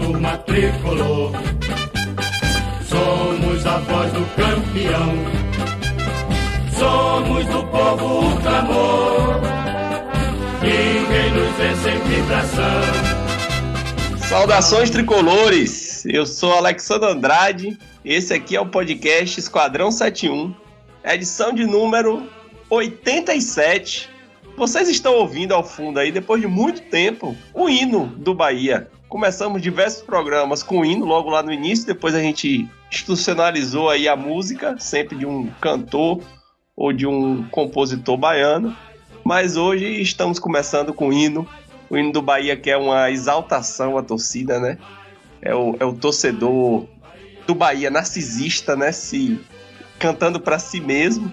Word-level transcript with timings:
turma 0.00 0.38
tricolor. 0.38 1.32
Somos 2.88 3.66
a 3.66 3.78
voz 3.78 4.12
do 4.12 4.24
campeão. 4.34 5.14
Somos 6.78 7.44
do 7.46 7.66
povo 7.66 8.26
o 8.26 8.40
clamor. 8.40 9.40
Ninguém 10.62 11.30
nos 11.32 11.56
vence 11.56 11.90
em 11.90 12.00
vibração. 12.08 12.80
Saudações 14.28 14.90
tricolores! 14.90 16.04
Eu 16.06 16.24
sou 16.24 16.54
Alexandre 16.54 17.10
Andrade. 17.10 17.78
Esse 18.04 18.32
aqui 18.32 18.56
é 18.56 18.60
o 18.60 18.66
podcast 18.66 19.38
Esquadrão 19.38 19.90
71, 19.90 20.54
edição 21.04 21.52
de 21.52 21.66
número 21.66 22.26
87. 22.70 24.08
Vocês 24.56 24.88
estão 24.88 25.14
ouvindo 25.14 25.52
ao 25.52 25.62
fundo 25.62 25.98
aí, 25.98 26.10
depois 26.10 26.40
de 26.40 26.46
muito 26.46 26.80
tempo, 26.82 27.36
o 27.52 27.68
hino 27.68 28.06
do 28.16 28.34
Bahia. 28.34 28.88
Começamos 29.10 29.60
diversos 29.60 30.02
programas 30.02 30.62
com 30.62 30.84
hino 30.84 31.04
logo 31.04 31.30
lá 31.30 31.42
no 31.42 31.52
início, 31.52 31.84
depois 31.84 32.14
a 32.14 32.20
gente 32.20 32.70
institucionalizou 32.92 33.90
aí 33.90 34.06
a 34.06 34.14
música, 34.14 34.78
sempre 34.78 35.18
de 35.18 35.26
um 35.26 35.48
cantor 35.60 36.22
ou 36.76 36.92
de 36.92 37.08
um 37.08 37.42
compositor 37.48 38.16
baiano. 38.16 38.74
Mas 39.24 39.56
hoje 39.56 40.00
estamos 40.00 40.38
começando 40.38 40.94
com 40.94 41.08
o 41.08 41.12
hino, 41.12 41.44
o 41.90 41.98
hino 41.98 42.12
do 42.12 42.22
Bahia 42.22 42.56
que 42.56 42.70
é 42.70 42.76
uma 42.76 43.10
exaltação 43.10 43.98
à 43.98 44.02
torcida, 44.02 44.60
né? 44.60 44.78
É 45.42 45.52
o, 45.52 45.74
é 45.80 45.84
o 45.84 45.92
torcedor 45.92 46.86
do 47.48 47.54
Bahia 47.54 47.90
narcisista, 47.90 48.76
né? 48.76 48.92
Se 48.92 49.40
cantando 49.98 50.38
para 50.38 50.60
si 50.60 50.80
mesmo. 50.80 51.32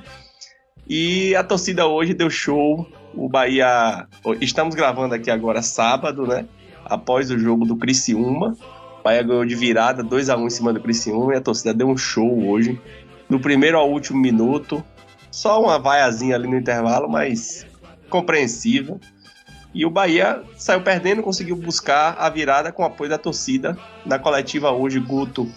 E 0.89 1.35
a 1.35 1.43
torcida 1.43 1.85
hoje 1.85 2.15
deu 2.15 2.31
show. 2.31 2.89
O 3.13 3.29
Bahia. 3.29 4.07
Estamos 4.41 4.73
gravando 4.73 5.13
aqui 5.13 5.29
agora 5.29 5.61
sábado, 5.61 6.25
né? 6.25 6.47
Após 6.89 7.29
o 7.29 7.37
jogo 7.37 7.65
do 7.65 7.75
Criciúma. 7.75 8.55
O 8.99 9.03
Bahia 9.03 9.23
ganhou 9.23 9.45
de 9.45 9.55
virada 9.55 10.01
2 10.01 10.29
a 10.29 10.37
1 10.37 10.47
em 10.47 10.49
cima 10.49 10.73
do 10.73 10.79
Criciúma 10.79 11.33
e 11.33 11.37
a 11.37 11.41
torcida 11.41 11.73
deu 11.73 11.87
um 11.87 11.97
show 11.97 12.47
hoje. 12.47 12.79
Do 13.29 13.39
primeiro 13.39 13.77
ao 13.77 13.89
último 13.91 14.19
minuto. 14.19 14.83
Só 15.29 15.61
uma 15.61 15.77
vaiazinha 15.77 16.35
ali 16.35 16.47
no 16.47 16.57
intervalo, 16.57 17.09
mas 17.09 17.65
compreensível. 18.09 18.99
E 19.73 19.85
o 19.85 19.89
Bahia 19.89 20.41
saiu 20.57 20.81
perdendo, 20.81 21.21
conseguiu 21.21 21.55
buscar 21.55 22.15
a 22.17 22.29
virada 22.29 22.71
com 22.71 22.83
apoio 22.83 23.09
da 23.09 23.17
torcida. 23.17 23.77
Na 24.05 24.17
coletiva 24.17 24.71
hoje, 24.71 24.99
Guto, 24.99 25.47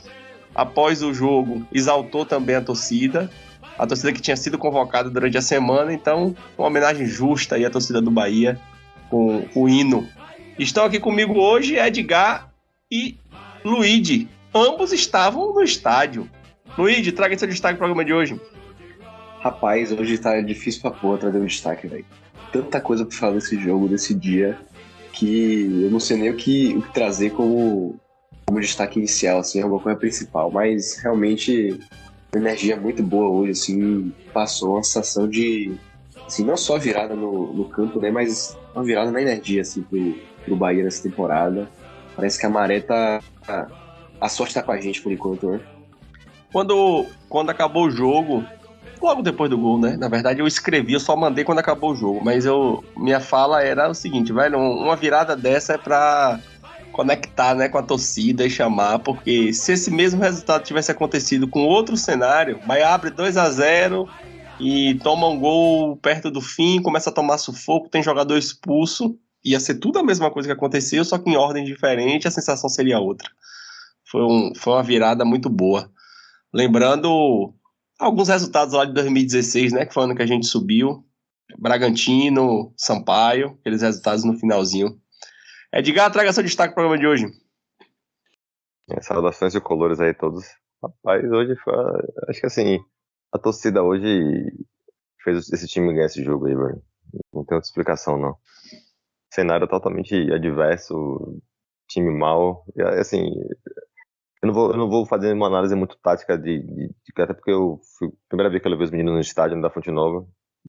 após 0.54 1.02
o 1.02 1.14
jogo, 1.14 1.64
exaltou 1.72 2.26
também 2.26 2.56
a 2.56 2.60
torcida. 2.60 3.30
A 3.78 3.86
torcida 3.86 4.12
que 4.12 4.20
tinha 4.20 4.36
sido 4.36 4.58
convocada 4.58 5.08
durante 5.08 5.38
a 5.38 5.42
semana, 5.42 5.92
então, 5.92 6.36
uma 6.58 6.66
homenagem 6.66 7.06
justa 7.06 7.54
aí 7.54 7.64
à 7.64 7.70
torcida 7.70 8.02
do 8.02 8.10
Bahia 8.10 8.60
com 9.08 9.46
o 9.54 9.68
hino. 9.68 10.06
Estão 10.60 10.84
aqui 10.84 11.00
comigo 11.00 11.40
hoje 11.40 11.78
Edgar 11.78 12.52
e 12.92 13.16
Luigi. 13.64 14.28
Ambos 14.54 14.92
estavam 14.92 15.54
no 15.54 15.62
estádio. 15.62 16.28
Luigi, 16.76 17.12
traga 17.12 17.38
seu 17.38 17.48
destaque 17.48 17.78
pro 17.78 17.86
programa 17.86 18.04
de 18.04 18.12
hoje. 18.12 18.38
Rapaz, 19.40 19.90
hoje 19.90 20.18
tá 20.18 20.38
difícil 20.42 20.82
pra 20.82 20.90
porra 20.90 21.16
trazer 21.16 21.38
um 21.38 21.46
destaque, 21.46 21.86
velho. 21.86 22.04
Tanta 22.52 22.78
coisa 22.78 23.06
pra 23.06 23.16
falar 23.16 23.36
desse 23.36 23.58
jogo, 23.58 23.88
desse 23.88 24.12
dia, 24.12 24.58
que 25.14 25.62
eu 25.84 25.90
não 25.90 25.98
sei 25.98 26.18
nem 26.18 26.28
o 26.28 26.36
que, 26.36 26.76
o 26.76 26.82
que 26.82 26.92
trazer 26.92 27.30
como, 27.30 27.98
como 28.44 28.60
destaque 28.60 28.98
inicial, 28.98 29.38
assim, 29.38 29.62
alguma 29.62 29.80
coisa 29.80 29.98
principal. 29.98 30.50
Mas 30.50 30.98
realmente, 30.98 31.80
uma 32.34 32.38
energia 32.46 32.76
muito 32.76 33.02
boa 33.02 33.30
hoje, 33.30 33.52
assim, 33.52 34.12
passou 34.30 34.74
uma 34.74 34.82
sensação 34.82 35.26
de, 35.26 35.72
assim, 36.26 36.44
não 36.44 36.58
só 36.58 36.76
virada 36.76 37.14
no, 37.14 37.50
no 37.50 37.64
campo, 37.64 37.98
né, 37.98 38.10
mas 38.10 38.58
uma 38.74 38.84
virada 38.84 39.10
na 39.10 39.22
energia, 39.22 39.62
assim, 39.62 39.80
pro, 39.80 40.28
pro 40.50 40.56
Bahia 40.56 40.82
nessa 40.82 41.02
temporada. 41.02 41.68
Parece 42.16 42.38
que 42.38 42.46
a 42.46 42.50
maré 42.50 42.80
tá. 42.80 43.20
A 44.20 44.28
sorte 44.28 44.54
tá 44.54 44.62
com 44.62 44.72
a 44.72 44.80
gente 44.80 45.00
por 45.00 45.12
enquanto, 45.12 45.50
né? 45.50 45.60
Quando, 46.52 47.06
quando 47.28 47.50
acabou 47.50 47.86
o 47.86 47.90
jogo, 47.90 48.44
logo 49.00 49.22
depois 49.22 49.48
do 49.48 49.56
gol, 49.56 49.78
né? 49.78 49.96
Na 49.96 50.08
verdade, 50.08 50.40
eu 50.40 50.46
escrevi, 50.46 50.92
eu 50.92 51.00
só 51.00 51.16
mandei 51.16 51.44
quando 51.44 51.60
acabou 51.60 51.92
o 51.92 51.96
jogo. 51.96 52.20
Mas 52.22 52.44
eu, 52.44 52.84
minha 52.96 53.20
fala 53.20 53.62
era 53.62 53.88
o 53.88 53.94
seguinte, 53.94 54.32
velho, 54.32 54.58
uma 54.58 54.96
virada 54.96 55.36
dessa 55.36 55.74
é 55.74 55.78
pra 55.78 56.40
conectar 56.92 57.54
né, 57.54 57.68
com 57.68 57.78
a 57.78 57.82
torcida 57.82 58.44
e 58.44 58.50
chamar, 58.50 58.98
porque 58.98 59.52
se 59.52 59.72
esse 59.72 59.90
mesmo 59.90 60.20
resultado 60.20 60.64
tivesse 60.64 60.90
acontecido 60.90 61.46
com 61.46 61.60
outro 61.60 61.96
cenário, 61.96 62.58
vai 62.66 62.82
abre 62.82 63.10
2 63.10 63.36
a 63.36 63.48
0 63.48 64.08
e 64.58 64.96
toma 64.96 65.28
um 65.28 65.38
gol 65.38 65.96
perto 65.96 66.30
do 66.30 66.40
fim, 66.40 66.82
começa 66.82 67.08
a 67.08 67.12
tomar 67.12 67.38
sufoco, 67.38 67.88
tem 67.88 68.02
jogador 68.02 68.36
expulso, 68.36 69.16
ia 69.44 69.60
ser 69.60 69.76
tudo 69.76 69.98
a 69.98 70.02
mesma 70.02 70.30
coisa 70.30 70.48
que 70.48 70.52
aconteceu, 70.52 71.04
só 71.04 71.18
que 71.18 71.30
em 71.30 71.36
ordem 71.36 71.64
diferente, 71.64 72.28
a 72.28 72.30
sensação 72.30 72.68
seria 72.68 72.98
outra. 72.98 73.28
Foi, 74.10 74.22
um, 74.22 74.52
foi 74.54 74.72
uma 74.72 74.82
virada 74.82 75.24
muito 75.24 75.48
boa. 75.48 75.90
Lembrando 76.52 77.54
alguns 77.98 78.28
resultados 78.28 78.74
lá 78.74 78.84
de 78.84 78.92
2016, 78.92 79.72
né? 79.72 79.86
Que 79.86 79.94
foi 79.94 80.02
o 80.02 80.06
ano 80.06 80.16
que 80.16 80.22
a 80.22 80.26
gente 80.26 80.46
subiu. 80.46 81.04
Bragantino, 81.58 82.72
Sampaio, 82.76 83.56
aqueles 83.60 83.82
resultados 83.82 84.24
no 84.24 84.38
finalzinho. 84.38 85.00
Edgar, 85.72 86.10
traga 86.10 86.32
seu 86.32 86.42
destaque 86.42 86.74
para 86.74 86.82
o 86.84 86.88
programa 86.88 86.98
de 86.98 87.06
hoje. 87.06 87.32
É, 88.90 89.00
saudações 89.00 89.54
e 89.54 89.60
colores 89.60 90.00
aí 90.00 90.12
todos. 90.12 90.44
Rapaz, 90.82 91.30
hoje 91.30 91.54
foi. 91.62 91.74
Acho 92.28 92.40
que 92.40 92.46
assim, 92.46 92.78
a 93.32 93.38
torcida 93.38 93.82
hoje 93.82 94.52
fez 95.22 95.48
esse 95.52 95.68
time 95.68 95.92
ganhar 95.92 96.06
esse 96.06 96.24
jogo 96.24 96.46
aí. 96.46 96.54
Não 96.54 97.44
tem 97.44 97.56
outra 97.56 97.58
explicação, 97.58 98.18
não. 98.18 98.36
Cenário 99.32 99.68
totalmente 99.68 100.14
adverso, 100.32 101.40
time 101.88 102.10
mal. 102.10 102.64
E, 102.76 102.82
assim, 102.82 103.30
eu 104.42 104.46
não 104.46 104.54
vou, 104.54 104.70
eu 104.70 104.76
não 104.76 104.88
vou 104.88 105.06
fazer 105.06 105.32
uma 105.32 105.46
análise 105.46 105.74
muito 105.74 105.98
tática 105.98 106.36
de, 106.38 106.60
de, 106.62 106.88
de 106.88 107.22
até 107.22 107.34
porque 107.34 107.50
eu 107.50 107.78
fui 107.98 108.10
primeira 108.28 108.50
vez 108.50 108.62
que 108.62 108.68
eu 108.68 108.72
levei 108.72 108.86
os 108.86 108.90
meninos 108.90 109.14
no 109.14 109.20
estádio 109.20 109.60
da 109.60 109.70
Fonte 109.70 109.90
Nova. 109.90 110.26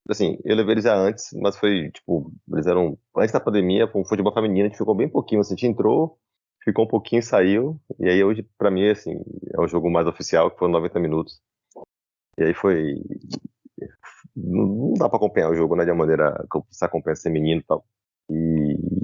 Assim, 0.10 0.38
eu 0.44 0.56
levei 0.56 0.74
eles 0.74 0.84
já 0.84 0.96
antes, 0.96 1.30
mas 1.42 1.58
foi, 1.58 1.90
tipo, 1.92 2.32
eles 2.52 2.66
eram 2.68 2.98
antes 3.18 3.32
da 3.32 3.40
pandemia, 3.40 3.88
com 3.88 4.02
um 4.02 4.06
futebol 4.06 4.34
feminino, 4.34 4.66
a 4.66 4.70
gente 4.70 4.78
ficou 4.78 4.96
bem 4.96 5.10
pouquinho, 5.10 5.42
assim, 5.42 5.54
a 5.54 5.58
gente 5.58 5.68
entrou, 5.68 6.18
ficou 6.64 6.86
um 6.86 6.88
pouquinho 6.88 7.24
saiu, 7.24 7.80
e 8.00 8.10
aí 8.10 8.24
hoje, 8.24 8.44
pra 8.58 8.72
mim, 8.72 8.90
assim, 8.90 9.16
é 9.54 9.62
o 9.62 9.68
jogo 9.68 9.90
mais 9.90 10.08
oficial, 10.08 10.52
que 10.52 10.60
foi 10.60 10.70
90 10.70 11.00
minutos. 11.00 11.42
E 12.38 12.44
aí 12.44 12.54
foi. 12.54 12.96
Não 14.36 14.94
dá 14.94 15.08
pra 15.10 15.18
acompanhar 15.18 15.50
o 15.50 15.56
jogo, 15.56 15.76
né, 15.76 15.84
de 15.86 15.92
uma 15.92 15.98
maneira 16.00 16.46
que 16.52 16.60
você 16.70 16.86
acompanha 16.86 17.16
ser 17.16 17.30
menino 17.30 17.62
e 17.62 17.64
tal. 17.64 17.86
E 18.32 19.02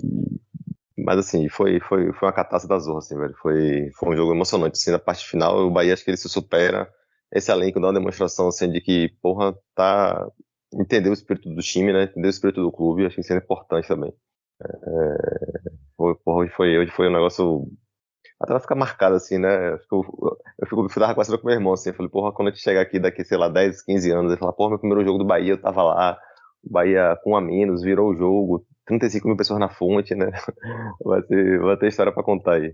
mas 1.08 1.20
assim, 1.20 1.48
foi, 1.48 1.80
foi, 1.80 2.12
foi 2.12 2.28
uma 2.28 2.34
catástrofe 2.34 2.68
da 2.68 2.80
Zorra, 2.80 2.98
assim, 2.98 3.18
velho. 3.18 3.34
Foi, 3.42 3.90
foi 3.98 4.10
um 4.10 4.18
jogo 4.18 4.34
emocionante. 4.34 4.74
Assim, 4.74 4.92
na 4.92 5.00
parte 5.00 5.26
final, 5.26 5.58
o 5.60 5.72
Bahia 5.72 5.94
acho 5.94 6.04
que 6.04 6.10
ele 6.10 6.18
se 6.18 6.28
supera. 6.28 6.92
Esse 7.32 7.52
elenco 7.52 7.80
dá 7.80 7.88
uma 7.88 7.94
demonstração 7.94 8.48
assim, 8.50 8.70
de 8.70 8.82
que, 8.82 9.10
porra, 9.22 9.56
tá. 9.76 10.28
Entendeu 10.74 11.12
o 11.12 11.14
espírito 11.14 11.50
do 11.50 11.62
time, 11.62 11.94
né? 11.94 12.04
Entendeu 12.04 12.28
o 12.28 12.30
espírito 12.30 12.62
do 12.62 12.72
clube, 12.72 13.06
acho 13.06 13.16
que 13.16 13.22
isso 13.22 13.32
é 13.32 13.38
importante 13.38 13.88
também. 13.88 14.14
É... 14.62 14.68
Foi, 15.96 16.16
porra, 16.16 16.44
hoje 16.44 16.54
foi, 16.54 16.78
hoje 16.78 16.92
foi 16.92 17.08
um 17.08 17.14
negócio. 17.14 17.68
Até 18.42 18.54
vai 18.54 18.62
ficar 18.62 18.76
marcado, 18.76 19.16
assim, 19.16 19.38
né? 19.38 19.74
Eu 19.74 19.80
fico, 19.80 20.38
eu 20.59 20.68
fico, 20.68 20.88
conversando 20.88 21.40
com 21.40 21.48
meu 21.48 21.56
irmão, 21.56 21.74
assim, 21.74 21.90
eu 21.90 21.96
falei, 21.96 22.12
porra, 22.12 22.34
quando 22.34 22.50
a 22.50 22.52
gente 22.52 22.62
chegar 22.62 22.82
aqui 22.82 23.00
daqui, 23.00 23.24
sei 23.24 23.38
lá, 23.38 23.48
10, 23.50 23.82
15 23.84 24.12
anos, 24.12 24.32
ele 24.32 24.40
fala, 24.40 24.54
porra, 24.54 24.72
meu 24.72 24.80
primeiro 24.80 25.06
jogo 25.06 25.20
do 25.20 25.26
Bahia, 25.26 25.54
eu 25.54 25.62
tava 25.62 25.84
lá, 25.84 26.20
Bahia 26.64 27.18
com 27.24 27.36
a 27.36 27.42
menos, 27.42 27.82
virou 27.82 28.12
o 28.12 28.16
jogo, 28.16 28.66
35 28.88 29.28
mil 29.28 29.38
pessoas 29.38 29.59
na 29.59 29.70
fonte, 29.70 30.16
né? 30.16 30.31
Vai 31.03 31.22
ter, 31.22 31.59
vai 31.59 31.78
ter 31.78 31.88
história 31.88 32.12
pra 32.12 32.24
contar 32.24 32.53
aí. 32.53 32.74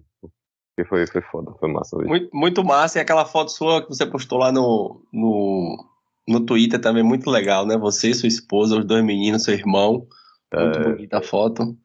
Porque 0.76 0.90
foi, 0.90 1.06
foi 1.06 1.22
foda, 1.22 1.52
foi 1.60 1.72
massa 1.72 1.98
hoje. 1.98 2.08
Muito, 2.08 2.30
muito 2.34 2.64
massa, 2.64 2.98
e 2.98 3.02
aquela 3.02 3.26
foto 3.26 3.52
sua 3.52 3.84
que 3.84 3.90
você 3.90 4.06
postou 4.06 4.40
lá 4.40 4.52
no, 4.52 5.06
no, 5.14 5.86
no 6.28 6.40
Twitter 6.40 6.80
também, 6.80 7.04
muito 7.04 7.30
legal, 7.30 7.66
né? 7.66 7.78
Você, 7.78 8.14
sua 8.14 8.28
esposa, 8.28 8.78
os 8.78 8.86
dois 8.86 9.04
meninos, 9.04 9.44
seu 9.44 9.54
irmão. 9.54 10.08
Muito 10.54 10.80
é... 10.80 10.84
bonita 10.84 11.18
a 11.20 11.22
foto. 11.22 11.78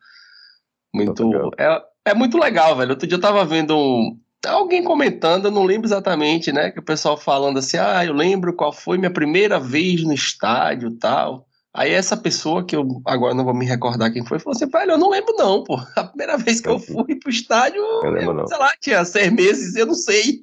Muito. 0.95 1.51
É, 1.59 1.83
é 2.07 2.15
muito 2.15 2.39
legal, 2.39 2.77
velho. 2.77 2.91
Outro 2.91 3.07
dia 3.07 3.17
eu 3.17 3.21
tava 3.21 3.45
vendo 3.45 3.77
um, 3.77 4.19
alguém 4.47 4.83
comentando, 4.83 5.47
eu 5.47 5.51
não 5.51 5.65
lembro 5.65 5.87
exatamente, 5.87 6.53
né? 6.53 6.71
Que 6.71 6.79
o 6.79 6.85
pessoal 6.85 7.17
falando 7.17 7.59
assim, 7.59 7.77
ah, 7.77 8.05
eu 8.05 8.13
lembro 8.13 8.55
qual 8.55 8.73
foi 8.73 8.99
minha 8.99 9.11
primeira 9.11 9.59
vez 9.59 10.03
no 10.03 10.13
estádio 10.13 10.91
tal. 10.93 11.48
Aí 11.79 11.93
essa 11.93 12.17
pessoa, 12.17 12.67
que 12.67 12.75
eu 12.75 13.01
agora 13.07 13.35
não 13.35 13.45
vou 13.45 13.55
me 13.55 13.65
recordar 13.65 14.13
quem 14.13 14.27
foi, 14.27 14.41
falou 14.41 14.57
assim, 14.57 14.69
velho, 14.69 14.91
eu 14.91 14.99
não 14.99 15.11
lembro 15.11 15.33
não, 15.37 15.63
pô. 15.63 15.77
A 15.95 16.03
primeira 16.03 16.37
vez 16.37 16.61
que 16.61 16.69
eu 16.69 16.81
fui 16.81 17.15
pro 17.15 17.31
estádio, 17.31 17.81
eu, 17.81 18.17
eu 18.17 18.49
sei 18.49 18.59
lá, 18.59 18.73
tinha 18.81 19.05
seis 19.05 19.31
meses, 19.31 19.77
eu 19.77 19.87
não 19.87 19.95
sei. 19.95 20.43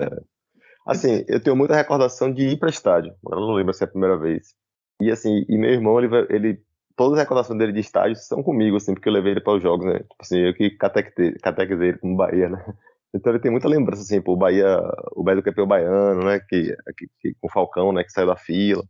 É. 0.00 0.22
Assim, 0.86 1.22
eu 1.28 1.38
tenho 1.38 1.54
muita 1.54 1.76
recordação 1.76 2.32
de 2.32 2.48
ir 2.48 2.58
para 2.58 2.70
estádio, 2.70 3.14
eu 3.30 3.40
não 3.40 3.52
lembro 3.52 3.74
se 3.74 3.84
é 3.84 3.86
a 3.86 3.90
primeira 3.90 4.16
vez. 4.16 4.54
E 5.02 5.10
assim, 5.10 5.44
e 5.50 5.58
meu 5.58 5.68
irmão, 5.68 6.00
ele, 6.00 6.08
ele 6.30 6.62
todas 6.96 7.18
as 7.18 7.24
recordações 7.24 7.58
dele 7.58 7.72
de 7.72 7.80
estádio 7.80 8.16
são 8.16 8.42
comigo, 8.42 8.78
assim, 8.78 8.94
porque 8.94 9.10
eu 9.10 9.12
levei 9.12 9.32
ele 9.32 9.42
para 9.42 9.58
os 9.58 9.62
jogos, 9.62 9.84
né? 9.84 9.98
Tipo 9.98 10.16
assim, 10.18 10.38
eu 10.38 10.54
que 10.54 10.70
catequizei 10.70 11.88
ele 11.88 11.98
como 11.98 12.16
Bahia, 12.16 12.48
né? 12.48 12.64
Então 13.12 13.32
ele 13.32 13.40
tem 13.40 13.50
muita 13.50 13.66
lembrança, 13.66 14.02
assim, 14.02 14.22
pô, 14.22 14.34
o 14.34 14.36
Bahia, 14.36 14.80
o 15.16 15.24
Bahia 15.24 15.40
do 15.40 15.42
campeão 15.42 15.66
baiano, 15.66 16.24
né? 16.24 16.38
Que, 16.48 16.74
que, 16.96 17.08
que, 17.20 17.34
com 17.40 17.48
o 17.48 17.52
Falcão, 17.52 17.92
né? 17.92 18.04
Que 18.04 18.12
saiu 18.12 18.28
da 18.28 18.36
fila 18.36 18.84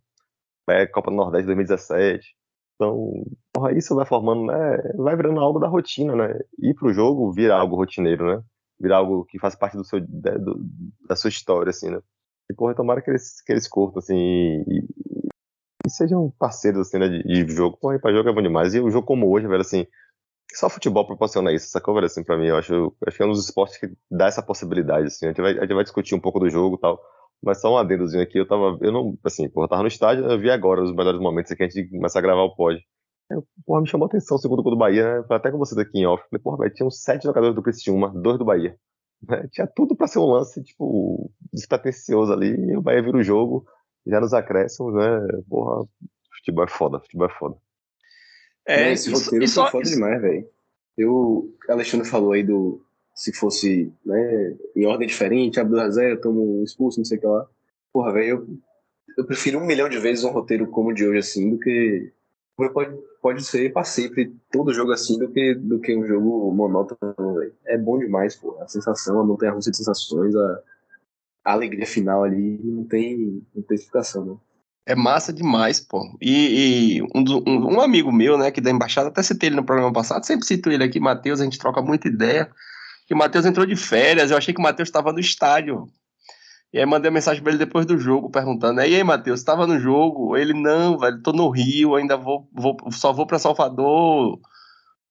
é 0.70 0.86
Copa 0.86 1.10
do 1.10 1.16
Nordeste 1.16 1.46
2017. 1.46 2.34
Então, 2.74 3.12
isso 3.76 3.94
vai 3.94 4.06
formando, 4.06 4.46
né? 4.46 4.78
Vai 4.96 5.16
virando 5.16 5.40
algo 5.40 5.58
da 5.58 5.68
rotina, 5.68 6.16
né? 6.16 6.38
Ir 6.58 6.74
pro 6.74 6.92
jogo 6.92 7.32
vira 7.32 7.54
algo 7.54 7.76
rotineiro, 7.76 8.26
né? 8.26 8.42
virar 8.80 8.96
algo 8.96 9.24
que 9.26 9.38
faz 9.38 9.54
parte 9.54 9.76
do 9.76 9.84
seu, 9.84 10.00
da, 10.00 10.32
do, 10.38 10.58
da 11.06 11.14
sua 11.14 11.28
história, 11.28 11.70
assim, 11.70 11.90
né? 11.90 12.00
E, 12.50 12.54
porra, 12.54 12.74
tomara 12.74 13.02
que 13.02 13.10
eles, 13.10 13.42
que 13.42 13.52
eles 13.52 13.68
curtam, 13.68 13.98
assim, 13.98 14.16
e, 14.16 14.84
e 15.86 15.90
sejam 15.90 16.32
parceiros, 16.38 16.88
assim, 16.88 16.98
né, 16.98 17.08
de, 17.08 17.22
de 17.22 17.54
jogo. 17.54 17.76
Porra, 17.76 17.98
pra 18.00 18.12
jogo 18.12 18.28
é 18.28 18.32
bom 18.32 18.42
demais. 18.42 18.74
E 18.74 18.80
o 18.80 18.90
jogo 18.90 19.06
como 19.06 19.30
hoje, 19.30 19.46
velho, 19.46 19.60
assim, 19.60 19.86
só 20.54 20.68
futebol 20.68 21.06
proporciona 21.06 21.52
isso, 21.52 21.68
sacou, 21.68 21.94
velho, 21.94 22.06
assim, 22.06 22.24
pra 22.24 22.38
mim. 22.38 22.46
Eu 22.46 22.56
acho, 22.56 22.96
acho 23.06 23.16
que 23.16 23.22
é 23.22 23.26
um 23.26 23.30
dos 23.30 23.44
esportes 23.44 23.78
que 23.78 23.92
dá 24.10 24.26
essa 24.26 24.42
possibilidade, 24.42 25.08
assim. 25.08 25.26
A 25.26 25.28
gente 25.28 25.42
vai, 25.42 25.58
a 25.58 25.60
gente 25.60 25.74
vai 25.74 25.84
discutir 25.84 26.14
um 26.14 26.20
pouco 26.20 26.40
do 26.40 26.48
jogo 26.48 26.76
e 26.76 26.80
tal. 26.80 27.00
Mas 27.42 27.60
só 27.60 27.72
um 27.72 27.78
adendozinho 27.78 28.22
aqui, 28.22 28.38
eu 28.38 28.46
tava, 28.46 28.76
eu 28.82 28.92
não, 28.92 29.18
assim, 29.24 29.48
porra, 29.48 29.64
eu 29.64 29.68
tava 29.68 29.82
no 29.82 29.88
estádio, 29.88 30.26
eu 30.26 30.38
vi 30.38 30.50
agora 30.50 30.82
os 30.82 30.94
melhores 30.94 31.20
momentos 31.20 31.50
aqui, 31.50 31.62
a 31.62 31.68
gente 31.68 31.88
começa 31.88 32.18
a 32.18 32.22
gravar 32.22 32.42
o 32.42 32.54
pod. 32.54 32.78
Eu, 33.30 33.46
porra, 33.64 33.80
me 33.80 33.88
chamou 33.88 34.06
a 34.06 34.08
atenção 34.08 34.36
o 34.36 34.40
segundo 34.40 34.62
gol 34.62 34.72
do 34.72 34.78
Bahia, 34.78 35.20
né? 35.20 35.26
Até 35.30 35.50
com 35.50 35.58
você 35.58 35.74
daqui 35.74 35.98
em 35.98 36.06
off. 36.06 36.22
Falei, 36.28 36.42
porra, 36.42 36.58
velho, 36.58 36.74
tinham 36.74 36.90
sete 36.90 37.22
jogadores 37.24 37.54
do 37.54 37.62
Criciúma, 37.62 38.12
dois 38.14 38.38
do 38.38 38.44
Bahia. 38.44 38.76
Né? 39.28 39.46
Tinha 39.52 39.66
tudo 39.66 39.94
pra 39.94 40.06
ser 40.06 40.18
um 40.18 40.24
lance, 40.24 40.64
tipo, 40.64 41.30
despretensioso 41.52 42.32
ali, 42.32 42.56
e 42.56 42.74
o 42.74 42.80
Bahia 42.80 43.02
vira 43.02 43.18
o 43.18 43.22
jogo, 43.22 43.66
já 44.06 44.18
nos 44.18 44.32
acréscimos, 44.32 44.94
né? 44.94 45.28
Porra, 45.46 45.86
futebol 46.38 46.64
é 46.64 46.68
foda, 46.68 47.00
futebol 47.00 47.26
é 47.26 47.38
foda. 47.38 47.56
É, 48.66 48.92
esse 48.92 49.12
isso, 49.12 49.22
roteiro 49.22 49.44
isso, 49.44 49.60
foi 49.60 49.70
foda 49.70 49.84
isso... 49.84 49.92
demais, 49.92 50.22
velho. 50.22 50.48
Eu, 50.96 51.12
o 51.12 51.54
Alexandre 51.68 52.08
falou 52.08 52.32
aí 52.32 52.42
do, 52.42 52.82
se 53.20 53.34
fosse 53.34 53.92
né, 54.02 54.56
em 54.74 54.86
ordem 54.86 55.06
diferente, 55.06 55.60
Abdul 55.60 55.78
Razé, 55.78 56.16
tomo 56.16 56.64
expulso, 56.64 57.00
não 57.00 57.04
sei 57.04 57.18
o 57.18 57.20
que 57.20 57.26
lá. 57.26 57.46
Porra, 57.92 58.14
velho, 58.14 58.28
eu, 58.28 58.58
eu 59.18 59.26
prefiro 59.26 59.58
um 59.58 59.66
milhão 59.66 59.90
de 59.90 59.98
vezes 59.98 60.24
um 60.24 60.30
roteiro 60.30 60.66
como 60.68 60.88
o 60.88 60.94
de 60.94 61.06
hoje, 61.06 61.18
assim, 61.18 61.50
do 61.50 61.58
que. 61.58 62.10
Pode, 62.56 62.96
pode 63.20 63.44
ser 63.44 63.74
para 63.74 63.84
sempre 63.84 64.34
todo 64.50 64.72
jogo 64.72 64.92
assim 64.92 65.18
do 65.18 65.28
que, 65.28 65.54
do 65.54 65.78
que 65.80 65.94
um 65.94 66.06
jogo 66.06 66.50
monótono, 66.50 67.34
velho. 67.34 67.52
É 67.66 67.76
bom 67.76 67.98
demais, 67.98 68.36
pô. 68.36 68.56
A 68.58 68.66
sensação, 68.66 69.20
a 69.20 69.24
montanha 69.24 69.52
russa 69.52 69.70
de 69.70 69.76
sensações, 69.76 70.34
a, 70.34 70.60
a 71.44 71.52
alegria 71.52 71.86
final 71.86 72.24
ali, 72.24 72.58
não 72.64 72.84
tem, 72.84 73.46
não 73.54 73.62
tem 73.62 73.74
explicação, 73.74 74.24
né? 74.24 74.36
É 74.86 74.94
massa 74.94 75.30
demais, 75.30 75.78
pô. 75.78 76.00
E, 76.22 76.96
e 76.96 77.02
um, 77.02 77.22
um, 77.46 77.74
um, 77.74 77.80
amigo 77.82 78.10
meu, 78.10 78.38
né, 78.38 78.50
que 78.50 78.62
da 78.62 78.70
embaixada, 78.70 79.08
até 79.08 79.22
citei 79.22 79.50
ele 79.50 79.56
no 79.56 79.64
programa 79.64 79.92
passado, 79.92 80.24
sempre 80.24 80.46
cito 80.46 80.70
ele 80.70 80.84
aqui, 80.84 80.98
Matheus, 80.98 81.38
a 81.38 81.44
gente 81.44 81.58
troca 81.58 81.82
muita 81.82 82.08
ideia 82.08 82.50
que 83.10 83.14
o 83.14 83.18
Matheus 83.18 83.44
entrou 83.44 83.66
de 83.66 83.74
férias, 83.74 84.30
eu 84.30 84.36
achei 84.36 84.54
que 84.54 84.60
o 84.60 84.62
Matheus 84.62 84.88
estava 84.88 85.12
no 85.12 85.18
estádio. 85.18 85.88
E 86.72 86.78
aí 86.78 86.86
mandei 86.86 87.08
a 87.08 87.12
mensagem 87.12 87.42
para 87.42 87.50
ele 87.50 87.58
depois 87.58 87.84
do 87.84 87.98
jogo, 87.98 88.30
perguntando: 88.30 88.80
E 88.82 88.94
aí, 88.94 89.02
Matheus, 89.02 89.40
estava 89.40 89.66
no 89.66 89.80
jogo? 89.80 90.36
Ele, 90.36 90.54
não, 90.54 90.96
velho, 90.96 91.20
tô 91.20 91.32
no 91.32 91.50
Rio, 91.50 91.96
ainda 91.96 92.16
vou, 92.16 92.48
vou 92.52 92.76
só 92.92 93.12
vou 93.12 93.26
para 93.26 93.40
Salvador 93.40 94.38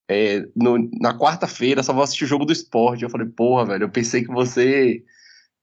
é, 0.09 0.45
no, 0.55 0.89
na 0.93 1.13
quarta-feira, 1.13 1.83
só 1.83 1.91
vou 1.91 2.01
assistir 2.01 2.23
o 2.23 2.27
jogo 2.27 2.45
do 2.45 2.53
esporte. 2.53 3.03
Eu 3.03 3.09
falei, 3.09 3.27
porra, 3.27 3.65
velho, 3.65 3.83
eu 3.83 3.89
pensei 3.89 4.23
que 4.23 4.31
você 4.31 5.03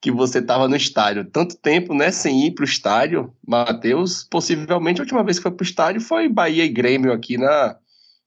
que 0.03 0.11
você 0.13 0.43
tava 0.43 0.69
no 0.69 0.77
estádio. 0.77 1.25
Tanto 1.31 1.57
tempo, 1.57 1.95
né, 1.95 2.11
sem 2.11 2.47
ir 2.47 2.55
pro 2.55 2.67
estádio, 2.67 3.33
Matheus, 3.49 4.25
possivelmente 4.31 5.01
a 5.01 5.05
última 5.05 5.25
vez 5.25 5.39
que 5.39 5.43
foi 5.43 5.53
pro 5.53 5.65
estádio 5.65 6.03
foi 6.03 6.29
Bahia 6.29 6.67
e 6.67 6.69
Grêmio 6.69 7.15
aqui 7.15 7.39
na, 7.39 7.79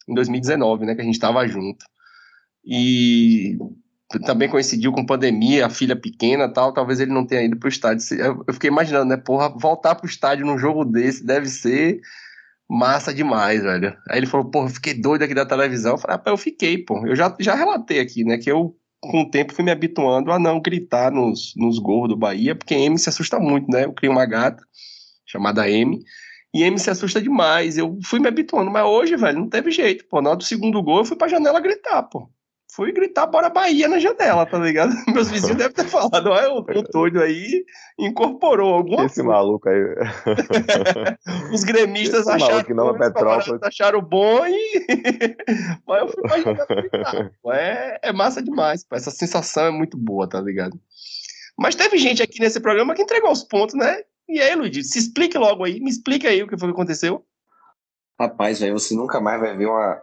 em 0.08 0.16
2019, 0.16 0.88
né, 0.88 0.96
que 0.96 1.02
a 1.02 1.06
gente 1.06 1.20
tava 1.20 1.48
junto. 1.48 1.86
E 2.66 3.56
também 4.18 4.50
coincidiu 4.50 4.92
com 4.92 5.06
pandemia, 5.06 5.68
a 5.68 5.70
filha 5.70 5.96
pequena 5.96 6.52
tal, 6.52 6.74
talvez 6.74 7.00
ele 7.00 7.14
não 7.14 7.26
tenha 7.26 7.44
ido 7.44 7.58
pro 7.58 7.70
estádio. 7.70 8.04
Eu 8.48 8.54
fiquei 8.54 8.70
imaginando, 8.70 9.06
né, 9.06 9.18
porra, 9.18 9.50
voltar 9.50 9.94
pro 9.94 10.08
estádio 10.08 10.48
num 10.48 10.58
jogo 10.58 10.84
desse 10.84 11.24
deve 11.24 11.46
ser 11.48 12.02
massa 12.68 13.14
demais, 13.14 13.62
velho. 13.62 13.96
Aí 14.10 14.18
ele 14.18 14.26
falou, 14.26 14.50
porra, 14.50 14.70
fiquei 14.70 14.96
doido 14.96 15.24
aqui 15.24 15.36
da 15.36 15.46
televisão. 15.46 15.92
Eu 15.92 15.98
falei, 16.00 16.18
rapaz, 16.18 16.34
eu 16.34 16.38
fiquei, 16.38 16.80
pô. 16.80 17.06
Eu 17.06 17.16
já, 17.16 17.36
já 17.40 17.54
relatei 17.54 18.00
aqui, 18.00 18.24
né, 18.24 18.40
que 18.40 18.52
eu, 18.52 18.76
com 19.00 19.22
o 19.22 19.30
tempo, 19.30 19.54
fui 19.54 19.64
me 19.64 19.72
habituando 19.72 20.32
a 20.32 20.40
não 20.40 20.60
gritar 20.60 21.12
nos, 21.12 21.54
nos 21.56 21.78
gols 21.78 22.10
do 22.10 22.18
Bahia, 22.18 22.56
porque 22.56 22.74
M 22.74 22.98
se 22.98 23.10
assusta 23.10 23.40
muito, 23.40 23.70
né? 23.70 23.86
Eu 23.86 23.94
criei 23.94 24.12
uma 24.12 24.26
gata 24.26 24.64
chamada 25.26 25.70
M, 25.70 26.00
e 26.52 26.64
M 26.64 26.80
se 26.80 26.90
assusta 26.90 27.22
demais. 27.22 27.78
Eu 27.78 28.00
fui 28.04 28.20
me 28.20 28.28
habituando, 28.28 28.72
mas 28.72 28.84
hoje, 28.86 29.16
velho, 29.16 29.40
não 29.40 29.50
teve 29.50 29.70
jeito, 29.70 30.06
pô. 30.10 30.20
Na 30.20 30.30
hora 30.32 30.38
do 30.38 30.44
segundo 30.44 30.82
gol, 30.82 31.00
eu 31.00 31.06
fui 31.06 31.16
pra 31.16 31.28
janela 31.28 31.60
gritar, 31.62 32.04
pô 32.04 32.28
fui 32.72 32.92
gritar 32.92 33.26
bora 33.26 33.50
Bahia 33.50 33.88
na 33.88 34.00
janela, 34.00 34.46
tá 34.46 34.58
ligado? 34.60 34.94
Meus 35.14 35.30
vizinhos 35.30 35.58
devem 35.58 35.74
ter 35.74 35.86
falado, 35.86 36.30
olha, 36.30 36.52
o, 36.52 36.60
o 36.60 36.82
doido 36.84 37.22
aí 37.22 37.66
incorporou 37.98 38.76
alguma 38.76 39.06
Esse 39.06 39.16
coisa. 39.16 39.30
maluco 39.30 39.68
aí. 39.68 39.80
Os 41.54 41.64
gremistas 41.64 42.22
Esse 42.22 42.32
acharam, 42.32 42.64
que 42.64 42.74
não 42.74 42.90
é 42.90 42.98
Petrópolis. 42.98 43.62
acharam 43.64 44.02
bom 44.02 44.46
e... 44.46 44.86
Mas 45.88 46.02
eu 46.02 46.08
fui 46.10 46.22
pra 46.22 46.42
janela 46.42 46.66
gritar. 46.68 47.32
É, 47.52 48.00
é 48.10 48.14
massa 48.14 48.42
demais, 48.42 48.84
pô. 48.84 48.96
essa 48.96 49.12
sensação 49.12 49.66
é 49.66 49.72
muito 49.72 49.98
boa, 49.98 50.28
tá 50.30 50.40
ligado? 50.40 50.80
Mas 51.58 51.76
teve 51.76 51.98
gente 51.98 52.24
aqui 52.24 52.40
nesse 52.40 52.60
programa 52.60 52.94
que 52.94 53.02
entregou 53.02 53.32
os 53.32 53.44
pontos, 53.44 53.76
né? 53.76 54.02
E 54.30 54.40
aí, 54.40 54.56
Luiz, 54.56 54.92
se 54.92 55.00
explique 55.00 55.38
logo 55.38 55.64
aí, 55.64 55.80
me 55.80 55.90
explica 55.90 56.30
aí 56.30 56.42
o 56.44 56.48
que 56.48 56.58
foi 56.58 56.70
que 56.70 56.74
aconteceu. 56.74 57.26
Rapaz, 58.20 58.60
velho, 58.60 58.78
você 58.78 58.94
nunca 58.96 59.20
mais 59.20 59.42
vai 59.42 59.58
ver 59.58 59.66
uma, 59.66 60.02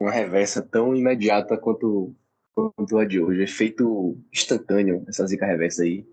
uma 0.00 0.10
reversa 0.10 0.62
tão 0.62 0.94
imediata 0.94 1.56
quanto, 1.56 2.14
quanto 2.54 2.98
a 2.98 3.04
de 3.04 3.20
hoje. 3.20 3.42
Efeito 3.42 4.16
instantâneo, 4.32 5.04
essa 5.08 5.26
zica 5.26 5.46
reversa 5.46 5.82
aí. 5.82 6.06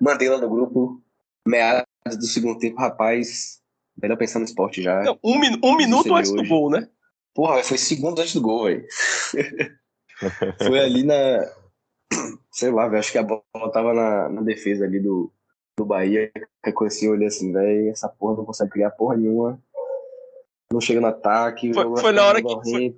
Mandei 0.00 0.28
lá 0.28 0.38
no 0.38 0.50
grupo, 0.50 1.00
meados 1.46 1.86
do 2.18 2.26
segundo 2.26 2.58
tempo, 2.58 2.80
rapaz. 2.80 3.62
Melhor 4.00 4.16
pensar 4.16 4.40
no 4.40 4.44
esporte 4.44 4.82
já. 4.82 5.02
Não, 5.02 5.18
um, 5.22 5.38
um 5.62 5.76
minuto 5.76 6.14
antes 6.14 6.32
hoje. 6.32 6.42
do 6.42 6.48
gol, 6.48 6.70
né? 6.70 6.88
Porra, 7.32 7.62
foi 7.62 7.78
segundos 7.78 8.20
antes 8.20 8.34
do 8.34 8.40
gol, 8.40 8.64
velho. 8.64 8.84
foi 10.58 10.80
ali 10.80 11.04
na. 11.04 11.48
Sei 12.50 12.70
lá, 12.70 12.88
velho. 12.88 12.98
Acho 12.98 13.12
que 13.12 13.18
a 13.18 13.22
bola 13.22 13.72
tava 13.72 13.94
na, 13.94 14.28
na 14.28 14.42
defesa 14.42 14.84
ali 14.84 14.98
do, 14.98 15.32
do 15.76 15.84
Bahia. 15.84 16.30
Reconheci, 16.64 17.08
olhei 17.08 17.28
assim, 17.28 17.52
velho. 17.52 17.90
Essa 17.90 18.08
porra 18.08 18.36
não 18.36 18.44
consegue 18.44 18.72
criar 18.72 18.90
porra 18.90 19.16
nenhuma 19.16 19.62
não 20.72 20.80
chega 20.80 21.00
no 21.00 21.06
ataque. 21.06 21.72
Foi, 21.72 21.96
foi 21.96 22.12
na 22.12 22.24
hora 22.24 22.42
que 22.42 22.48
foi, 22.48 22.94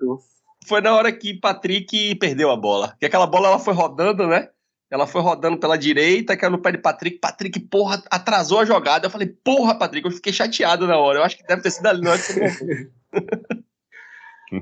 foi, 0.66 0.80
na 0.80 0.94
hora 0.94 1.12
que 1.12 1.34
Patrick 1.34 2.14
perdeu 2.16 2.50
a 2.50 2.56
bola. 2.56 2.96
Que 2.98 3.06
aquela 3.06 3.26
bola 3.26 3.48
ela 3.48 3.58
foi 3.58 3.74
rodando, 3.74 4.26
né? 4.26 4.48
Ela 4.90 5.06
foi 5.06 5.20
rodando 5.20 5.58
pela 5.58 5.76
direita, 5.76 6.36
caiu 6.36 6.52
no 6.52 6.60
pé 6.60 6.72
de 6.72 6.78
Patrick. 6.78 7.18
Patrick, 7.18 7.58
porra, 7.60 8.02
atrasou 8.10 8.60
a 8.60 8.64
jogada. 8.64 9.06
Eu 9.06 9.10
falei, 9.10 9.26
porra, 9.26 9.74
Patrick, 9.74 10.06
eu 10.06 10.12
fiquei 10.12 10.32
chateado 10.32 10.86
na 10.86 10.96
hora. 10.96 11.18
Eu 11.18 11.24
acho 11.24 11.36
que 11.36 11.46
deve 11.46 11.62
ter 11.62 11.70
sido 11.70 11.86
ali 11.86 12.00
na 12.00 12.12
hora 12.12 12.20
que 12.20 12.90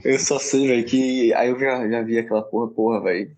Eu 0.03 0.19
só 0.19 0.39
sei, 0.39 0.67
velho, 0.67 0.87
que 0.87 1.33
aí 1.35 1.51
eu 1.51 1.59
já, 1.59 1.89
já 1.89 2.03
vi 2.03 2.19
aquela 2.19 2.43
porra, 2.43 2.71
porra, 2.71 3.03
velho. 3.03 3.37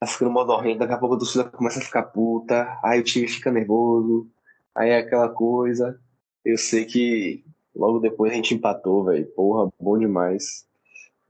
Tá 0.00 0.06
ficando 0.06 0.30
modorrento, 0.30 0.78
daqui 0.78 0.92
a 0.92 0.98
pouco 0.98 1.14
a 1.14 1.18
torcida 1.18 1.44
começa 1.44 1.78
a 1.78 1.82
ficar 1.82 2.02
puta, 2.04 2.78
aí 2.82 3.00
o 3.00 3.04
time 3.04 3.28
fica 3.28 3.50
nervoso, 3.50 4.28
aí 4.74 4.90
é 4.90 4.98
aquela 4.98 5.28
coisa. 5.28 5.98
Eu 6.44 6.56
sei 6.58 6.84
que 6.84 7.44
Logo 7.76 7.98
depois 7.98 8.32
a 8.32 8.34
gente 8.34 8.54
empatou, 8.54 9.04
velho. 9.04 9.26
Porra, 9.26 9.70
bom 9.78 9.98
demais. 9.98 10.66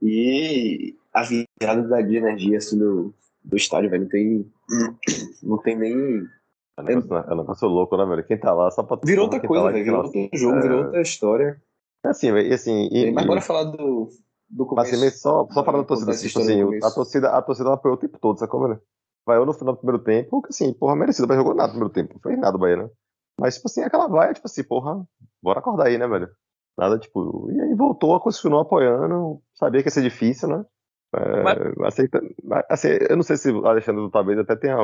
E 0.01 0.95
a 1.13 1.23
virada 1.23 1.87
da 1.87 2.01
de 2.01 2.15
energia 2.15 2.57
assim, 2.57 2.77
do, 2.77 3.13
do 3.43 3.57
estádio, 3.57 3.89
velho, 3.89 4.03
não 4.03 4.09
tem. 4.09 4.51
Não 5.43 5.57
tem 5.57 5.77
nem. 5.77 6.23
É 6.77 6.81
um 6.81 6.85
negócio, 6.85 7.15
é 7.15 7.33
um 7.33 7.37
negócio 7.37 7.67
louco, 7.67 7.97
né, 7.97 8.05
velho? 8.05 8.23
Quem 8.23 8.39
tá 8.39 8.53
lá 8.53 8.71
só 8.71 8.83
pra. 8.83 8.97
Virou 9.03 9.25
outra 9.25 9.39
tá 9.39 9.47
coisa, 9.47 9.65
tá 9.65 9.71
velho. 9.71 9.83
Virou 9.83 10.03
outro 10.03 10.29
jogo, 10.33 10.57
é... 10.57 10.61
virou 10.61 10.83
outra 10.85 11.01
história. 11.01 11.61
É 12.05 12.09
assim, 12.09 12.31
velho. 12.31 12.47
E 12.47 12.53
assim. 12.53 12.87
E, 12.91 13.11
Mas 13.11 13.25
bora 13.25 13.41
falar 13.41 13.65
do. 13.65 14.09
Do 14.49 14.65
começo. 14.65 14.91
Mas 14.91 15.03
assim, 15.03 15.17
só, 15.17 15.45
só 15.51 15.65
falando 15.65 15.81
da 15.81 15.87
torcida, 15.87 16.11
assim, 16.11 16.27
tipo 16.27 16.39
assim, 16.39 16.61
a 16.81 16.91
torcida, 16.91 17.29
a 17.31 17.41
torcida 17.41 17.73
apoiou 17.73 17.97
o 17.97 17.99
tempo 17.99 18.17
todo, 18.17 18.39
sacou, 18.39 18.61
velho? 18.65 18.81
Vai 19.25 19.43
no 19.43 19.51
final 19.51 19.73
do 19.73 19.79
primeiro 19.79 20.01
tempo, 20.01 20.41
que 20.41 20.49
assim, 20.51 20.71
porra, 20.71 20.95
merecido, 20.95 21.27
mas 21.27 21.35
jogou 21.35 21.53
nada 21.53 21.73
no 21.73 21.73
primeiro 21.73 21.93
tempo. 21.93 22.13
Não 22.13 22.21
fez 22.21 22.39
nada 22.39 22.55
o 22.55 22.59
Bahia, 22.59 22.77
né? 22.77 22.89
Mas, 23.39 23.55
tipo 23.55 23.67
assim, 23.67 23.83
aquela 23.83 24.07
vai, 24.07 24.33
tipo 24.33 24.47
assim, 24.47 24.63
porra, 24.63 25.05
bora 25.41 25.59
acordar 25.59 25.87
aí, 25.87 25.97
né, 25.97 26.07
velho? 26.07 26.29
Nada, 26.77 26.97
tipo. 26.99 27.49
E 27.51 27.59
aí 27.59 27.73
voltou, 27.73 28.19
continuou 28.19 28.61
apoiando. 28.61 29.41
Sabia 29.55 29.81
que 29.81 29.87
ia 29.87 29.91
ser 29.91 30.03
difícil, 30.03 30.49
né? 30.49 30.63
É, 31.15 31.41
mas... 31.41 31.57
aceita, 31.85 32.21
assim, 32.69 32.89
eu 33.09 33.15
não 33.15 33.23
sei 33.23 33.37
se 33.37 33.49
o 33.49 33.65
Alexandre 33.65 34.09
talvez 34.11 34.37
até 34.37 34.57
tenha 34.57 34.75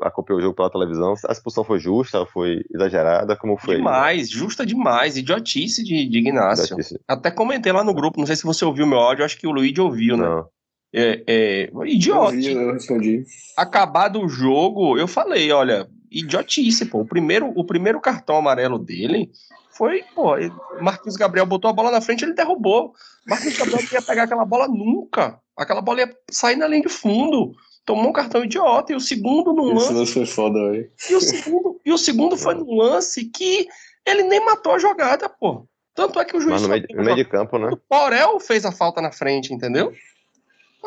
acompanhado 0.00 0.38
o 0.38 0.40
jogo 0.40 0.54
pela 0.54 0.70
televisão. 0.70 1.14
A 1.28 1.32
expulsão 1.32 1.64
foi 1.64 1.80
justa, 1.80 2.24
foi 2.26 2.62
exagerada, 2.72 3.36
como 3.36 3.58
foi? 3.58 3.76
Demais, 3.76 4.30
justa 4.30 4.64
demais, 4.64 5.16
idiotice 5.16 5.82
de, 5.82 6.08
de 6.08 6.18
Ignacio. 6.18 6.66
Idiotice. 6.66 7.00
Até 7.06 7.30
comentei 7.30 7.72
lá 7.72 7.82
no 7.82 7.94
grupo, 7.94 8.20
não 8.20 8.26
sei 8.26 8.36
se 8.36 8.44
você 8.44 8.64
ouviu 8.64 8.86
meu 8.86 8.98
áudio, 8.98 9.24
acho 9.24 9.38
que 9.38 9.46
o 9.46 9.50
Luigi 9.50 9.80
ouviu, 9.80 10.16
né? 10.16 10.24
Não. 10.24 10.46
É, 10.94 11.24
é, 11.26 11.70
idiota. 11.86 12.36
Eu, 12.36 12.60
eu 12.60 12.72
respondi. 12.74 13.24
Acabado 13.56 14.20
o 14.20 14.28
jogo, 14.28 14.96
eu 14.96 15.08
falei, 15.08 15.50
olha, 15.50 15.88
idiotice, 16.12 16.86
pô. 16.86 17.00
O 17.00 17.06
primeiro, 17.06 17.52
o 17.54 17.64
primeiro 17.64 18.00
cartão 18.00 18.36
amarelo 18.36 18.78
dele 18.78 19.30
foi, 19.70 20.04
pô, 20.14 20.34
Marquinhos 20.80 21.16
Gabriel 21.16 21.46
botou 21.46 21.70
a 21.70 21.72
bola 21.72 21.90
na 21.90 22.00
frente, 22.00 22.24
ele 22.24 22.34
derrubou. 22.34 22.92
Marquinhos 23.26 23.56
Gabriel 23.56 23.82
não 23.82 23.92
ia 23.92 24.02
pegar 24.02 24.24
aquela 24.24 24.44
bola 24.44 24.68
nunca. 24.68 25.40
Aquela 25.56 25.80
bola 25.80 26.00
ia 26.00 26.16
sair 26.30 26.56
na 26.56 26.68
linha 26.68 26.82
de 26.82 26.88
fundo. 26.88 27.52
Tomou 27.84 28.10
um 28.10 28.12
cartão 28.12 28.44
idiota. 28.44 28.92
E 28.92 28.96
o 28.96 29.00
segundo 29.00 29.52
num 29.52 29.74
lance. 29.74 30.02
Isso 30.02 30.12
foi 30.12 30.26
foda, 30.26 30.70
velho. 30.70 30.90
E 31.10 31.14
o 31.14 31.20
segundo, 31.20 31.80
e 31.84 31.92
o 31.92 31.98
segundo 31.98 32.36
foi 32.36 32.54
num 32.54 32.76
lance 32.76 33.24
que 33.24 33.66
ele 34.06 34.22
nem 34.24 34.44
matou 34.44 34.74
a 34.74 34.78
jogada, 34.78 35.28
pô. 35.28 35.66
Tanto 35.94 36.18
é 36.20 36.24
que 36.24 36.36
o 36.36 36.40
juiz. 36.40 36.52
Mas 36.52 36.62
no 36.62 36.68
meio, 36.68 36.86
no 36.94 37.04
meio 37.04 37.16
de 37.16 37.24
campo, 37.24 37.58
né? 37.58 37.68
O 37.70 37.76
Porel 37.76 38.40
fez 38.40 38.64
a 38.64 38.72
falta 38.72 39.00
na 39.00 39.12
frente, 39.12 39.52
entendeu? 39.52 39.92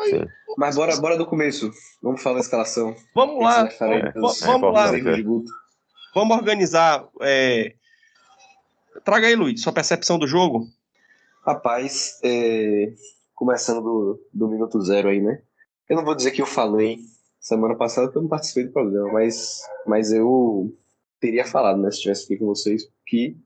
Sim. 0.04 0.26
Mas 0.56 0.76
bora, 0.76 0.96
bora 0.96 1.16
do 1.16 1.26
começo. 1.26 1.70
Vamos 2.02 2.22
falar 2.22 2.36
da 2.36 2.40
escalação. 2.42 2.94
Vamos 3.14 3.38
que 3.38 3.44
lá, 3.44 3.62
aí 3.64 4.12
vamos, 4.12 4.14
dos- 4.14 4.40
vamos 4.40 4.72
lá, 4.74 4.90
vamos 6.14 6.36
organizar. 6.36 7.08
é, 7.20 7.74
Traga 9.04 9.26
aí, 9.26 9.34
Luiz, 9.36 9.60
sua 9.62 9.72
percepção 9.72 10.18
do 10.18 10.26
jogo. 10.26 10.66
Rapaz, 11.44 12.18
é, 12.24 12.92
começando 13.34 13.80
do, 13.82 14.20
do 14.32 14.48
minuto 14.48 14.80
zero 14.80 15.08
aí, 15.08 15.20
né? 15.20 15.42
Eu 15.88 15.96
não 15.96 16.04
vou 16.04 16.14
dizer 16.14 16.32
que 16.32 16.42
eu 16.42 16.46
falei 16.46 16.98
semana 17.38 17.76
passada 17.76 18.06
porque 18.08 18.18
eu 18.18 18.22
não 18.22 18.28
participei 18.28 18.64
do 18.64 18.72
programa, 18.72 19.12
mas, 19.12 19.60
mas 19.86 20.12
eu 20.12 20.74
teria 21.20 21.46
falado, 21.46 21.80
né, 21.80 21.90
se 21.90 21.98
estivesse 21.98 22.24
aqui 22.24 22.36
com 22.36 22.46
vocês, 22.46 22.90
que 23.06 23.36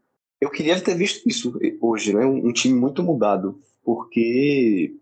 eu 0.40 0.48
queria 0.50 0.80
ter 0.80 0.94
visto 0.94 1.28
isso 1.28 1.52
hoje, 1.80 2.14
né? 2.14 2.24
Um, 2.24 2.48
um 2.48 2.52
time 2.52 2.74
muito 2.78 3.02
mudado, 3.02 3.60
porque 3.84 4.94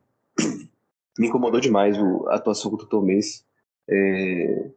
me 1.18 1.28
incomodou 1.28 1.60
demais 1.60 1.96
a 2.28 2.36
atuação 2.36 2.70
contra 2.70 2.86
o 2.86 2.88
Tomês. 2.88 3.44
É, 3.88 4.70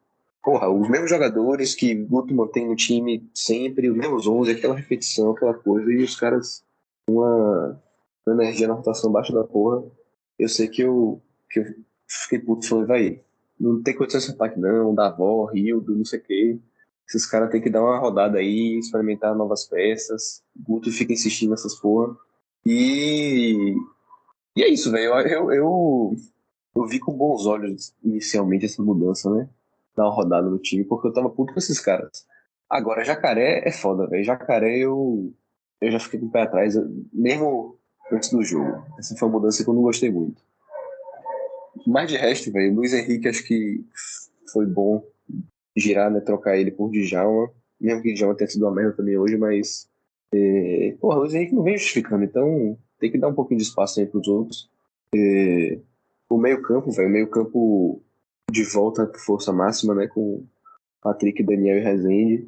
porra, 0.44 0.70
os 0.70 0.90
mesmos 0.90 1.10
jogadores 1.10 1.76
que 1.76 1.94
Guto 1.94 2.34
mantém 2.34 2.68
no 2.68 2.76
time 2.76 3.30
sempre, 3.34 3.90
os 3.90 3.98
mesmos 3.98 4.28
11, 4.28 4.52
aquela 4.52 4.76
repetição, 4.76 5.32
aquela 5.32 5.54
coisa, 5.54 5.92
e 5.92 6.04
os 6.04 6.16
caras 6.16 6.64
uma 7.08 7.82
uma 8.26 8.44
energia 8.44 8.68
na 8.68 8.74
rotação 8.74 9.12
baixa 9.12 9.34
da 9.34 9.44
porra. 9.44 9.84
Eu 10.38 10.50
sei 10.50 10.68
que 10.68 10.82
eu, 10.82 11.22
que 11.50 11.60
eu 11.60 11.66
fiquei 12.08 12.40
puto 12.40 12.68
falei, 12.68 12.86
vai, 12.86 13.22
não 13.60 13.82
tem 13.82 13.96
condição 13.96 14.20
esse 14.20 14.32
ataque 14.32 14.60
não, 14.60 14.94
Davó, 14.94 15.46
Rildo, 15.46 15.96
não 15.96 16.06
sei 16.06 16.20
o 16.20 16.24
quê. 16.24 16.60
Esses 17.08 17.26
caras 17.26 17.52
têm 17.52 17.62
que 17.62 17.70
dar 17.70 17.84
uma 17.84 17.98
rodada 17.98 18.38
aí, 18.38 18.80
experimentar 18.80 19.36
novas 19.36 19.66
peças. 19.66 20.42
Guto 20.56 20.92
fica 20.92 21.14
insistindo 21.14 21.52
nessas 21.52 21.76
porra. 21.76 22.16
E, 22.66 23.76
e 24.56 24.64
é 24.64 24.68
isso, 24.70 24.92
velho. 24.92 25.14
Eu, 25.28 25.52
eu, 25.52 26.16
eu, 26.76 26.86
vi 26.88 27.00
com 27.00 27.14
bons 27.14 27.46
olhos 27.46 27.94
inicialmente 28.04 28.66
essa 28.66 28.82
mudança, 28.84 29.30
né? 29.34 29.50
Dar 29.96 30.04
uma 30.04 30.14
rodada 30.14 30.50
no 30.50 30.60
time, 30.60 30.84
porque 30.84 31.08
eu 31.08 31.14
tava 31.14 31.30
puto 31.30 31.54
com 31.54 31.60
esses 31.60 31.80
caras. 31.80 32.26
Agora, 32.70 33.04
Jacaré 33.04 33.62
é 33.66 33.72
foda, 33.72 34.08
velho. 34.08 34.24
Jacaré 34.24 34.78
eu, 34.78 35.34
eu 35.80 35.92
já 35.92 36.00
fiquei 36.00 36.20
com 36.20 36.28
o 36.28 36.32
pé 36.32 36.44
atrás, 36.44 36.76
mesmo 37.12 37.78
antes 38.12 38.30
do 38.30 38.44
jogo. 38.44 38.84
Essa 38.98 39.16
foi 39.16 39.28
uma 39.28 39.40
mudança 39.40 39.64
que 39.64 39.70
eu 39.70 39.74
não 39.74 39.82
gostei 39.82 40.12
muito. 40.12 40.42
Mas 41.88 42.10
de 42.10 42.18
resto, 42.18 42.52
velho, 42.52 42.76
Luiz 42.76 42.94
Henrique 42.94 43.28
acho 43.28 43.46
que 43.46 43.84
foi 44.52 44.66
bom 44.66 45.04
girar, 45.76 46.12
né? 46.12 46.20
Trocar 46.20 46.58
ele 46.58 46.72
por 46.72 46.92
Djalma. 46.92 47.50
Mesmo 47.80 48.02
que 48.02 48.14
Djalma 48.14 48.36
tenha 48.36 48.50
sido 48.50 48.66
uma 48.66 48.76
merda 48.76 48.94
também 48.94 49.18
hoje, 49.18 49.38
mas. 49.38 49.90
É, 50.34 50.96
porra, 51.00 51.20
Luiz 51.20 51.34
Henrique 51.34 51.56
não 51.56 51.64
vem 51.64 51.78
justificando, 51.78 52.24
então 52.24 52.78
tem 53.02 53.12
que 53.12 53.18
dar 53.18 53.28
um 53.28 53.34
pouquinho 53.34 53.58
de 53.58 53.66
espaço 53.66 54.00
aí 54.00 54.06
pros 54.06 54.28
outros. 54.28 54.70
É, 55.14 55.80
o 56.30 56.38
meio-campo, 56.38 56.92
velho, 56.92 57.10
o 57.10 57.12
meio-campo 57.12 58.02
de 58.50 58.64
volta 58.64 59.06
por 59.08 59.20
força 59.20 59.52
máxima, 59.52 59.96
né? 59.96 60.08
Com 60.08 60.46
Patrick, 61.02 61.44
Daniel 61.44 61.80
e 61.80 61.82
Rezende. 61.82 62.48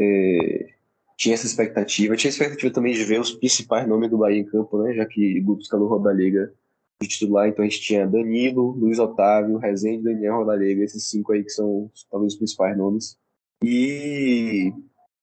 É, 0.00 0.68
tinha 1.16 1.34
essa 1.34 1.46
expectativa. 1.46 2.16
Tinha 2.16 2.30
expectativa 2.30 2.72
também 2.72 2.94
de 2.94 3.04
ver 3.04 3.20
os 3.20 3.32
principais 3.32 3.86
nomes 3.86 4.08
do 4.08 4.18
Bahia 4.18 4.38
em 4.38 4.44
campo, 4.44 4.80
né? 4.82 4.94
Já 4.94 5.04
que 5.04 5.40
Guto 5.40 5.62
escalou 5.62 5.88
o 5.88 5.90
Roda-Liga 5.90 6.54
de 7.00 7.08
titular, 7.08 7.48
então 7.48 7.64
a 7.64 7.68
gente 7.68 7.80
tinha 7.80 8.06
Danilo, 8.06 8.72
Luiz 8.72 8.98
Otávio, 8.98 9.56
Rezende, 9.56 10.02
Daniel, 10.02 10.38
Roda-Liga, 10.38 10.82
esses 10.82 11.08
cinco 11.08 11.32
aí 11.32 11.44
que 11.44 11.50
são 11.50 11.88
talvez 12.10 12.32
os 12.32 12.38
principais 12.38 12.76
nomes. 12.76 13.16
E... 13.62 14.72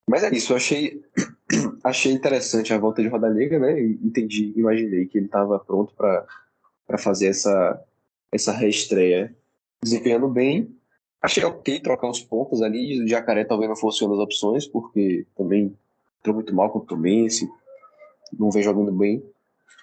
Mas 0.07 0.24
é 0.24 0.29
isso, 0.29 0.53
eu 0.53 0.57
achei, 0.57 1.01
achei 1.83 2.12
interessante 2.12 2.74
a 2.74 2.77
volta 2.77 3.01
de 3.01 3.07
Roda-Liga, 3.07 3.57
né? 3.59 3.81
Entendi, 3.81 4.53
imaginei 4.55 5.07
que 5.07 5.17
ele 5.17 5.25
estava 5.25 5.57
pronto 5.59 5.93
para 5.95 6.97
fazer 6.97 7.27
essa, 7.27 7.83
essa 8.31 8.51
reestreia 8.51 9.35
desempenhando 9.83 10.27
bem. 10.27 10.75
Achei 11.21 11.43
ok 11.43 11.79
trocar 11.79 12.09
os 12.09 12.21
pontos 12.21 12.62
ali. 12.62 13.03
O 13.03 13.07
Jacaré 13.07 13.43
talvez 13.43 13.67
não 13.67 13.75
fosse 13.75 14.03
uma 14.03 14.15
das 14.15 14.24
opções, 14.24 14.67
porque 14.67 15.25
também 15.35 15.75
entrou 16.19 16.35
muito 16.35 16.53
mal 16.53 16.71
contra 16.71 16.95
o 16.95 17.00
Messi, 17.00 17.50
não 18.38 18.51
vem 18.51 18.62
jogando 18.62 18.91
bem. 18.91 19.24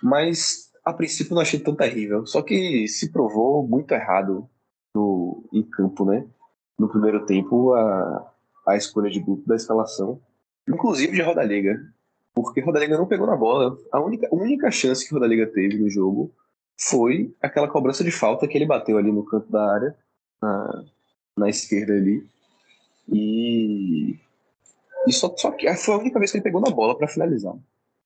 Mas 0.01 0.71
a 0.85 0.93
princípio 0.93 1.35
não 1.35 1.43
achei 1.43 1.59
tão 1.59 1.75
terrível. 1.75 2.27
Só 2.27 2.43
que 2.43 2.87
se 2.87 3.11
provou 3.11 3.67
muito 3.67 3.93
errado 3.93 4.49
no, 4.95 5.45
em 5.53 5.63
campo, 5.63 6.05
né? 6.05 6.25
No 6.79 6.89
primeiro 6.89 7.27
tempo, 7.27 7.73
a, 7.75 8.32
a 8.67 8.77
escolha 8.77 9.11
de 9.11 9.21
grupo 9.21 9.47
da 9.47 9.57
escalação, 9.57 10.21
inclusive 10.69 11.13
de 11.13 11.23
Roda-Liga. 11.23 11.79
Porque 12.35 12.61
Roda-Liga 12.61 12.97
não 12.97 13.07
pegou 13.07 13.27
na 13.27 13.37
bola. 13.37 13.77
A 13.93 14.01
única, 14.01 14.29
a 14.31 14.35
única 14.35 14.71
chance 14.71 15.07
que 15.07 15.15
Roda-Liga 15.15 15.47
teve 15.47 15.79
no 15.79 15.91
jogo 15.91 16.33
foi 16.79 17.35
aquela 17.41 17.69
cobrança 17.69 18.03
de 18.03 18.11
falta 18.11 18.49
que 18.49 18.57
ele 18.57 18.67
bateu 18.67 18.97
ali 18.97 19.13
no 19.13 19.25
canto 19.25 19.51
da 19.51 19.73
área, 19.73 19.97
na, 20.41 20.85
na 21.37 21.49
esquerda 21.49 21.93
ali. 21.93 22.27
E, 23.09 24.19
e 25.07 25.13
só, 25.13 25.33
só 25.37 25.51
que 25.51 25.73
foi 25.75 25.95
a 25.95 25.99
única 25.99 26.19
vez 26.19 26.31
que 26.31 26.39
ele 26.39 26.45
pegou 26.45 26.61
na 26.61 26.71
bola 26.71 26.97
para 26.97 27.09
finalizar. 27.09 27.55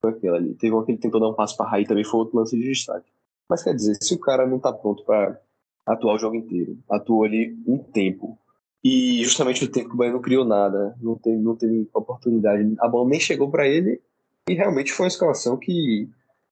Foi 0.00 0.10
aquela 0.10 0.36
ali. 0.36 0.54
Teve 0.54 0.74
uma 0.74 0.84
que 0.84 0.92
ele 0.92 0.98
tentou 0.98 1.20
dar 1.20 1.28
um 1.28 1.34
passo 1.34 1.56
para 1.56 1.70
Raí 1.70 1.86
também 1.86 2.04
foi 2.04 2.20
outro 2.20 2.36
lance 2.36 2.56
de 2.56 2.64
destaque. 2.64 3.10
Mas 3.48 3.62
quer 3.62 3.74
dizer, 3.74 3.96
se 4.00 4.14
o 4.14 4.18
cara 4.18 4.46
não 4.46 4.58
tá 4.58 4.72
pronto 4.72 5.04
para 5.04 5.40
atuar 5.86 6.14
o 6.14 6.18
jogo 6.18 6.34
inteiro, 6.34 6.76
atuou 6.90 7.24
ali 7.24 7.56
um 7.66 7.78
tempo. 7.78 8.36
E 8.84 9.24
justamente 9.24 9.64
no 9.64 9.70
tempo 9.70 9.88
que 9.88 9.94
o 9.94 9.98
Bahia 9.98 10.12
não 10.12 10.20
criou 10.20 10.44
nada, 10.44 10.96
não 11.00 11.16
teve, 11.16 11.38
não 11.38 11.56
teve 11.56 11.88
oportunidade, 11.92 12.74
a 12.78 12.88
bola 12.88 13.08
nem 13.08 13.18
chegou 13.18 13.50
para 13.50 13.66
ele. 13.66 14.00
E 14.48 14.54
realmente 14.54 14.92
foi 14.92 15.04
uma 15.04 15.08
escalação 15.08 15.56
que 15.56 16.08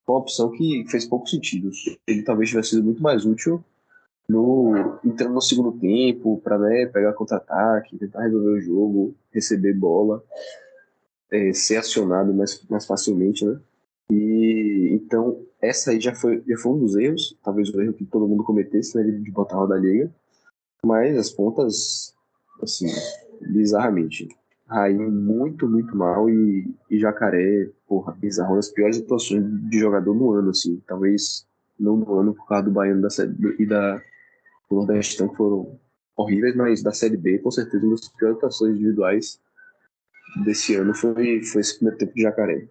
uma 0.07 0.19
opção 0.19 0.51
que 0.51 0.85
fez 0.87 1.05
pouco 1.05 1.27
sentido. 1.27 1.71
Ele 2.05 2.21
talvez 2.21 2.49
tivesse 2.49 2.71
sido 2.71 2.83
muito 2.83 3.01
mais 3.01 3.25
útil 3.25 3.63
no, 4.27 4.99
entrando 5.03 5.33
no 5.33 5.41
segundo 5.41 5.71
tempo 5.73 6.39
para 6.43 6.57
né, 6.57 6.85
pegar 6.87 7.13
contra-ataque, 7.13 7.97
tentar 7.97 8.23
resolver 8.23 8.49
o 8.49 8.61
jogo, 8.61 9.15
receber 9.31 9.73
bola, 9.73 10.23
é, 11.31 11.53
ser 11.53 11.77
acionado 11.77 12.33
mais, 12.33 12.61
mais 12.69 12.85
facilmente, 12.85 13.45
né? 13.45 13.59
E 14.11 14.89
então 14.93 15.41
essa 15.59 15.91
aí 15.91 15.99
já 15.99 16.13
foi, 16.13 16.43
já 16.47 16.57
foi 16.57 16.73
um 16.73 16.79
dos 16.79 16.95
erros, 16.95 17.35
talvez 17.43 17.69
o 17.73 17.81
erro 17.81 17.93
que 17.93 18.05
todo 18.05 18.27
mundo 18.27 18.43
cometesse, 18.43 18.95
né, 18.95 19.03
de 19.03 19.31
botar 19.31 19.55
a 19.55 19.59
roda 19.59 19.77
liga, 19.77 20.11
mas 20.83 21.17
as 21.17 21.31
pontas, 21.31 22.13
assim, 22.61 22.87
bizarramente. 23.41 24.27
Raí 24.67 24.95
muito, 24.95 25.67
muito 25.67 25.95
mal 25.95 26.29
e, 26.29 26.73
e 26.89 26.97
Jacaré, 26.99 27.69
porra, 27.87 28.13
bizarro, 28.13 28.51
uma 28.51 28.55
das 28.57 28.69
piores 28.69 28.99
atuações 28.99 29.43
de 29.69 29.79
jogador 29.79 30.13
no 30.15 30.31
ano, 30.31 30.49
assim, 30.49 30.81
talvez 30.87 31.47
não 31.79 31.97
no 31.97 32.19
ano 32.19 32.33
por 32.33 32.47
causa 32.47 32.63
do 32.63 32.71
Baiano 32.71 33.01
da, 33.01 33.09
série- 33.09 33.35
e 33.59 33.65
da 33.65 34.01
do 34.69 34.77
Nordestão 34.77 35.27
que 35.29 35.35
foram 35.35 35.79
horríveis, 36.15 36.55
mas 36.55 36.81
da 36.81 36.91
Série 36.91 37.17
B, 37.17 37.39
com 37.39 37.51
certeza, 37.51 37.85
uma 37.85 37.95
das 37.95 38.07
piores 38.09 38.37
atuações 38.37 38.75
individuais 38.75 39.39
desse 40.43 40.75
ano 40.75 40.93
foi, 40.93 41.43
foi 41.43 41.61
esse 41.61 41.75
primeiro 41.75 41.97
tempo 41.99 42.13
de 42.13 42.21
Jacaré. 42.23 42.67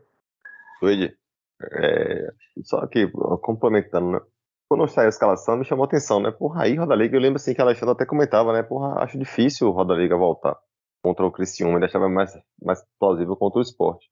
Luigi, 0.82 1.16
é, 1.62 2.32
só 2.62 2.78
aqui, 2.78 3.06
complementando, 3.42 4.12
né? 4.12 4.20
Quando 4.68 4.88
saiu 4.88 5.06
a 5.06 5.08
escalação, 5.08 5.56
me 5.56 5.64
chamou 5.64 5.84
a 5.84 5.86
atenção, 5.86 6.20
né? 6.20 6.30
Porra, 6.30 6.62
aí 6.64 6.74
Roda 6.74 6.94
Liga, 6.94 7.16
eu 7.16 7.20
lembro 7.20 7.36
assim 7.36 7.54
que 7.54 7.60
a 7.60 7.64
Alexandre 7.64 7.92
até 7.92 8.06
comentava, 8.06 8.52
né? 8.52 8.62
Porra, 8.62 9.02
acho 9.02 9.18
difícil 9.18 9.68
o 9.68 9.70
Roda 9.70 9.94
Liga 9.94 10.16
voltar 10.16 10.56
contra 11.02 11.24
o 11.26 11.30
Criciúma, 11.30 11.76
ele 11.76 11.84
achava 11.84 12.08
mais, 12.08 12.32
mais 12.62 12.82
plausível 12.98 13.36
contra 13.36 13.58
o 13.58 13.62
esporte. 13.62 14.10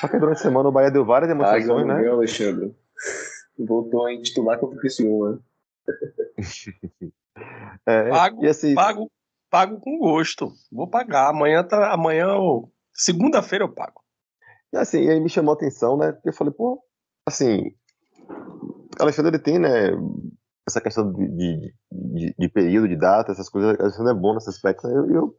Só 0.00 0.08
que 0.08 0.18
durante 0.18 0.38
a 0.38 0.40
semana 0.42 0.68
o 0.68 0.72
Bahia 0.72 0.90
deu 0.90 1.04
várias 1.04 1.28
demonstrações, 1.28 1.86
né? 1.86 2.02
Viu, 2.02 2.12
Alexandre? 2.12 2.76
Voltou 3.58 4.08
em 4.08 4.20
titular 4.20 4.58
contra 4.58 4.76
o 4.76 4.80
Criciúma. 4.80 5.40
É, 7.86 8.10
Pago, 8.10 8.44
e 8.44 8.48
assim, 8.48 8.74
pago, 8.74 9.10
pago 9.50 9.80
com 9.80 9.98
gosto. 9.98 10.52
Vou 10.70 10.86
pagar. 10.88 11.28
Amanhã, 11.28 11.62
tá, 11.64 11.92
amanhã 11.92 12.26
eu- 12.26 12.70
segunda-feira 12.92 13.64
eu 13.64 13.68
pago. 13.72 14.02
E 14.72 14.76
assim, 14.76 15.02
e 15.02 15.10
aí 15.10 15.20
me 15.20 15.28
chamou 15.28 15.52
a 15.52 15.56
atenção, 15.56 15.96
né? 15.96 16.12
Porque 16.12 16.28
eu 16.28 16.32
falei, 16.32 16.52
pô, 16.52 16.80
assim, 17.26 17.74
Alexandre 19.00 19.38
tem, 19.38 19.58
né, 19.58 19.90
essa 20.66 20.80
questão 20.80 21.12
de, 21.12 21.26
de, 21.28 21.74
de- 21.92 22.34
de 22.38 22.48
período, 22.48 22.88
de 22.88 22.96
data, 22.96 23.32
essas 23.32 23.48
coisas, 23.48 23.78
Alexandre 23.78 24.12
é 24.12 24.14
bom 24.14 24.34
nesse 24.34 24.50
aspecto. 24.50 24.86
né? 24.86 24.94
Eu, 24.94 25.10
eu 25.14 25.34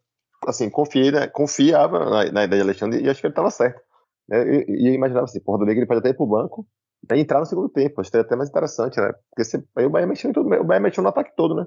assim, 0.47 0.69
confiei, 0.69 1.11
né, 1.11 1.27
confiava 1.27 1.99
na, 1.99 2.31
na 2.31 2.43
ideia 2.43 2.61
de 2.61 2.67
Alexandre 2.69 3.01
e 3.01 3.09
acho 3.09 3.21
que 3.21 3.27
ele 3.27 3.31
estava 3.31 3.49
certo. 3.49 3.81
Né? 4.29 4.43
E, 4.67 4.89
eu 4.89 4.93
imaginava 4.93 5.25
assim, 5.25 5.39
porra, 5.41 5.59
do 5.59 5.65
Liga 5.65 5.79
ele 5.79 5.87
pode 5.87 5.99
até 5.99 6.09
ir 6.09 6.15
pro 6.15 6.27
banco 6.27 6.67
e 7.11 7.19
entrar 7.19 7.39
no 7.39 7.45
segundo 7.45 7.69
tempo, 7.69 8.01
acho 8.01 8.11
que 8.11 8.17
até 8.17 8.35
mais 8.35 8.49
interessante, 8.49 8.99
né? 8.99 9.13
Porque 9.29 9.43
você, 9.43 9.63
aí 9.75 9.85
o 9.85 9.89
Bahia 9.89 10.07
mexeu 10.07 10.29
em 10.29 10.33
tudo, 10.33 10.47
o 10.53 10.63
Bahia 10.63 10.79
mexeu 10.81 11.03
no 11.03 11.09
ataque 11.09 11.31
todo, 11.35 11.53
né? 11.55 11.65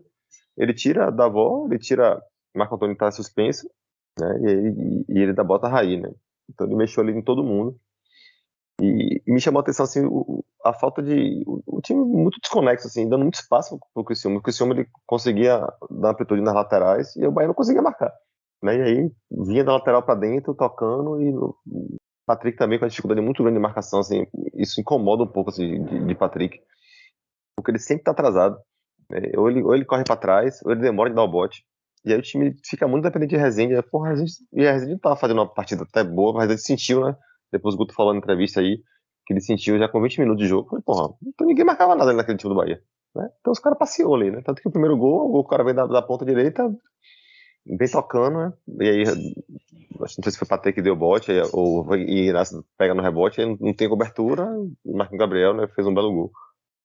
Ele 0.57 0.75
tira 0.75 1.11
da 1.13 1.27
avó, 1.27 1.67
ele 1.71 1.79
tira 1.79 2.21
Marco 2.57 2.75
Antônio 2.75 2.97
tá 2.97 3.11
suspenso, 3.13 3.69
né? 4.19 4.39
E, 4.43 5.05
e, 5.13 5.19
e 5.19 5.23
ele 5.23 5.33
dá 5.33 5.45
bota 5.45 5.69
Raí, 5.69 6.01
né? 6.01 6.11
Então 6.51 6.67
ele 6.67 6.75
mexeu 6.77 7.03
ali 7.05 7.13
em 7.13 7.23
todo 7.23 7.45
mundo. 7.45 7.77
E, 8.81 9.23
e 9.27 9.33
me 9.33 9.41
chamou 9.41 9.59
a 9.61 9.63
atenção 9.63 9.85
assim, 9.85 10.05
o- 10.05 10.21
o- 10.41 10.45
a 10.65 10.73
falta 10.73 11.03
de. 11.03 11.43
O, 11.47 11.79
o 11.79 11.81
time 11.81 12.01
muito 12.05 12.39
desconexo, 12.41 12.87
assim, 12.87 13.09
dando 13.09 13.23
muito 13.23 13.35
espaço 13.37 13.79
pro 13.95 14.05
Criciúma. 14.05 14.39
O 14.39 14.43
Criciúma 14.43 14.75
ele 14.75 14.87
conseguia 15.07 15.59
dar 15.91 16.11
amplitude 16.11 16.43
nas 16.43 16.55
laterais 16.55 17.15
e 17.17 17.27
o 17.27 17.33
Bahia 17.33 17.49
não 17.49 17.55
conseguia 17.55 17.83
marcar. 17.83 18.13
Né? 18.63 18.77
E 18.79 18.83
aí 18.83 19.11
vinha 19.47 19.65
da 19.65 19.73
lateral 19.73 20.03
para 20.03 20.15
dentro, 20.19 20.55
tocando, 20.55 21.21
e 21.23 21.31
o 21.37 21.55
o 21.67 21.97
Patrick 22.31 22.59
também 22.59 22.79
com 22.79 22.85
a 22.85 22.89
dificuldade 22.89 23.23
muito 23.23 23.43
grande 23.43 23.57
de 23.57 23.63
marcação, 23.63 24.01
assim, 24.01 24.27
isso 24.55 24.79
incomoda 24.83 25.23
um 25.23 25.27
pouco 25.27 25.49
assim, 25.49 25.83
de, 25.83 26.05
de 26.07 26.15
Patrick, 26.15 26.61
porque 27.57 27.71
ele 27.71 27.79
sempre 27.79 28.05
tá 28.05 28.11
atrasado. 28.13 28.57
É, 29.13 29.39
ou, 29.39 29.49
ele, 29.51 29.63
ou 29.63 29.75
ele 29.75 29.85
corre 29.85 30.05
para 30.05 30.17
trás, 30.17 30.61
ou 30.65 30.73
ele 30.73 30.83
demora 30.83 31.09
de 31.11 31.17
dar 31.17 31.23
o 31.23 31.29
bote. 31.31 31.65
E 32.05 32.13
aí 32.13 32.19
o 32.19 32.23
time 32.23 32.55
fica 32.65 32.87
muito 32.87 33.05
dependente 33.05 33.31
de 33.35 33.37
Rezende. 33.41 33.75
Né? 33.75 33.83
Porra, 33.83 34.11
Rezende, 34.11 34.33
e 34.53 34.67
a 34.67 34.73
Rezende 34.73 34.99
tava 35.01 35.17
fazendo 35.17 35.39
uma 35.39 35.53
partida 35.53 35.85
até 35.85 36.05
boa, 36.05 36.35
mas 36.35 36.49
ele 36.51 36.59
sentiu, 36.59 37.01
né? 37.05 37.17
Depois 37.53 37.75
o 37.75 37.79
Guto 37.79 37.95
falou 37.95 38.13
na 38.13 38.19
entrevista 38.19 38.61
aí, 38.61 38.83
que 39.27 39.33
ele 39.33 39.41
sentiu 39.41 39.79
já 39.79 39.89
com 39.89 40.01
20 40.01 40.21
minutos 40.21 40.43
de 40.43 40.49
jogo. 40.49 40.69
Falei, 40.69 40.83
porra, 40.85 41.15
então 41.23 41.47
ninguém 41.47 41.65
marcava 41.65 41.95
nada 41.95 42.11
ali 42.11 42.17
naquele 42.17 42.39
time 42.39 42.53
do 42.53 42.59
Bahia. 42.59 42.83
Né? 43.15 43.29
Então 43.41 43.53
os 43.53 43.59
caras 43.59 43.79
passeou 43.79 44.15
ali, 44.15 44.31
né? 44.31 44.43
Tanto 44.45 44.63
que 44.63 44.69
o 44.69 44.71
primeiro 44.71 44.97
gol, 44.97 45.35
o 45.35 45.45
cara 45.45 45.65
vem 45.65 45.75
da, 45.75 45.87
da 45.87 46.03
ponta 46.03 46.25
direita, 46.25 46.69
vem 47.67 47.91
tocando, 47.91 48.39
né? 48.39 48.53
E 48.81 48.89
aí, 48.89 49.05
não 49.99 50.07
sei 50.07 50.33
se 50.33 50.39
foi 50.39 50.49
Patrick 50.49 50.77
que 50.77 50.83
deu 50.83 50.97
bote, 50.97 51.33
ou 51.53 51.95
e 51.97 52.33
pega 52.77 52.95
no 52.95 53.03
rebote, 53.03 53.41
aí 53.41 53.57
não 53.61 53.75
tem 53.75 53.89
cobertura, 53.89 54.47
o 54.85 54.97
Marquinhos 54.97 55.21
Gabriel 55.21 55.55
né, 55.55 55.67
fez 55.69 55.87
um 55.87 55.95
belo 55.95 56.13
gol. 56.13 56.33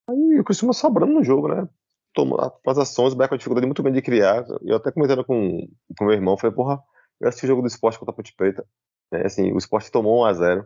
Aí 0.10 0.40
o 0.40 0.44
Cristiano 0.44 0.74
sobrando 0.74 1.14
no 1.14 1.24
jogo, 1.24 1.48
né? 1.48 1.68
Tomou 2.14 2.40
as 2.68 2.78
ações, 2.78 3.14
o 3.14 3.16
Bahia 3.16 3.30
com 3.30 3.38
dificuldade 3.38 3.66
muito 3.66 3.82
grande 3.82 4.00
de 4.00 4.06
criar. 4.06 4.46
Eu 4.62 4.76
até 4.76 4.92
comentando 4.92 5.24
com, 5.24 5.68
com 5.98 6.06
meu 6.06 6.14
irmão, 6.14 6.38
falei, 6.38 6.56
porra, 6.56 6.80
eu 7.20 7.28
assisti 7.28 7.46
o 7.46 7.48
jogo 7.48 7.62
do 7.62 7.68
esporte 7.68 7.98
contra 7.98 8.12
a 8.12 8.16
Ponte 8.16 8.36
Preta. 8.36 8.66
Né? 9.14 9.26
Assim, 9.26 9.52
o 9.52 9.58
esporte 9.58 9.92
tomou 9.92 10.26
1x0. 10.26 10.66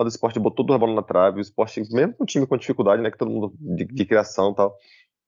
O 0.00 0.06
esporte 0.06 0.38
botou 0.38 0.64
duas 0.64 0.78
bolas 0.78 0.94
na 0.94 1.02
trave, 1.02 1.38
o 1.38 1.40
esporte, 1.40 1.82
mesmo 1.92 2.14
com 2.14 2.22
um 2.22 2.26
time 2.26 2.46
com 2.46 2.56
dificuldade, 2.56 3.02
né? 3.02 3.10
Que 3.10 3.18
todo 3.18 3.30
mundo 3.30 3.52
de, 3.58 3.84
de 3.84 4.04
criação 4.06 4.52
e 4.52 4.54
tal 4.54 4.76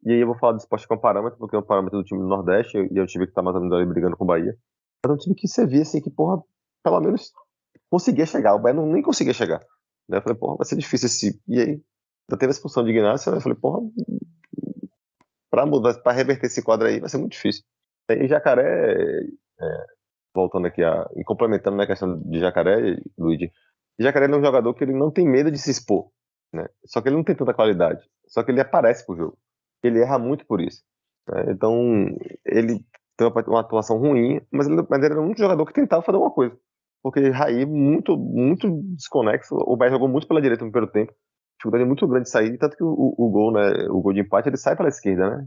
e 0.04 0.12
aí 0.12 0.20
eu 0.20 0.26
vou 0.26 0.38
falar 0.38 0.52
do 0.52 0.58
esporte 0.58 0.88
com 0.88 0.96
parâmetro, 0.96 1.38
porque 1.38 1.54
é 1.54 1.58
um 1.58 1.62
parâmetro 1.62 1.98
do 1.98 2.04
time 2.04 2.20
do 2.20 2.26
Nordeste, 2.26 2.76
e 2.90 2.98
é 2.98 3.02
um 3.02 3.06
time 3.06 3.26
que 3.26 3.32
tá 3.32 3.42
mais 3.42 3.54
ou 3.54 3.60
menos 3.60 3.76
ali 3.76 3.86
brigando 3.86 4.16
com 4.16 4.24
o 4.24 4.26
Bahia. 4.26 4.56
Mas 5.04 5.10
é 5.10 5.14
um 5.14 5.18
time 5.18 5.34
que 5.34 5.46
você 5.46 5.66
via 5.66 5.82
assim, 5.82 6.00
que, 6.00 6.10
porra, 6.10 6.42
pelo 6.82 7.00
menos 7.00 7.32
conseguia 7.90 8.24
chegar. 8.24 8.54
O 8.54 8.58
Bahia 8.58 8.74
não, 8.74 8.86
nem 8.86 9.02
conseguia 9.02 9.34
chegar. 9.34 9.60
Né? 10.08 10.18
Eu 10.18 10.22
falei, 10.22 10.38
porra, 10.38 10.56
vai 10.56 10.66
ser 10.66 10.76
difícil 10.76 11.06
esse. 11.06 11.42
E 11.46 11.60
aí, 11.60 11.82
já 12.30 12.36
teve 12.36 12.50
a 12.50 12.52
expulsão 12.52 12.82
de 12.82 12.90
Ignacio, 12.90 13.34
eu 13.34 13.40
falei, 13.40 13.58
porra, 13.58 13.80
pra 15.50 15.66
mudar, 15.66 15.94
pra 16.02 16.12
reverter 16.12 16.46
esse 16.46 16.62
quadro 16.62 16.86
aí, 16.86 16.98
vai 16.98 17.08
ser 17.10 17.18
muito 17.18 17.32
difícil. 17.32 17.62
E 18.08 18.26
Jacaré, 18.26 19.22
é, 19.60 19.86
voltando 20.34 20.66
aqui 20.66 20.82
a. 20.82 21.08
e 21.16 21.24
complementando 21.24 21.76
né, 21.76 21.84
a 21.84 21.86
questão 21.86 22.20
de 22.22 22.38
Jacaré, 22.38 22.96
Luigi. 23.18 23.50
Jacaré 23.98 24.26
é 24.26 24.36
um 24.36 24.44
jogador 24.44 24.74
que 24.74 24.84
ele 24.84 24.92
não 24.92 25.10
tem 25.10 25.28
medo 25.28 25.50
de 25.50 25.58
se 25.58 25.70
expor. 25.70 26.10
Né? 26.52 26.66
Só 26.86 27.00
que 27.00 27.08
ele 27.08 27.16
não 27.16 27.24
tem 27.24 27.36
tanta 27.36 27.54
qualidade. 27.54 28.00
Só 28.26 28.42
que 28.42 28.50
ele 28.50 28.60
aparece 28.60 29.04
pro 29.04 29.16
jogo 29.16 29.38
ele 29.82 30.00
erra 30.00 30.18
muito 30.18 30.46
por 30.46 30.60
isso. 30.60 30.82
Né? 31.28 31.46
Então, 31.50 32.06
ele 32.44 32.84
tem 33.16 33.26
uma, 33.26 33.60
atuação 33.60 33.98
ruim, 33.98 34.40
mas 34.50 34.66
ele, 34.66 34.84
mas 34.88 35.02
ele 35.02 35.14
era 35.14 35.20
um 35.20 35.34
jogador 35.36 35.64
que 35.66 35.72
tentava 35.72 36.02
fazer 36.02 36.18
uma 36.18 36.30
coisa. 36.30 36.56
Porque 37.02 37.30
Raí, 37.30 37.64
muito, 37.64 38.16
muito 38.16 38.68
desconexo, 38.94 39.54
o 39.54 39.76
Bahia 39.76 39.92
jogou 39.92 40.08
muito 40.08 40.28
pela 40.28 40.40
direita 40.40 40.64
no 40.64 40.70
primeiro 40.70 40.92
tempo, 40.92 41.12
dificuldade 41.58 41.84
muito 41.84 42.06
grande 42.06 42.24
de 42.24 42.30
sair, 42.30 42.58
tanto 42.58 42.76
que 42.76 42.84
o, 42.84 43.14
o, 43.16 43.30
gol, 43.30 43.52
né, 43.52 43.86
o 43.88 44.00
gol 44.00 44.12
de 44.12 44.20
empate, 44.20 44.48
ele 44.48 44.56
sai 44.56 44.76
pela 44.76 44.88
esquerda, 44.88 45.30
né? 45.30 45.46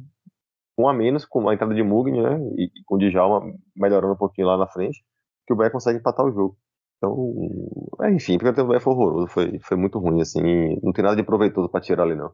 Um 0.78 0.88
a 0.88 0.94
menos, 0.94 1.26
com 1.26 1.48
a 1.48 1.54
entrada 1.54 1.74
de 1.74 1.84
Mugni, 1.84 2.22
né, 2.22 2.40
e, 2.58 2.66
e 2.66 2.84
com 2.86 2.96
o 2.96 2.98
Djalma 2.98 3.42
melhorando 3.76 4.14
um 4.14 4.18
pouquinho 4.18 4.48
lá 4.48 4.58
na 4.58 4.68
frente, 4.68 5.04
que 5.46 5.54
o 5.54 5.56
Bahia 5.56 5.72
consegue 5.72 6.00
empatar 6.00 6.26
o 6.26 6.32
jogo. 6.32 6.58
Então, 6.98 7.34
é, 8.02 8.12
enfim, 8.12 8.36
o 8.36 8.40
tempo 8.40 8.54
do 8.54 8.68
Bahia 8.68 8.80
foi 8.80 8.94
horroroso, 8.94 9.28
foi, 9.28 9.60
foi 9.60 9.78
muito 9.78 10.00
ruim, 10.00 10.22
assim, 10.22 10.42
não 10.82 10.94
tem 10.94 11.04
nada 11.04 11.16
de 11.16 11.24
proveitoso 11.24 11.70
para 11.70 11.82
tirar 11.82 12.04
ali, 12.04 12.16
não. 12.16 12.32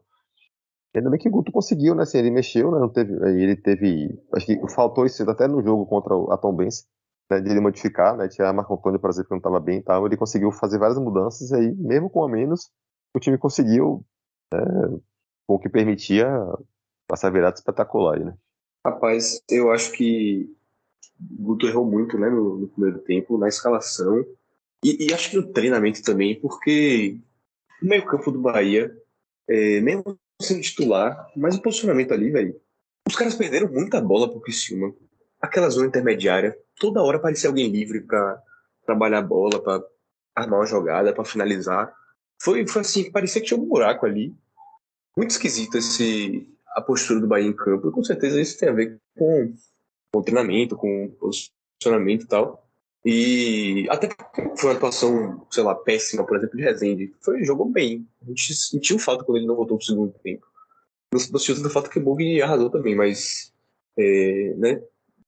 Ainda 0.94 1.08
bem 1.08 1.20
que 1.20 1.28
o 1.28 1.32
Guto 1.32 1.52
conseguiu, 1.52 1.94
né? 1.94 2.02
Assim, 2.02 2.18
ele 2.18 2.30
mexeu, 2.30 2.70
né? 2.72 2.80
Não 2.80 2.88
teve, 2.88 3.12
ele 3.40 3.56
teve. 3.56 4.08
Acho 4.34 4.46
que 4.46 4.58
faltou 4.74 5.06
isso 5.06 5.28
até 5.30 5.46
no 5.46 5.62
jogo 5.62 5.86
contra 5.86 6.12
a 6.34 6.36
Tom 6.36 6.54
Benz, 6.54 6.84
né? 7.30 7.40
De 7.40 7.48
ele 7.48 7.60
modificar, 7.60 8.16
né? 8.16 8.28
Tirar 8.28 8.52
Marco 8.52 8.74
Antônio, 8.74 8.98
por 8.98 9.08
exemplo, 9.08 9.28
que 9.28 9.34
não 9.34 9.38
estava 9.38 9.60
bem 9.60 9.78
e 9.78 9.82
tal. 9.82 10.04
Ele 10.04 10.16
conseguiu 10.16 10.50
fazer 10.50 10.78
várias 10.78 10.98
mudanças 10.98 11.50
e 11.52 11.54
aí, 11.56 11.74
mesmo 11.76 12.10
com 12.10 12.24
a 12.24 12.28
menos, 12.28 12.70
o 13.14 13.20
time 13.20 13.38
conseguiu, 13.38 14.04
né, 14.52 14.60
com 15.46 15.54
o 15.54 15.58
que 15.60 15.68
permitia, 15.68 16.28
passar 17.10 17.30
virada 17.30 17.56
espetacular, 17.56 18.20
né? 18.20 18.34
Rapaz, 18.86 19.42
eu 19.50 19.70
acho 19.72 19.90
que 19.92 20.48
o 21.18 21.42
Guto 21.42 21.66
errou 21.66 21.84
muito, 21.84 22.16
né? 22.16 22.30
No, 22.30 22.56
no 22.56 22.68
primeiro 22.68 23.00
tempo, 23.00 23.36
na 23.36 23.48
escalação. 23.48 24.24
E, 24.84 25.08
e, 25.08 25.12
acho 25.12 25.30
que 25.30 25.36
no 25.36 25.52
treinamento 25.52 26.02
também, 26.02 26.40
porque 26.40 27.18
o 27.82 27.86
meio-campo 27.86 28.30
do 28.30 28.40
Bahia, 28.40 28.96
é, 29.48 29.80
mesmo 29.80 30.18
sendo 30.40 30.62
titular, 30.62 31.30
mas 31.36 31.56
o 31.56 31.62
posicionamento 31.62 32.12
ali, 32.12 32.30
velho. 32.30 32.58
Os 33.06 33.16
caras 33.16 33.34
perderam 33.34 33.68
muita 33.70 34.00
bola 34.00 34.30
pro 34.30 34.40
Criciúma. 34.40 34.94
Aquela 35.40 35.68
zona 35.68 35.88
intermediária, 35.88 36.56
toda 36.78 37.02
hora 37.02 37.18
parecia 37.18 37.50
alguém 37.50 37.68
livre 37.68 38.00
para 38.02 38.40
trabalhar 38.86 39.18
a 39.18 39.22
bola, 39.22 39.60
para 39.60 39.82
armar 40.34 40.60
uma 40.60 40.66
jogada, 40.66 41.12
para 41.12 41.24
finalizar. 41.24 41.92
Foi, 42.40 42.66
foi 42.66 42.80
assim, 42.80 43.10
parecia 43.10 43.40
que 43.40 43.48
tinha 43.48 43.60
um 43.60 43.66
buraco 43.66 44.06
ali. 44.06 44.34
Muito 45.16 45.32
esquisito 45.32 45.76
esse, 45.76 46.48
a 46.74 46.80
postura 46.80 47.20
do 47.20 47.26
Bahia 47.26 47.46
em 47.46 47.52
campo. 47.52 47.88
E 47.88 47.92
com 47.92 48.02
certeza 48.02 48.40
isso 48.40 48.58
tem 48.58 48.68
a 48.68 48.72
ver 48.72 48.98
com, 49.16 49.54
com 50.12 50.22
treinamento, 50.22 50.76
com 50.76 51.10
posicionamento 51.18 52.24
e 52.24 52.26
tal. 52.26 52.66
E 53.04 53.86
até 53.88 54.08
foi 54.58 54.70
uma 54.70 54.76
atuação, 54.76 55.46
sei 55.50 55.62
lá, 55.62 55.74
péssima, 55.74 56.24
por 56.26 56.36
exemplo, 56.36 56.56
de 56.56 56.62
Rezende. 56.62 57.14
Foi, 57.20 57.42
jogou 57.44 57.66
bem. 57.66 58.06
A 58.22 58.26
gente 58.26 58.54
sentiu 58.54 58.98
falta 58.98 59.24
quando 59.24 59.38
ele 59.38 59.46
não 59.46 59.56
voltou 59.56 59.78
pro 59.78 59.86
segundo 59.86 60.14
tempo. 60.22 60.46
Não 61.12 61.18
sentiu 61.18 61.56
tanta 61.56 61.70
falta 61.70 61.88
que 61.88 61.98
o 61.98 62.02
Bug 62.02 62.42
arrasou 62.42 62.70
também, 62.70 62.94
mas 62.94 63.52
é, 63.98 64.54
né, 64.56 64.82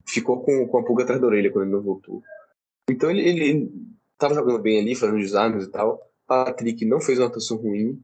ficou 0.06 0.42
com, 0.42 0.66
com 0.68 0.78
a 0.78 0.84
pulga 0.84 1.04
atrás 1.04 1.20
da 1.20 1.26
orelha 1.26 1.50
quando 1.50 1.64
ele 1.64 1.74
não 1.74 1.82
voltou. 1.82 2.22
Então 2.88 3.10
ele, 3.10 3.22
ele, 3.22 3.72
tava 4.18 4.34
jogando 4.34 4.60
bem 4.60 4.80
ali, 4.80 4.94
fazendo 4.94 5.18
desarmes 5.18 5.64
e 5.64 5.70
tal. 5.70 6.00
Patrick 6.26 6.84
não 6.84 7.00
fez 7.00 7.18
uma 7.18 7.26
atuação 7.26 7.56
ruim. 7.56 8.00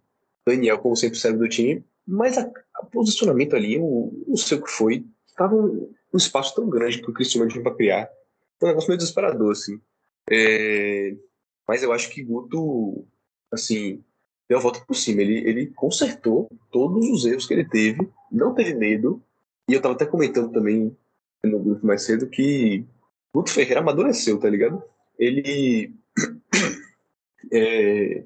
Daniel, 0.47 0.79
como 0.79 0.97
sempre, 0.97 1.19
serve 1.19 1.39
do 1.39 1.49
time. 1.49 1.85
Mas 2.11 2.39
a, 2.39 2.51
a 2.75 2.87
posicionamento 2.87 3.55
ali, 3.55 3.75
eu 3.75 4.25
não 4.27 4.37
sei 4.37 4.57
o 4.57 4.63
que 4.63 4.71
foi. 4.71 5.05
Tava 5.37 5.55
um, 5.55 5.93
um 6.13 6.17
espaço 6.17 6.55
tão 6.55 6.67
grande 6.67 7.03
que 7.03 7.11
o 7.11 7.13
Cristiano 7.13 7.49
tinha 7.49 7.63
pra 7.63 7.75
criar 7.75 8.11
um 8.63 8.67
negócio 8.67 8.89
meio 8.89 8.97
desesperador, 8.97 9.53
assim. 9.53 9.79
É... 10.31 11.15
Mas 11.69 11.83
eu 11.83 11.93
acho 11.93 12.09
que 12.09 12.23
Guto, 12.23 13.07
assim, 13.53 14.03
deu 14.49 14.57
a 14.57 14.61
volta 14.61 14.81
por 14.81 14.95
cima. 14.95 15.21
Ele, 15.21 15.47
ele 15.47 15.67
consertou 15.67 16.49
todos 16.73 17.07
os 17.11 17.27
erros 17.27 17.47
que 17.47 17.53
ele 17.53 17.69
teve, 17.69 18.09
não 18.33 18.55
teve 18.55 18.75
medo. 18.75 19.23
E 19.69 19.75
eu 19.75 19.83
tava 19.83 19.95
até 19.95 20.07
comentando 20.07 20.51
também 20.51 20.97
no 21.45 21.59
grupo 21.61 21.87
mais 21.87 22.03
cedo 22.03 22.27
que 22.27 22.87
Guto 23.35 23.51
Ferreira 23.51 23.81
amadureceu, 23.81 24.41
tá 24.41 24.49
ligado? 24.49 24.83
Ele. 25.19 25.95
é... 27.53 28.25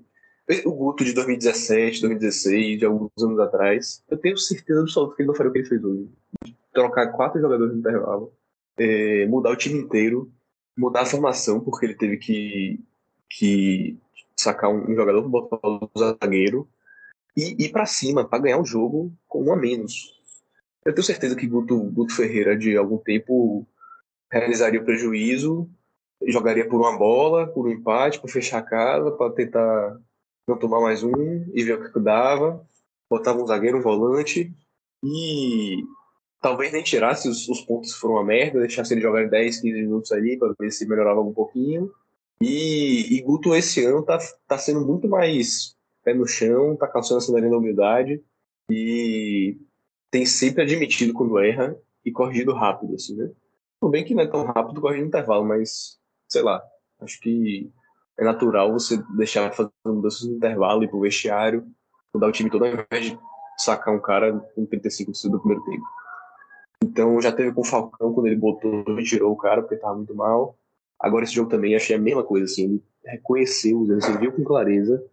O 0.65 0.73
Guto 0.73 1.05
de 1.05 1.13
2017, 1.13 2.01
2016, 2.01 2.79
de 2.79 2.85
alguns 2.85 3.11
anos 3.21 3.39
atrás, 3.39 4.03
eu 4.11 4.19
tenho 4.19 4.37
certeza 4.37 4.81
absoluta 4.81 5.17
que 5.17 5.23
ele 5.23 5.29
não 5.29 5.35
faria 5.35 5.51
o 5.51 5.53
que 5.53 5.61
ele 5.61 5.69
fez 5.69 5.85
hoje. 5.85 6.09
trocar 6.73 7.13
quatro 7.13 7.41
jogadores 7.41 7.73
no 7.73 7.79
intervalo 7.79 8.33
é, 8.77 9.27
mudar 9.27 9.51
o 9.51 9.57
time 9.57 9.79
inteiro, 9.79 10.31
mudar 10.77 11.03
a 11.03 11.07
formação, 11.07 11.61
porque 11.61 11.87
ele 11.87 11.95
teve 11.95 12.17
que, 12.17 12.81
que 13.29 13.97
sacar 14.37 14.71
um, 14.71 14.91
um 14.91 14.95
jogador 14.95 15.23
para 15.23 15.31
botar 15.31 15.59
o 15.63 15.91
zagueiro 15.99 16.69
e 17.37 17.65
ir 17.65 17.71
para 17.71 17.87
cima 17.87 18.29
para 18.29 18.43
ganhar 18.43 18.59
o 18.59 18.65
jogo 18.65 19.13
com 19.29 19.45
um 19.45 19.53
a 19.53 19.57
menos. 19.57 20.21
Eu 20.85 20.93
tenho 20.93 21.05
certeza 21.05 21.37
que 21.37 21.47
Guto, 21.47 21.79
Guto 21.79 22.15
Ferreira, 22.15 22.57
de 22.57 22.77
algum 22.77 22.99
tempo, 22.99 23.67
realizaria 24.31 24.81
o 24.81 24.85
prejuízo, 24.85 25.69
jogaria 26.27 26.69
por 26.69 26.81
uma 26.81 26.99
bola, 26.99 27.47
por 27.47 27.67
um 27.67 27.71
empate, 27.71 28.21
para 28.21 28.31
fechar 28.31 28.59
a 28.59 28.63
casa, 28.63 29.11
para 29.13 29.33
tentar 29.33 30.01
não 30.47 30.59
tomar 30.59 30.81
mais 30.81 31.03
um 31.03 31.13
e 31.55 31.63
ver 31.63 31.79
o 31.79 31.93
que 31.93 32.01
dava. 32.01 32.67
Botava 33.09 33.43
um 33.43 33.47
zagueiro, 33.47 33.79
um 33.79 33.83
volante 33.83 34.53
e 35.05 35.85
talvez 36.41 36.73
nem 36.73 36.83
tirasse 36.83 37.29
os, 37.29 37.49
os 37.49 37.61
pontos 37.61 37.93
foram 37.93 38.15
uma 38.15 38.25
merda, 38.25 38.61
deixasse 38.61 38.95
ele 38.95 39.01
jogar 39.01 39.29
10, 39.29 39.61
15 39.61 39.83
minutos 39.83 40.13
ali 40.13 40.39
para 40.39 40.55
ver 40.59 40.71
se 40.71 40.89
melhorava 40.89 41.21
um 41.21 41.33
pouquinho. 41.33 41.93
E, 42.41 43.17
e 43.17 43.21
Guto 43.21 43.55
esse 43.55 43.85
ano 43.85 44.03
tá, 44.03 44.19
tá 44.49 44.59
sendo 44.59 44.85
muito 44.85 45.09
mais 45.09 45.77
pé 46.03 46.13
no 46.13 46.27
chão, 46.27 46.77
tá 46.77 46.89
calçando 46.89 47.19
a 47.19 47.21
sandália 47.21 47.51
da 47.51 47.57
humildade 47.57 48.21
e 48.69 49.57
tem 50.11 50.27
sempre 50.27 50.63
admitido 50.63 51.13
quando 51.13 51.39
erra 51.39 51.77
e 52.05 52.11
corrigido 52.11 52.53
rápido, 52.53 52.95
assim, 52.95 53.15
né? 53.17 53.31
Tudo 53.81 53.91
bem 53.91 54.05
que 54.05 54.15
não 54.15 54.23
é 54.23 54.27
tão 54.27 54.45
rápido 54.45 54.81
corrigir 54.81 55.03
no 55.03 55.09
intervalo, 55.09 55.45
mas 55.45 55.99
sei 56.29 56.43
lá, 56.43 56.63
acho 57.01 57.21
que 57.21 57.71
é 58.18 58.25
natural 58.25 58.72
você 58.72 59.03
deixar 59.16 59.53
fazer 59.53 59.70
mudanças 59.87 60.22
no 60.22 60.37
intervalo 60.37 60.85
e 60.85 60.88
pro 60.88 61.01
vestiário, 61.01 61.66
mudar 62.14 62.29
o 62.29 62.33
time 62.33 62.51
todo 62.51 62.64
ao 62.64 62.72
invés 62.72 63.07
de 63.07 63.18
sacar 63.59 63.94
um 63.94 64.01
cara 64.01 64.33
com 64.55 64.66
35 64.66 65.12
do 65.31 65.38
primeiro 65.38 65.64
tempo. 65.64 65.85
Então 66.85 67.20
já 67.20 67.33
teve 67.33 67.53
com 67.53 67.61
o 67.61 67.64
Falcão 67.64 68.12
quando 68.12 68.27
ele 68.27 68.37
botou 68.37 68.98
e 68.98 69.05
tirou 69.05 69.33
o 69.33 69.37
cara 69.37 69.62
porque 69.62 69.77
tava 69.77 69.96
muito 69.96 70.14
mal. 70.14 70.57
Agora 70.98 71.25
esse 71.25 71.35
jogo 71.35 71.51
também 71.51 71.75
achei 71.75 71.96
a 71.96 71.98
mesma 71.98 72.22
coisa, 72.22 72.44
assim, 72.44 72.64
ele 72.64 72.83
reconheceu 73.05 73.81
os 73.81 73.90
erros, 73.90 74.05
ele 74.09 74.18
viu 74.18 74.33
com 74.33 74.44
clareza. 74.44 75.05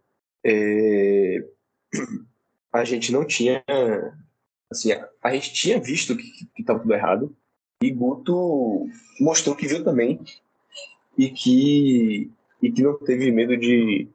É... 0.44 1.44
A 2.72 2.84
gente 2.84 3.10
não 3.10 3.24
tinha. 3.24 3.64
Assim, 4.70 4.92
a, 4.92 5.32
gente 5.32 5.52
tinha 5.52 5.80
visto 5.80 6.16
que, 6.16 6.46
que 6.54 6.62
tava 6.62 6.78
tudo 6.78 6.94
errado. 6.94 7.34
E 7.82 7.90
Guto 7.90 8.86
mostrou 9.20 9.56
que 9.56 9.66
viu 9.66 9.82
também. 9.82 10.20
E 11.18 11.30
que, 11.30 12.30
e 12.62 12.70
que 12.70 12.82
não 12.82 12.94
teve 12.98 13.30
medo 13.30 13.56
de, 13.56 14.08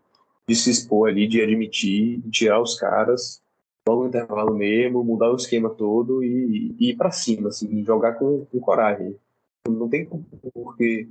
de 0.47 0.55
se 0.55 0.69
expor 0.69 1.09
ali, 1.09 1.27
de 1.27 1.41
admitir, 1.41 2.19
de 2.19 2.29
tirar 2.31 2.61
os 2.61 2.75
caras 2.75 3.41
logo 3.87 4.03
no 4.03 4.07
intervalo 4.07 4.53
mesmo, 4.55 5.03
mudar 5.03 5.31
o 5.31 5.35
esquema 5.35 5.69
todo 5.69 6.23
e, 6.23 6.75
e 6.79 6.89
ir 6.89 6.95
para 6.95 7.11
cima, 7.11 7.49
assim, 7.49 7.83
jogar 7.83 8.13
com, 8.13 8.45
com, 8.45 8.59
coragem. 8.59 9.15
Não 9.67 9.87
tem 9.87 10.07
porque 10.53 11.07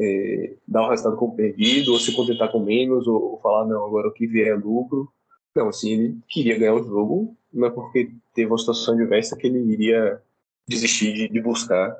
é, 0.00 0.54
dar 0.66 0.82
o 0.86 0.90
resultado 0.90 1.16
como 1.16 1.34
perdido, 1.34 1.92
ou 1.92 1.98
se 1.98 2.14
contentar 2.14 2.50
com 2.50 2.60
menos, 2.60 3.06
ou, 3.06 3.32
ou, 3.32 3.40
falar, 3.40 3.66
não, 3.66 3.84
agora 3.84 4.08
o 4.08 4.12
que 4.12 4.26
vier 4.26 4.48
é 4.48 4.54
lucro. 4.54 5.12
Não, 5.54 5.68
assim, 5.68 5.90
ele 5.90 6.18
queria 6.28 6.58
ganhar 6.58 6.74
o 6.74 6.84
jogo, 6.84 7.36
não 7.52 7.66
é 7.66 7.70
porque 7.70 8.10
teve 8.34 8.50
uma 8.50 8.58
situação 8.58 8.96
diversa 8.96 9.36
que 9.36 9.46
ele 9.46 9.58
iria 9.58 10.20
desistir 10.68 11.12
de, 11.12 11.28
de 11.28 11.40
buscar 11.40 11.94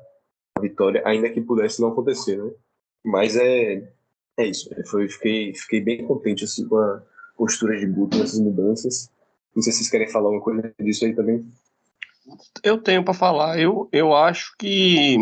a 0.56 0.60
vitória, 0.60 1.02
ainda 1.04 1.28
que 1.28 1.40
pudesse 1.40 1.80
não 1.80 1.88
acontecer, 1.88 2.42
né? 2.42 2.50
Mas 3.04 3.36
é, 3.36 3.92
é 4.38 4.46
isso. 4.46 4.70
Foi, 4.86 5.08
fiquei, 5.08 5.54
fiquei 5.54 5.80
bem 5.80 6.06
contente 6.06 6.44
assim, 6.44 6.66
com 6.68 6.76
a 6.76 7.02
postura 7.36 7.78
de 7.78 7.86
Guto 7.86 8.18
nessas 8.18 8.40
mudanças. 8.40 9.10
Não 9.54 9.62
sei 9.62 9.72
se 9.72 9.78
vocês 9.78 9.90
querem 9.90 10.08
falar 10.08 10.26
alguma 10.26 10.42
coisa 10.42 10.74
disso 10.80 11.04
aí 11.04 11.14
também. 11.14 11.44
Eu 12.62 12.78
tenho 12.78 13.04
para 13.04 13.14
falar. 13.14 13.58
Eu, 13.58 13.88
eu 13.92 14.14
acho 14.14 14.54
que 14.58 15.16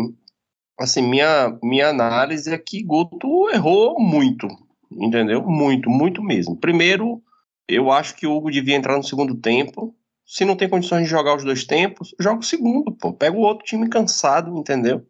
assim 0.79 1.01
minha 1.01 1.57
minha 1.61 1.89
análise 1.89 2.51
é 2.51 2.57
que 2.57 2.83
Guto 2.83 3.49
errou 3.49 3.99
muito, 3.99 4.47
entendeu? 4.91 5.43
Muito, 5.43 5.89
muito 5.89 6.23
mesmo. 6.23 6.55
Primeiro, 6.55 7.21
eu 7.67 7.91
acho 7.91 8.15
que 8.15 8.27
o 8.27 8.35
Hugo 8.35 8.51
devia 8.51 8.75
entrar 8.75 8.97
no 8.97 9.03
segundo 9.03 9.35
tempo. 9.35 9.95
Se 10.25 10.45
não 10.45 10.55
tem 10.55 10.69
condições 10.69 11.03
de 11.03 11.09
jogar 11.09 11.35
os 11.35 11.43
dois 11.43 11.65
tempos, 11.65 12.15
joga 12.19 12.39
o 12.39 12.43
segundo, 12.43 12.91
pô. 12.93 13.11
Pega 13.11 13.35
o 13.35 13.41
outro 13.41 13.65
time 13.65 13.89
cansado, 13.89 14.55
entendeu? 14.57 15.05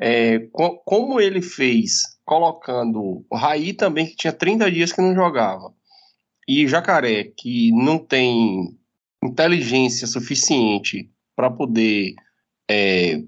É, 0.00 0.40
co 0.52 0.78
como 0.84 1.20
ele 1.20 1.40
fez 1.40 2.17
colocando 2.28 3.24
o 3.30 3.36
Raí 3.36 3.72
também, 3.72 4.06
que 4.06 4.14
tinha 4.14 4.32
30 4.34 4.70
dias 4.70 4.92
que 4.92 5.00
não 5.00 5.14
jogava, 5.14 5.72
e 6.46 6.68
Jacaré, 6.68 7.24
que 7.24 7.72
não 7.72 7.98
tem 7.98 8.78
inteligência 9.24 10.06
suficiente 10.06 11.10
para 11.34 11.50
poder 11.50 12.14
é, 12.70 13.22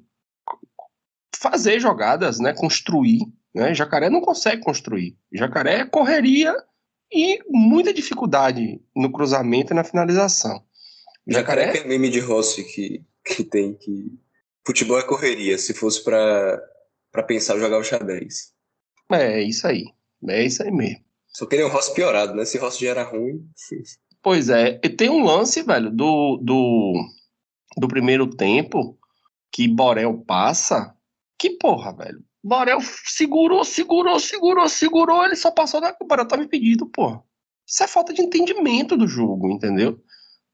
fazer 1.35 1.81
jogadas, 1.81 2.39
né, 2.39 2.53
construir. 2.53 3.21
Né? 3.55 3.75
Jacaré 3.75 4.11
não 4.11 4.21
consegue 4.21 4.63
construir. 4.63 5.17
Jacaré 5.33 5.87
correria 5.87 6.55
e 7.11 7.41
muita 7.49 7.95
dificuldade 7.95 8.83
no 8.95 9.11
cruzamento 9.11 9.73
e 9.73 9.77
na 9.77 9.83
finalização. 9.83 10.63
Jacaré, 11.27 11.69
Jacaré 11.69 11.85
é 11.85 11.89
meme 11.89 12.11
de 12.11 12.21
Rossi 12.21 12.65
que, 12.65 13.03
que 13.25 13.45
tem 13.45 13.75
que 13.75 14.13
futebol 14.67 14.99
é 14.99 15.03
correria. 15.03 15.57
Se 15.57 15.73
fosse 15.73 16.05
para 16.05 16.61
pensar 17.27 17.59
jogar 17.59 17.79
o 17.79 17.85
xadrez. 17.85 18.60
É 19.11 19.43
isso 19.43 19.67
aí. 19.67 19.87
É 20.29 20.45
isso 20.45 20.63
aí 20.63 20.71
mesmo. 20.71 21.05
Só 21.29 21.47
queria 21.47 21.67
um 21.67 21.71
Rossi 21.71 21.95
piorado, 21.95 22.35
né? 22.35 22.45
Se 22.45 22.59
o 22.59 22.61
Rossi 22.61 22.85
já 22.85 22.91
era 22.91 23.05
ruim. 23.05 23.49
Pois 24.23 24.49
é. 24.49 24.81
E 24.83 24.89
tem 24.89 25.09
um 25.09 25.25
lance, 25.25 25.63
velho, 25.63 25.91
do, 25.91 26.39
do, 26.43 26.95
do 27.77 27.89
primeiro 27.89 28.27
tempo 28.29 28.99
que 29.53 29.67
Borel 29.69 30.19
passa. 30.27 30.95
Que 31.39 31.51
porra, 31.51 31.93
velho. 31.97 32.23
Borel 32.43 32.79
segurou, 33.07 33.65
segurou, 33.65 34.19
segurou, 34.19 34.69
segurou. 34.69 35.25
Ele 35.25 35.37
só 35.37 35.51
passou 35.51 35.81
na. 35.81 35.95
O 36.01 36.07
Borel 36.07 36.27
tava 36.27 36.43
impedido, 36.43 36.87
porra. 36.87 37.23
Isso 37.67 37.83
é 37.83 37.87
falta 37.87 38.13
de 38.13 38.23
entendimento 38.23 38.97
do 38.97 39.07
jogo, 39.07 39.51
entendeu? 39.51 40.03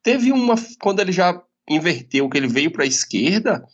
Teve 0.03 0.33
uma. 0.33 0.55
Quando 0.81 1.01
ele 1.01 1.13
já 1.13 1.43
inverteu, 1.69 2.29
que 2.29 2.37
ele 2.37 2.49
veio 2.49 2.71
pra 2.71 2.87
esquerda. 2.87 3.67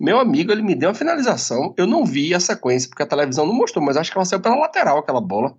Meu 0.00 0.18
amigo, 0.18 0.50
ele 0.50 0.62
me 0.62 0.74
deu 0.74 0.88
uma 0.88 0.94
finalização. 0.94 1.74
Eu 1.76 1.86
não 1.86 2.06
vi 2.06 2.34
a 2.34 2.40
sequência, 2.40 2.88
porque 2.88 3.02
a 3.02 3.06
televisão 3.06 3.44
não 3.44 3.52
mostrou, 3.52 3.84
mas 3.84 3.98
acho 3.98 4.10
que 4.10 4.16
ela 4.16 4.24
saiu 4.24 4.40
pela 4.40 4.56
lateral, 4.56 4.96
aquela 4.96 5.20
bola. 5.20 5.54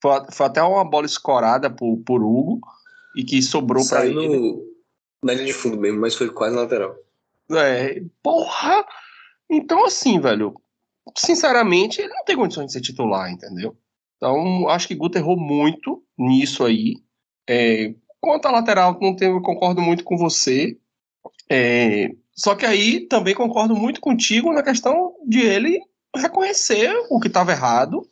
Foi, 0.00 0.12
foi 0.30 0.46
até 0.46 0.62
uma 0.62 0.88
bola 0.88 1.06
escorada 1.06 1.68
por, 1.68 1.96
por 2.06 2.22
Hugo 2.22 2.60
e 3.16 3.24
que 3.24 3.42
sobrou 3.42 3.84
para 3.88 4.06
ele. 4.06 4.14
No, 4.14 4.64
na 5.24 5.34
linha 5.34 5.46
de 5.46 5.52
fundo 5.52 5.76
mesmo, 5.76 6.00
mas 6.00 6.14
foi 6.14 6.30
quase 6.30 6.54
lateral. 6.54 6.94
É, 7.50 8.00
porra! 8.22 8.86
Então, 9.50 9.84
assim, 9.84 10.20
velho, 10.20 10.54
sinceramente, 11.18 12.00
ele 12.00 12.14
não 12.14 12.24
tem 12.24 12.36
condições 12.36 12.66
de 12.66 12.72
ser 12.74 12.80
titular, 12.80 13.28
entendeu? 13.28 13.76
Então, 14.16 14.68
acho 14.68 14.86
que 14.86 14.94
Guto 14.94 15.18
errou 15.18 15.36
muito 15.36 16.04
nisso 16.16 16.64
aí. 16.64 16.94
É, 17.48 17.92
quanto 18.20 18.46
à 18.46 18.52
lateral, 18.52 18.96
não 19.00 19.16
tenho, 19.16 19.38
eu 19.38 19.42
concordo 19.42 19.82
muito 19.82 20.04
com 20.04 20.16
você. 20.16 20.78
É, 21.50 22.08
só 22.40 22.54
que 22.54 22.64
aí 22.64 23.06
também 23.06 23.34
concordo 23.34 23.76
muito 23.76 24.00
contigo 24.00 24.50
na 24.52 24.62
questão 24.62 25.12
de 25.28 25.40
ele 25.40 25.78
reconhecer 26.16 26.90
o 27.10 27.20
que 27.20 27.28
estava 27.28 27.52
errado 27.52 28.02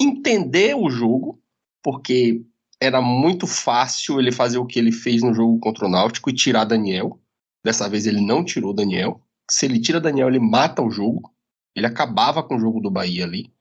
entender 0.00 0.74
o 0.74 0.90
jogo, 0.90 1.40
porque 1.82 2.42
era 2.80 3.00
muito 3.00 3.46
fácil 3.46 4.20
ele 4.20 4.30
fazer 4.30 4.58
o 4.58 4.66
que 4.66 4.78
ele 4.78 4.92
fez 4.92 5.22
no 5.22 5.34
jogo 5.34 5.58
contra 5.58 5.86
o 5.86 5.90
Náutico 5.90 6.30
e 6.30 6.34
tirar 6.34 6.64
Daniel. 6.64 7.20
Dessa 7.64 7.88
vez 7.88 8.06
ele 8.06 8.20
não 8.20 8.44
tirou 8.44 8.72
Daniel. 8.72 9.20
Se 9.50 9.66
ele 9.66 9.80
tira 9.80 10.00
Daniel, 10.00 10.28
ele 10.28 10.38
mata 10.38 10.82
o 10.82 10.90
jogo. 10.90 11.32
Ele 11.74 11.86
acabava 11.86 12.42
com 12.42 12.56
o 12.56 12.60
jogo 12.60 12.80
do 12.80 12.90
Bahia 12.90 13.24
ali. 13.24 13.52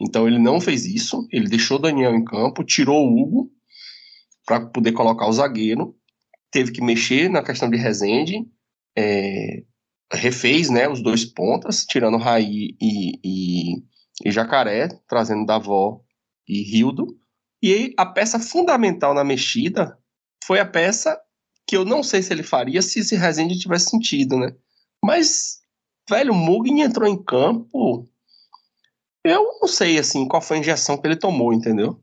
Então 0.00 0.26
ele 0.26 0.38
não 0.38 0.60
fez 0.60 0.84
isso. 0.84 1.26
Ele 1.30 1.48
deixou 1.48 1.78
Daniel 1.78 2.14
em 2.14 2.24
campo, 2.24 2.64
tirou 2.64 3.06
o 3.06 3.22
Hugo 3.22 3.52
para 4.44 4.66
poder 4.66 4.92
colocar 4.92 5.28
o 5.28 5.32
zagueiro. 5.32 5.96
Teve 6.52 6.70
que 6.70 6.82
mexer 6.82 7.28
na 7.28 7.42
questão 7.42 7.68
de 7.68 7.76
Rezende. 7.76 8.46
É, 8.96 9.64
refez 10.12 10.68
né, 10.68 10.88
os 10.88 11.02
dois 11.02 11.24
pontas, 11.24 11.84
tirando 11.84 12.18
Raí 12.18 12.76
e, 12.80 13.18
e, 13.24 13.82
e 14.24 14.30
Jacaré, 14.30 14.88
trazendo 15.08 15.46
Davó 15.46 16.00
e 16.46 16.62
Rildo. 16.62 17.18
E 17.62 17.94
a 17.96 18.04
peça 18.04 18.38
fundamental 18.38 19.14
na 19.14 19.24
mexida 19.24 19.98
foi 20.44 20.60
a 20.60 20.66
peça 20.66 21.18
que 21.66 21.76
eu 21.76 21.84
não 21.84 22.02
sei 22.02 22.22
se 22.22 22.32
ele 22.32 22.42
faria 22.42 22.82
se 22.82 23.00
esse 23.00 23.16
Rezende 23.16 23.58
tivesse 23.58 23.90
sentido, 23.90 24.36
né? 24.36 24.54
Mas, 25.02 25.60
velho, 26.08 26.32
o 26.32 26.36
Mugni 26.36 26.82
entrou 26.82 27.08
em 27.08 27.22
campo. 27.22 28.08
Eu 29.24 29.58
não 29.60 29.68
sei, 29.68 29.98
assim, 29.98 30.26
qual 30.26 30.42
foi 30.42 30.56
a 30.56 30.60
injeção 30.60 30.98
que 30.98 31.06
ele 31.06 31.16
tomou, 31.16 31.52
entendeu? 31.52 32.02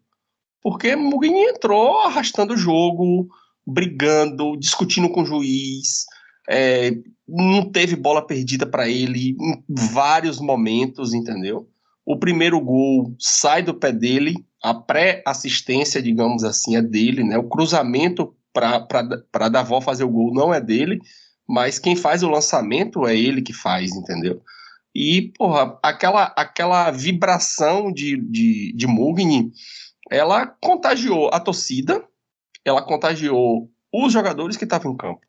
Porque 0.62 0.96
Mugni 0.96 1.44
entrou 1.44 2.00
arrastando 2.00 2.54
o 2.54 2.58
jogo, 2.58 3.30
brigando, 3.70 4.58
discutindo 4.58 5.10
com 5.10 5.22
o 5.22 5.26
juiz. 5.26 6.06
É, 6.50 6.92
não 7.28 7.72
teve 7.72 7.96
bola 7.96 8.26
perdida 8.26 8.66
para 8.66 8.90
ele 8.90 9.36
em 9.40 9.64
vários 9.70 10.40
momentos, 10.40 11.14
entendeu? 11.14 11.70
O 12.06 12.18
primeiro 12.18 12.60
gol 12.60 13.14
sai 13.20 13.62
do 13.62 13.74
pé 13.74 13.92
dele, 13.92 14.44
a 14.64 14.74
pré-assistência, 14.74 16.02
digamos 16.02 16.44
assim, 16.44 16.76
é 16.76 16.82
dele, 16.82 17.24
né? 17.24 17.38
O 17.38 17.48
cruzamento 17.48 18.34
para 18.52 19.50
Davó 19.50 19.80
fazer 19.80 20.04
o 20.04 20.10
gol 20.10 20.34
não 20.34 20.54
é 20.54 20.60
dele, 20.60 21.00
mas 21.48 21.80
quem 21.80 21.96
faz 21.96 22.24
o 22.24 22.30
lançamento 22.30 23.06
é 23.06 23.16
ele 23.16 23.42
que 23.42 23.54
faz, 23.54 23.96
entendeu? 23.96 24.42
E, 24.94 25.32
porra, 25.38 25.78
aquela, 25.84 26.34
aquela 26.36 26.90
vibração 26.92 27.92
de, 27.92 28.18
de, 28.18 28.74
de 28.76 28.88
Mugni, 28.88 29.52
ela 30.10 30.48
contagiou 30.48 31.30
a 31.32 31.40
torcida, 31.40 32.04
ela 32.64 32.82
contagiou 32.82 33.70
os 33.92 34.14
jogadores 34.14 34.58
que 34.58 34.64
estavam 34.64 34.94
em 34.94 34.98
campo. 34.98 35.22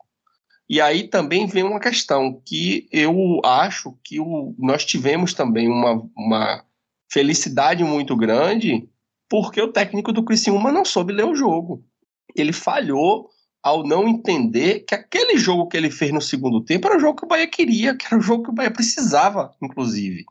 E 0.68 0.80
aí 0.80 1.08
também 1.08 1.46
vem 1.46 1.64
uma 1.64 1.80
questão 1.80 2.40
que 2.44 2.88
eu 2.92 3.40
acho 3.44 3.98
que 4.04 4.20
o, 4.20 4.54
nós 4.58 4.84
tivemos 4.84 5.34
também 5.34 5.68
uma, 5.68 6.08
uma 6.16 6.64
felicidade 7.10 7.82
muito 7.82 8.16
grande 8.16 8.88
porque 9.28 9.60
o 9.60 9.72
técnico 9.72 10.12
do 10.12 10.24
Criciúma 10.24 10.72
não 10.72 10.84
soube 10.84 11.12
ler 11.12 11.24
o 11.24 11.34
jogo. 11.34 11.84
Ele 12.36 12.52
falhou 12.52 13.28
ao 13.62 13.84
não 13.84 14.08
entender 14.08 14.80
que 14.80 14.94
aquele 14.94 15.36
jogo 15.36 15.68
que 15.68 15.76
ele 15.76 15.90
fez 15.90 16.12
no 16.12 16.20
segundo 16.20 16.62
tempo 16.62 16.86
era 16.86 16.96
o 16.96 17.00
jogo 17.00 17.18
que 17.18 17.24
o 17.24 17.28
Bahia 17.28 17.46
queria, 17.46 17.96
que 17.96 18.06
era 18.06 18.18
o 18.18 18.22
jogo 18.22 18.44
que 18.44 18.50
o 18.50 18.54
Bahia 18.54 18.70
precisava, 18.70 19.54
inclusive. 19.62 20.24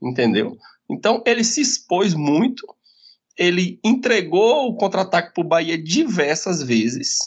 Entendeu? 0.00 0.56
Então 0.90 1.22
ele 1.26 1.44
se 1.44 1.60
expôs 1.60 2.14
muito, 2.14 2.66
ele 3.38 3.80
entregou 3.84 4.68
o 4.68 4.76
contra-ataque 4.76 5.34
para 5.34 5.44
o 5.44 5.48
Bahia 5.48 5.82
diversas 5.82 6.62
vezes. 6.62 7.18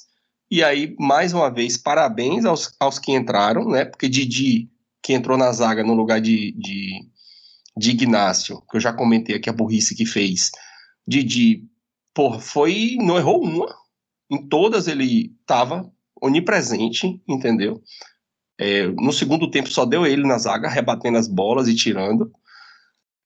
E 0.49 0.63
aí, 0.63 0.95
mais 0.99 1.33
uma 1.33 1.49
vez, 1.49 1.77
parabéns 1.77 2.45
aos, 2.45 2.75
aos 2.79 2.99
que 2.99 3.11
entraram, 3.11 3.67
né? 3.67 3.85
Porque 3.85 4.07
Didi, 4.07 4.69
que 5.01 5.13
entrou 5.13 5.37
na 5.37 5.51
zaga 5.51 5.83
no 5.83 5.93
lugar 5.93 6.21
de, 6.21 6.51
de 6.53 7.01
de 7.77 7.91
Ignácio, 7.91 8.61
que 8.69 8.77
eu 8.77 8.81
já 8.81 8.93
comentei 8.93 9.35
aqui 9.35 9.49
a 9.49 9.53
burrice 9.53 9.95
que 9.95 10.05
fez. 10.05 10.51
Didi, 11.07 11.67
porra, 12.13 12.39
foi. 12.39 12.95
Não 12.99 13.17
errou 13.17 13.43
uma. 13.43 13.67
Em 14.29 14.47
todas 14.47 14.87
ele 14.87 15.35
estava 15.41 15.91
onipresente, 16.21 17.21
entendeu? 17.27 17.81
É, 18.57 18.87
no 18.87 19.11
segundo 19.11 19.51
tempo 19.51 19.69
só 19.69 19.85
deu 19.85 20.05
ele 20.05 20.25
na 20.25 20.37
zaga, 20.37 20.69
rebatendo 20.69 21.17
as 21.17 21.27
bolas 21.27 21.67
e 21.67 21.75
tirando. 21.75 22.31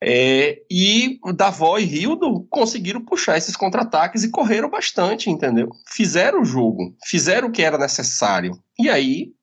É, 0.01 0.61
e 0.71 1.19
Davó 1.35 1.77
e 1.77 1.83
Rildo 1.83 2.47
conseguiram 2.49 3.03
puxar 3.03 3.37
esses 3.37 3.55
contra-ataques 3.55 4.23
e 4.23 4.31
correram 4.31 4.69
bastante, 4.69 5.29
entendeu? 5.29 5.69
Fizeram 5.93 6.41
o 6.41 6.45
jogo, 6.45 6.95
fizeram 7.05 7.49
o 7.49 7.51
que 7.51 7.61
era 7.61 7.77
necessário. 7.77 8.57
E 8.79 8.89
aí, 8.89 9.33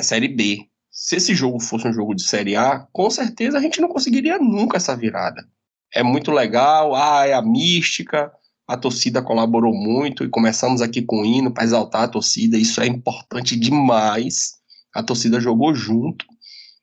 a 0.00 0.02
Série 0.02 0.28
B 0.28 0.70
se 1.00 1.16
esse 1.16 1.34
jogo 1.34 1.58
fosse 1.60 1.88
um 1.88 1.92
jogo 1.92 2.14
de 2.14 2.22
Série 2.22 2.56
A, 2.56 2.86
com 2.92 3.08
certeza 3.08 3.56
a 3.56 3.60
gente 3.60 3.80
não 3.80 3.88
conseguiria 3.88 4.38
nunca 4.38 4.76
essa 4.76 4.94
virada. 4.94 5.48
É 5.94 6.02
muito 6.02 6.30
legal, 6.30 6.94
ah, 6.94 7.26
é 7.26 7.32
a 7.32 7.40
mística, 7.40 8.30
a 8.68 8.76
torcida 8.76 9.22
colaborou 9.22 9.72
muito 9.72 10.24
e 10.24 10.28
começamos 10.28 10.82
aqui 10.82 11.00
com 11.00 11.22
o 11.22 11.24
hino 11.24 11.52
para 11.52 11.64
exaltar 11.64 12.02
a 12.02 12.08
torcida, 12.08 12.58
isso 12.58 12.82
é 12.82 12.86
importante 12.86 13.56
demais. 13.56 14.52
A 14.94 15.02
torcida 15.02 15.40
jogou 15.40 15.74
junto, 15.74 16.26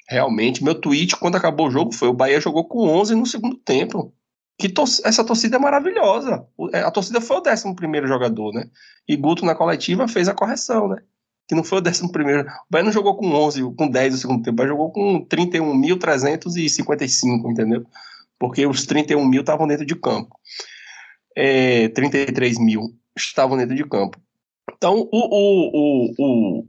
realmente. 0.08 0.63
Meu 0.63 0.76
tweet, 0.76 1.17
quando 1.17 1.36
acabou 1.36 1.67
o 1.67 1.72
jogo, 1.72 1.91
foi: 1.93 2.08
o 2.08 2.13
Bahia 2.13 2.39
jogou 2.39 2.63
com 2.65 2.88
11 2.88 3.15
no 3.15 3.26
segundo 3.26 3.58
tempo. 3.58 4.13
Que 4.58 4.70
tor 4.70 4.88
essa 5.04 5.24
torcida 5.24 5.58
é 5.58 5.60
maravilhosa. 5.60 6.43
É, 6.74 6.80
a 6.80 6.89
torcida 6.89 7.22
foi 7.22 7.38
o 7.38 7.41
11 7.41 7.76
jogador, 8.08 8.52
né? 8.54 8.67
E 9.08 9.15
Guto, 9.15 9.46
na 9.46 9.54
coletiva, 9.54 10.08
fez 10.08 10.28
a 10.28 10.34
correção, 10.34 10.88
né? 10.88 10.98
Que 11.48 11.54
não 11.54 11.63
foi 11.63 11.80
o 11.80 11.82
11. 11.82 12.04
O 12.04 12.12
Bahia 12.70 12.84
não 12.84 12.91
jogou 12.91 13.15
com 13.15 13.32
11, 13.32 13.62
com 13.76 13.88
10 13.88 14.13
no 14.13 14.20
segundo 14.20 14.41
tempo, 14.41 14.54
o 14.54 14.56
Bahia 14.56 14.70
jogou 14.70 14.91
com 14.91 15.24
31.355, 15.28 17.52
entendeu? 17.52 17.86
Porque 18.39 18.65
os 18.65 18.84
31 18.86 19.24
mil 19.28 19.41
estavam 19.41 19.67
dentro 19.67 19.86
de 19.86 19.96
campo. 19.96 20.36
É, 21.36 21.89
33 21.89 22.58
mil 22.58 22.82
estavam 23.15 23.56
dentro 23.58 23.76
de 23.76 23.88
campo. 23.88 24.20
Então, 24.76 25.08
o, 25.12 25.12
o, 25.12 25.70
o, 25.74 26.13
o, 26.17 26.65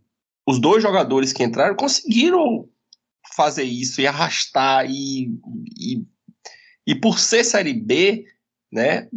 os 0.47 0.59
dois 0.59 0.83
jogadores 0.83 1.33
que 1.33 1.43
entraram 1.43 1.75
conseguiram 1.75 2.69
fazer 3.39 3.63
isso 3.63 4.01
e 4.01 4.07
arrastar 4.07 4.85
e, 4.91 5.29
e, 5.79 6.05
e 6.85 6.95
por 6.97 7.21
ser 7.21 7.45
Série 7.45 7.73
B, 7.73 8.25
né, 8.73 9.09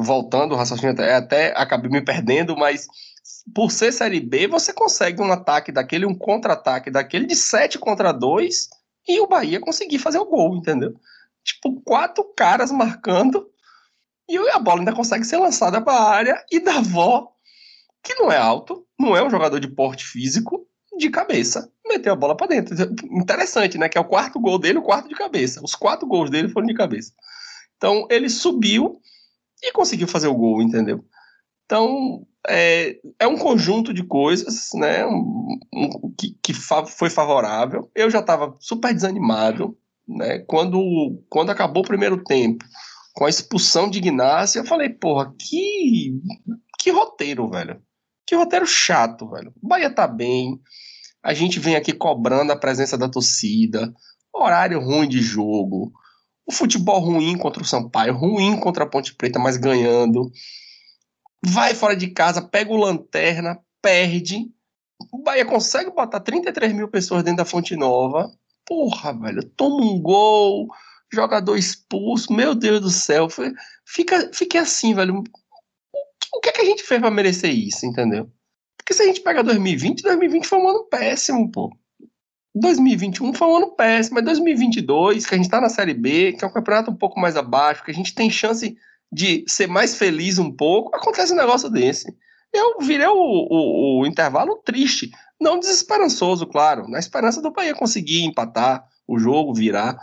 voltando 0.00 0.52
o 0.52 0.56
raciocínio 0.56 0.92
até, 0.92 1.14
até 1.14 1.52
acabei 1.54 1.90
me 1.90 2.00
perdendo, 2.00 2.56
mas 2.56 2.86
por 3.54 3.70
ser 3.70 3.92
Série 3.92 4.20
B, 4.20 4.48
você 4.48 4.72
consegue 4.72 5.20
um 5.20 5.30
ataque 5.30 5.70
daquele, 5.70 6.06
um 6.06 6.14
contra-ataque 6.14 6.90
daquele 6.90 7.26
de 7.26 7.36
7 7.36 7.78
contra 7.78 8.10
2 8.10 8.70
e 9.06 9.20
o 9.20 9.26
Bahia 9.26 9.60
conseguir 9.60 9.98
fazer 9.98 10.18
o 10.18 10.24
gol, 10.24 10.56
entendeu? 10.56 10.94
Tipo, 11.44 11.78
quatro 11.82 12.24
caras 12.34 12.70
marcando 12.70 13.50
e 14.26 14.38
a 14.38 14.58
bola 14.58 14.78
ainda 14.78 14.94
consegue 14.94 15.24
ser 15.24 15.36
lançada 15.36 15.82
para 15.82 15.92
a 15.92 16.10
área 16.10 16.44
e 16.50 16.58
Davó, 16.58 17.28
que 18.02 18.14
não 18.14 18.32
é 18.32 18.38
alto, 18.38 18.86
não 18.98 19.14
é 19.14 19.22
um 19.22 19.30
jogador 19.30 19.60
de 19.60 19.68
porte 19.68 20.06
físico, 20.06 20.67
de 20.98 21.10
cabeça, 21.10 21.70
meteu 21.86 22.12
a 22.12 22.16
bola 22.16 22.36
para 22.36 22.48
dentro. 22.48 22.74
Interessante, 23.10 23.78
né? 23.78 23.88
Que 23.88 23.96
é 23.96 24.00
o 24.00 24.04
quarto 24.04 24.38
gol 24.40 24.58
dele, 24.58 24.78
o 24.78 24.82
quarto 24.82 25.08
de 25.08 25.14
cabeça. 25.14 25.62
Os 25.62 25.74
quatro 25.74 26.06
gols 26.06 26.30
dele 26.30 26.48
foram 26.48 26.66
de 26.66 26.74
cabeça. 26.74 27.12
Então 27.76 28.06
ele 28.10 28.28
subiu 28.28 29.00
e 29.62 29.72
conseguiu 29.72 30.06
fazer 30.06 30.28
o 30.28 30.34
gol, 30.34 30.60
entendeu? 30.60 31.04
Então 31.64 32.26
é, 32.46 32.96
é 33.18 33.26
um 33.26 33.36
conjunto 33.36 33.92
de 33.92 34.02
coisas, 34.02 34.70
né? 34.74 35.06
Um, 35.06 35.58
um, 35.72 36.14
que, 36.18 36.36
que 36.42 36.54
fa 36.54 36.84
foi 36.86 37.10
favorável. 37.10 37.90
Eu 37.94 38.10
já 38.10 38.20
estava 38.20 38.54
super 38.60 38.92
desanimado, 38.92 39.76
né? 40.06 40.40
Quando, 40.40 41.22
quando 41.28 41.50
acabou 41.50 41.82
o 41.82 41.86
primeiro 41.86 42.22
tempo, 42.24 42.64
com 43.14 43.24
a 43.24 43.28
expulsão 43.28 43.90
de 43.90 43.98
Ignacio, 43.98 44.60
eu 44.60 44.64
falei, 44.64 44.88
porra, 44.88 45.34
que, 45.38 46.20
que 46.78 46.90
roteiro, 46.90 47.48
velho. 47.48 47.82
Que 48.26 48.36
roteiro 48.36 48.66
chato, 48.66 49.28
velho. 49.28 49.52
O 49.62 49.68
Bahia 49.68 49.90
tá 49.90 50.06
bem, 50.06 50.60
a 51.22 51.34
gente 51.34 51.58
vem 51.58 51.76
aqui 51.76 51.92
cobrando 51.92 52.52
a 52.52 52.56
presença 52.56 52.96
da 52.96 53.08
torcida, 53.08 53.92
horário 54.32 54.80
ruim 54.80 55.08
de 55.08 55.20
jogo, 55.20 55.92
o 56.46 56.52
futebol 56.52 57.00
ruim 57.00 57.36
contra 57.36 57.62
o 57.62 57.66
Sampaio, 57.66 58.16
ruim 58.16 58.58
contra 58.58 58.84
a 58.84 58.86
Ponte 58.86 59.14
Preta, 59.14 59.38
mas 59.38 59.56
ganhando. 59.56 60.30
Vai 61.44 61.74
fora 61.74 61.94
de 61.94 62.08
casa, 62.08 62.40
pega 62.40 62.72
o 62.72 62.76
lanterna, 62.76 63.58
perde. 63.82 64.50
O 65.12 65.22
Bahia 65.22 65.44
consegue 65.44 65.90
botar 65.90 66.20
33 66.20 66.72
mil 66.72 66.88
pessoas 66.88 67.22
dentro 67.22 67.38
da 67.38 67.44
Fonte 67.44 67.76
Nova. 67.76 68.30
Porra, 68.64 69.12
velho, 69.12 69.44
toma 69.50 69.84
um 69.84 70.00
gol, 70.00 70.68
jogador 71.12 71.56
expulso, 71.56 72.32
meu 72.32 72.54
Deus 72.54 72.80
do 72.80 72.90
céu. 72.90 73.28
Fica, 73.84 74.30
fica 74.32 74.60
assim, 74.60 74.94
velho. 74.94 75.22
O 76.32 76.40
que 76.40 76.48
é 76.48 76.52
que 76.52 76.60
a 76.60 76.64
gente 76.64 76.82
fez 76.82 77.00
para 77.00 77.10
merecer 77.10 77.50
isso, 77.50 77.84
entendeu? 77.86 78.30
Porque 78.88 78.94
se 78.94 79.02
a 79.02 79.06
gente 79.06 79.20
pega 79.20 79.44
2020, 79.44 80.00
2020 80.00 80.46
foi 80.46 80.58
um 80.58 80.66
ano 80.66 80.84
péssimo, 80.84 81.52
pô. 81.52 81.70
2021 82.54 83.34
foi 83.34 83.46
um 83.46 83.56
ano 83.56 83.76
péssimo, 83.76 84.14
mas 84.14 84.24
2022, 84.24 85.26
que 85.26 85.34
a 85.34 85.36
gente 85.36 85.50
tá 85.50 85.60
na 85.60 85.68
Série 85.68 85.92
B, 85.92 86.32
que 86.32 86.42
é 86.42 86.48
um 86.48 86.50
campeonato 86.50 86.90
um 86.90 86.96
pouco 86.96 87.20
mais 87.20 87.36
abaixo, 87.36 87.84
que 87.84 87.90
a 87.90 87.94
gente 87.94 88.14
tem 88.14 88.30
chance 88.30 88.78
de 89.12 89.44
ser 89.46 89.66
mais 89.66 89.94
feliz 89.94 90.38
um 90.38 90.50
pouco, 90.50 90.96
acontece 90.96 91.34
um 91.34 91.36
negócio 91.36 91.68
desse. 91.68 92.16
Eu 92.50 92.78
virei 92.78 93.06
o, 93.08 93.12
o, 93.12 94.00
o 94.00 94.06
intervalo 94.06 94.56
triste, 94.64 95.10
não 95.38 95.58
desesperançoso, 95.58 96.46
claro, 96.46 96.88
na 96.88 96.98
esperança 96.98 97.42
do 97.42 97.52
Bahia 97.52 97.74
conseguir 97.74 98.24
empatar 98.24 98.82
o 99.06 99.18
jogo, 99.18 99.52
virar, 99.52 99.98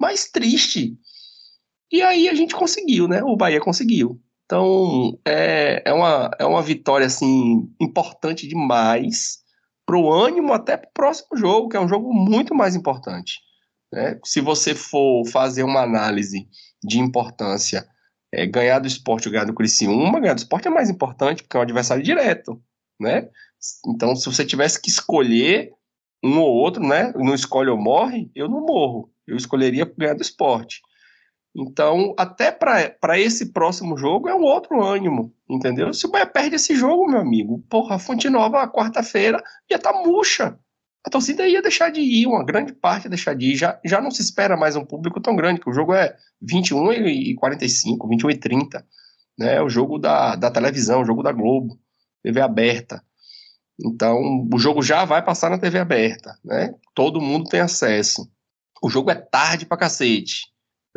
mas 0.00 0.30
triste. 0.30 0.96
E 1.92 2.00
aí 2.00 2.26
a 2.26 2.34
gente 2.34 2.54
conseguiu, 2.54 3.06
né? 3.06 3.22
O 3.22 3.36
Bahia 3.36 3.60
conseguiu. 3.60 4.18
Então, 4.50 5.16
é, 5.24 5.80
é, 5.86 5.92
uma, 5.92 6.28
é 6.36 6.44
uma 6.44 6.60
vitória, 6.60 7.06
assim, 7.06 7.72
importante 7.80 8.48
demais 8.48 9.38
para 9.86 9.96
o 9.96 10.12
ânimo 10.12 10.52
até 10.52 10.76
para 10.76 10.88
o 10.88 10.92
próximo 10.92 11.36
jogo, 11.36 11.68
que 11.68 11.76
é 11.76 11.80
um 11.80 11.88
jogo 11.88 12.12
muito 12.12 12.52
mais 12.52 12.74
importante. 12.74 13.38
Né? 13.92 14.18
Se 14.24 14.40
você 14.40 14.74
for 14.74 15.24
fazer 15.28 15.62
uma 15.62 15.82
análise 15.82 16.48
de 16.82 16.98
importância, 16.98 17.86
é, 18.34 18.44
ganhar 18.44 18.80
do 18.80 18.88
esporte 18.88 19.28
ou 19.28 19.32
ganhar 19.32 19.44
do 19.44 19.54
Criciúma, 19.54 20.18
ganhar 20.18 20.34
do 20.34 20.38
esporte 20.38 20.66
é 20.66 20.70
mais 20.70 20.90
importante, 20.90 21.44
porque 21.44 21.56
é 21.56 21.60
um 21.60 21.62
adversário 21.62 22.02
direto, 22.02 22.60
né? 22.98 23.28
Então, 23.86 24.16
se 24.16 24.26
você 24.26 24.44
tivesse 24.44 24.82
que 24.82 24.90
escolher 24.90 25.70
um 26.24 26.40
ou 26.40 26.52
outro, 26.52 26.84
né? 26.84 27.12
Não 27.14 27.34
escolhe 27.34 27.70
ou 27.70 27.78
morre, 27.78 28.28
eu 28.34 28.48
não 28.48 28.66
morro. 28.66 29.12
Eu 29.28 29.36
escolheria 29.36 29.84
ganhar 29.96 30.14
do 30.14 30.22
esporte. 30.22 30.80
Então, 31.54 32.14
até 32.16 32.52
para 32.52 33.18
esse 33.18 33.52
próximo 33.52 33.96
jogo 33.96 34.28
é 34.28 34.34
um 34.34 34.42
outro 34.42 34.82
ânimo, 34.82 35.34
entendeu? 35.48 35.92
Se 35.92 36.06
o 36.06 36.10
Bahia 36.10 36.26
perde 36.26 36.56
esse 36.56 36.76
jogo, 36.76 37.10
meu 37.10 37.20
amigo, 37.20 37.64
porra, 37.68 37.96
a 37.96 37.98
Fonte 37.98 38.30
Nova, 38.30 38.68
quarta-feira, 38.68 39.42
ia 39.68 39.76
estar 39.76 39.92
tá 39.92 40.02
murcha. 40.02 40.58
A 41.04 41.10
torcida 41.10 41.48
ia 41.48 41.62
deixar 41.62 41.90
de 41.90 42.00
ir, 42.00 42.26
uma 42.26 42.44
grande 42.44 42.72
parte 42.72 43.04
ia 43.04 43.10
deixar 43.10 43.34
de 43.34 43.52
ir. 43.52 43.56
Já, 43.56 43.80
já 43.84 44.00
não 44.00 44.10
se 44.10 44.22
espera 44.22 44.56
mais 44.56 44.76
um 44.76 44.84
público 44.84 45.20
tão 45.20 45.34
grande, 45.34 45.60
que 45.60 45.68
o 45.68 45.72
jogo 45.72 45.94
é 45.94 46.14
21 46.40 46.92
e 46.92 47.34
45, 47.34 48.08
21 48.08 48.30
e 48.30 48.36
30. 48.36 48.86
Né? 49.38 49.60
O 49.60 49.68
jogo 49.68 49.98
da, 49.98 50.36
da 50.36 50.50
televisão, 50.50 51.00
o 51.00 51.04
jogo 51.04 51.22
da 51.22 51.32
Globo, 51.32 51.80
TV 52.22 52.40
aberta. 52.40 53.02
Então, 53.82 54.46
o 54.52 54.58
jogo 54.58 54.82
já 54.82 55.04
vai 55.04 55.24
passar 55.24 55.50
na 55.50 55.58
TV 55.58 55.78
aberta, 55.78 56.38
né? 56.44 56.74
Todo 56.94 57.20
mundo 57.20 57.48
tem 57.48 57.60
acesso. 57.60 58.30
O 58.82 58.90
jogo 58.90 59.10
é 59.10 59.14
tarde 59.14 59.64
pra 59.64 59.78
cacete. 59.78 60.50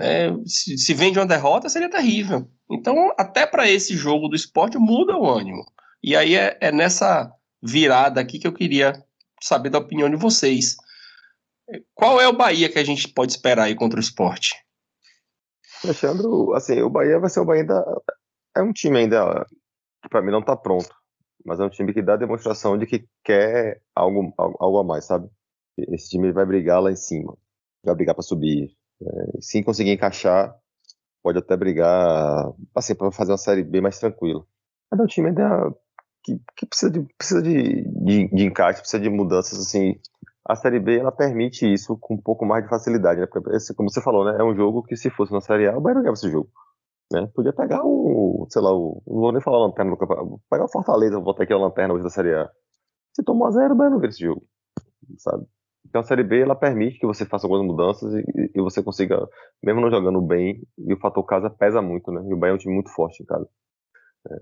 Né? 0.04 0.38
Se, 0.46 0.78
se 0.78 0.94
vem 0.94 1.14
de 1.14 1.20
uma 1.20 1.26
derrota, 1.26 1.70
seria 1.70 1.90
terrível. 1.90 2.46
Então, 2.70 3.14
até 3.18 3.48
para 3.48 3.70
esse 3.70 3.96
jogo 3.96 4.28
do 4.28 4.36
esporte, 4.36 4.78
muda 4.78 5.18
o 5.18 5.26
ânimo. 5.26 5.64
E 6.04 6.14
aí 6.14 6.36
é, 6.36 6.58
é, 6.60 6.72
nessa 6.74 7.32
virada 7.62 8.20
aqui 8.20 8.38
que 8.38 8.46
eu 8.46 8.54
queria 8.54 9.02
saber 9.42 9.70
da 9.70 9.80
opinião 9.80 10.10
de 10.10 10.18
vocês. 10.18 10.76
Qual 11.94 12.20
é 12.20 12.28
o 12.28 12.36
Bahia 12.36 12.70
que 12.70 12.78
a 12.78 12.84
gente 12.84 13.08
pode 13.08 13.32
esperar 13.32 13.64
aí 13.64 13.76
contra 13.76 13.98
o 13.98 14.04
esporte? 14.04 14.56
Alexandre, 15.82 16.26
assim, 16.56 16.82
o 16.82 16.90
Bahia 16.90 17.20
vai 17.20 17.30
ser 17.30 17.40
o 17.40 17.46
Bahia 17.46 17.66
da. 17.66 17.84
É 18.56 18.62
um 18.62 18.74
time 18.74 19.00
ainda, 19.00 19.48
para 20.10 20.22
mim, 20.22 20.32
não 20.32 20.42
está 20.42 20.56
pronto. 20.58 20.94
Mas 21.46 21.60
é 21.60 21.64
um 21.64 21.70
time 21.70 21.94
que 21.94 22.02
dá 22.02 22.18
demonstração 22.18 22.78
de 22.78 22.86
que 22.86 23.06
quer 23.24 23.82
algo, 23.96 24.34
algo 24.38 24.80
a 24.80 24.84
mais, 24.84 25.06
sabe? 25.06 25.30
Esse 25.78 26.10
time 26.10 26.32
vai 26.32 26.46
brigar 26.46 26.82
lá 26.82 26.92
em 26.92 26.96
cima. 26.96 27.38
Vai 27.84 27.96
brigar 27.96 28.16
para 28.16 28.24
subir, 28.24 28.74
é, 29.02 29.42
se 29.42 29.64
conseguir 29.64 29.92
encaixar, 29.92 30.56
pode 31.22 31.40
até 31.40 31.56
brigar 31.56 32.54
assim, 32.76 32.96
para 32.96 33.12
fazer 33.12 33.32
uma 33.32 33.38
série 33.38 33.64
B 33.64 33.82
mais 33.82 34.00
tranquila. 34.00 34.46
Mas 34.92 35.00
é 35.00 35.04
um 35.04 35.08
time 35.08 35.30
ainda 35.30 35.74
que, 36.24 36.40
que 36.56 36.66
precisa, 36.66 36.92
de, 36.92 37.02
precisa 37.18 37.42
de, 37.42 37.84
de, 37.84 38.28
de, 38.28 38.46
encaixe, 38.46 38.80
precisa 38.80 39.02
de 39.02 39.10
mudanças. 39.10 39.60
assim. 39.60 40.00
A 40.46 40.56
série 40.56 40.80
B 40.80 41.00
ela 41.00 41.12
permite 41.12 41.72
isso 41.72 41.98
com 41.98 42.16
um 42.16 42.22
pouco 42.22 42.46
mais 42.46 42.64
de 42.64 42.70
facilidade, 42.70 43.22
né? 43.22 43.28
Porque, 43.28 43.50
como 43.76 43.90
você 43.90 44.02
falou, 44.02 44.26
né? 44.26 44.38
É 44.40 44.44
um 44.44 44.56
jogo 44.56 44.84
que 44.84 44.96
se 44.96 45.10
fosse 45.10 45.32
na 45.32 45.40
série 45.40 45.68
A, 45.68 45.78
o 45.78 45.82
Bahia 45.82 45.96
não 45.96 46.02
ganhava 46.02 46.18
esse 46.18 46.30
jogo. 46.30 46.50
Né? 47.12 47.30
Podia 47.34 47.54
pegar 47.54 47.82
o, 47.86 48.46
sei 48.50 48.62
lá, 48.62 48.74
o, 48.74 49.02
não 49.08 49.16
vou 49.16 49.32
nem 49.32 49.42
falar 49.42 49.60
lanterna 49.60 49.96
pegar 49.98 50.66
o 50.66 50.72
Fortaleza, 50.72 51.16
vou 51.16 51.24
botar 51.24 51.44
aqui 51.44 51.54
a 51.54 51.58
lanterna 51.58 51.94
hoje 51.94 52.04
da 52.04 52.10
série 52.10 52.34
A. 52.34 52.50
Se 53.14 53.24
tomou 53.24 53.48
a 53.48 53.52
zero, 53.52 53.74
o 53.74 53.78
Bahia 53.78 53.92
não 53.92 54.00
ganha 54.00 54.10
esse 54.10 54.24
jogo, 54.24 54.44
sabe? 55.18 55.46
Então 55.86 56.02
a 56.02 56.04
Série 56.04 56.24
B 56.24 56.42
ela 56.42 56.56
permite 56.56 57.00
que 57.00 57.06
você 57.06 57.26
faça 57.26 57.46
algumas 57.46 57.66
mudanças 57.66 58.14
e, 58.14 58.52
e 58.56 58.62
você 58.62 58.82
consiga, 58.82 59.28
mesmo 59.62 59.82
não 59.82 59.92
jogando 59.92 60.22
bem, 60.22 60.62
e 60.78 60.94
o 60.94 61.00
fator 61.00 61.24
casa 61.26 61.50
pesa 61.50 61.82
muito, 61.82 62.12
né? 62.12 62.22
E 62.28 62.34
o 62.34 62.38
Bahia 62.38 62.52
é 62.54 62.56
um 62.56 62.58
time 62.58 62.74
muito 62.74 62.90
forte 62.92 63.22
em 63.22 63.26
casa. 63.26 63.48
É, 64.30 64.36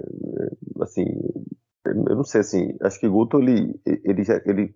é, 0.00 0.82
assim, 0.82 1.04
eu 1.86 2.16
não 2.16 2.24
sei, 2.24 2.40
assim, 2.40 2.76
acho 2.82 2.98
que 3.00 3.08
Guto, 3.08 3.38
ele, 3.40 3.80
ele, 4.04 4.24
já, 4.24 4.40
ele 4.46 4.74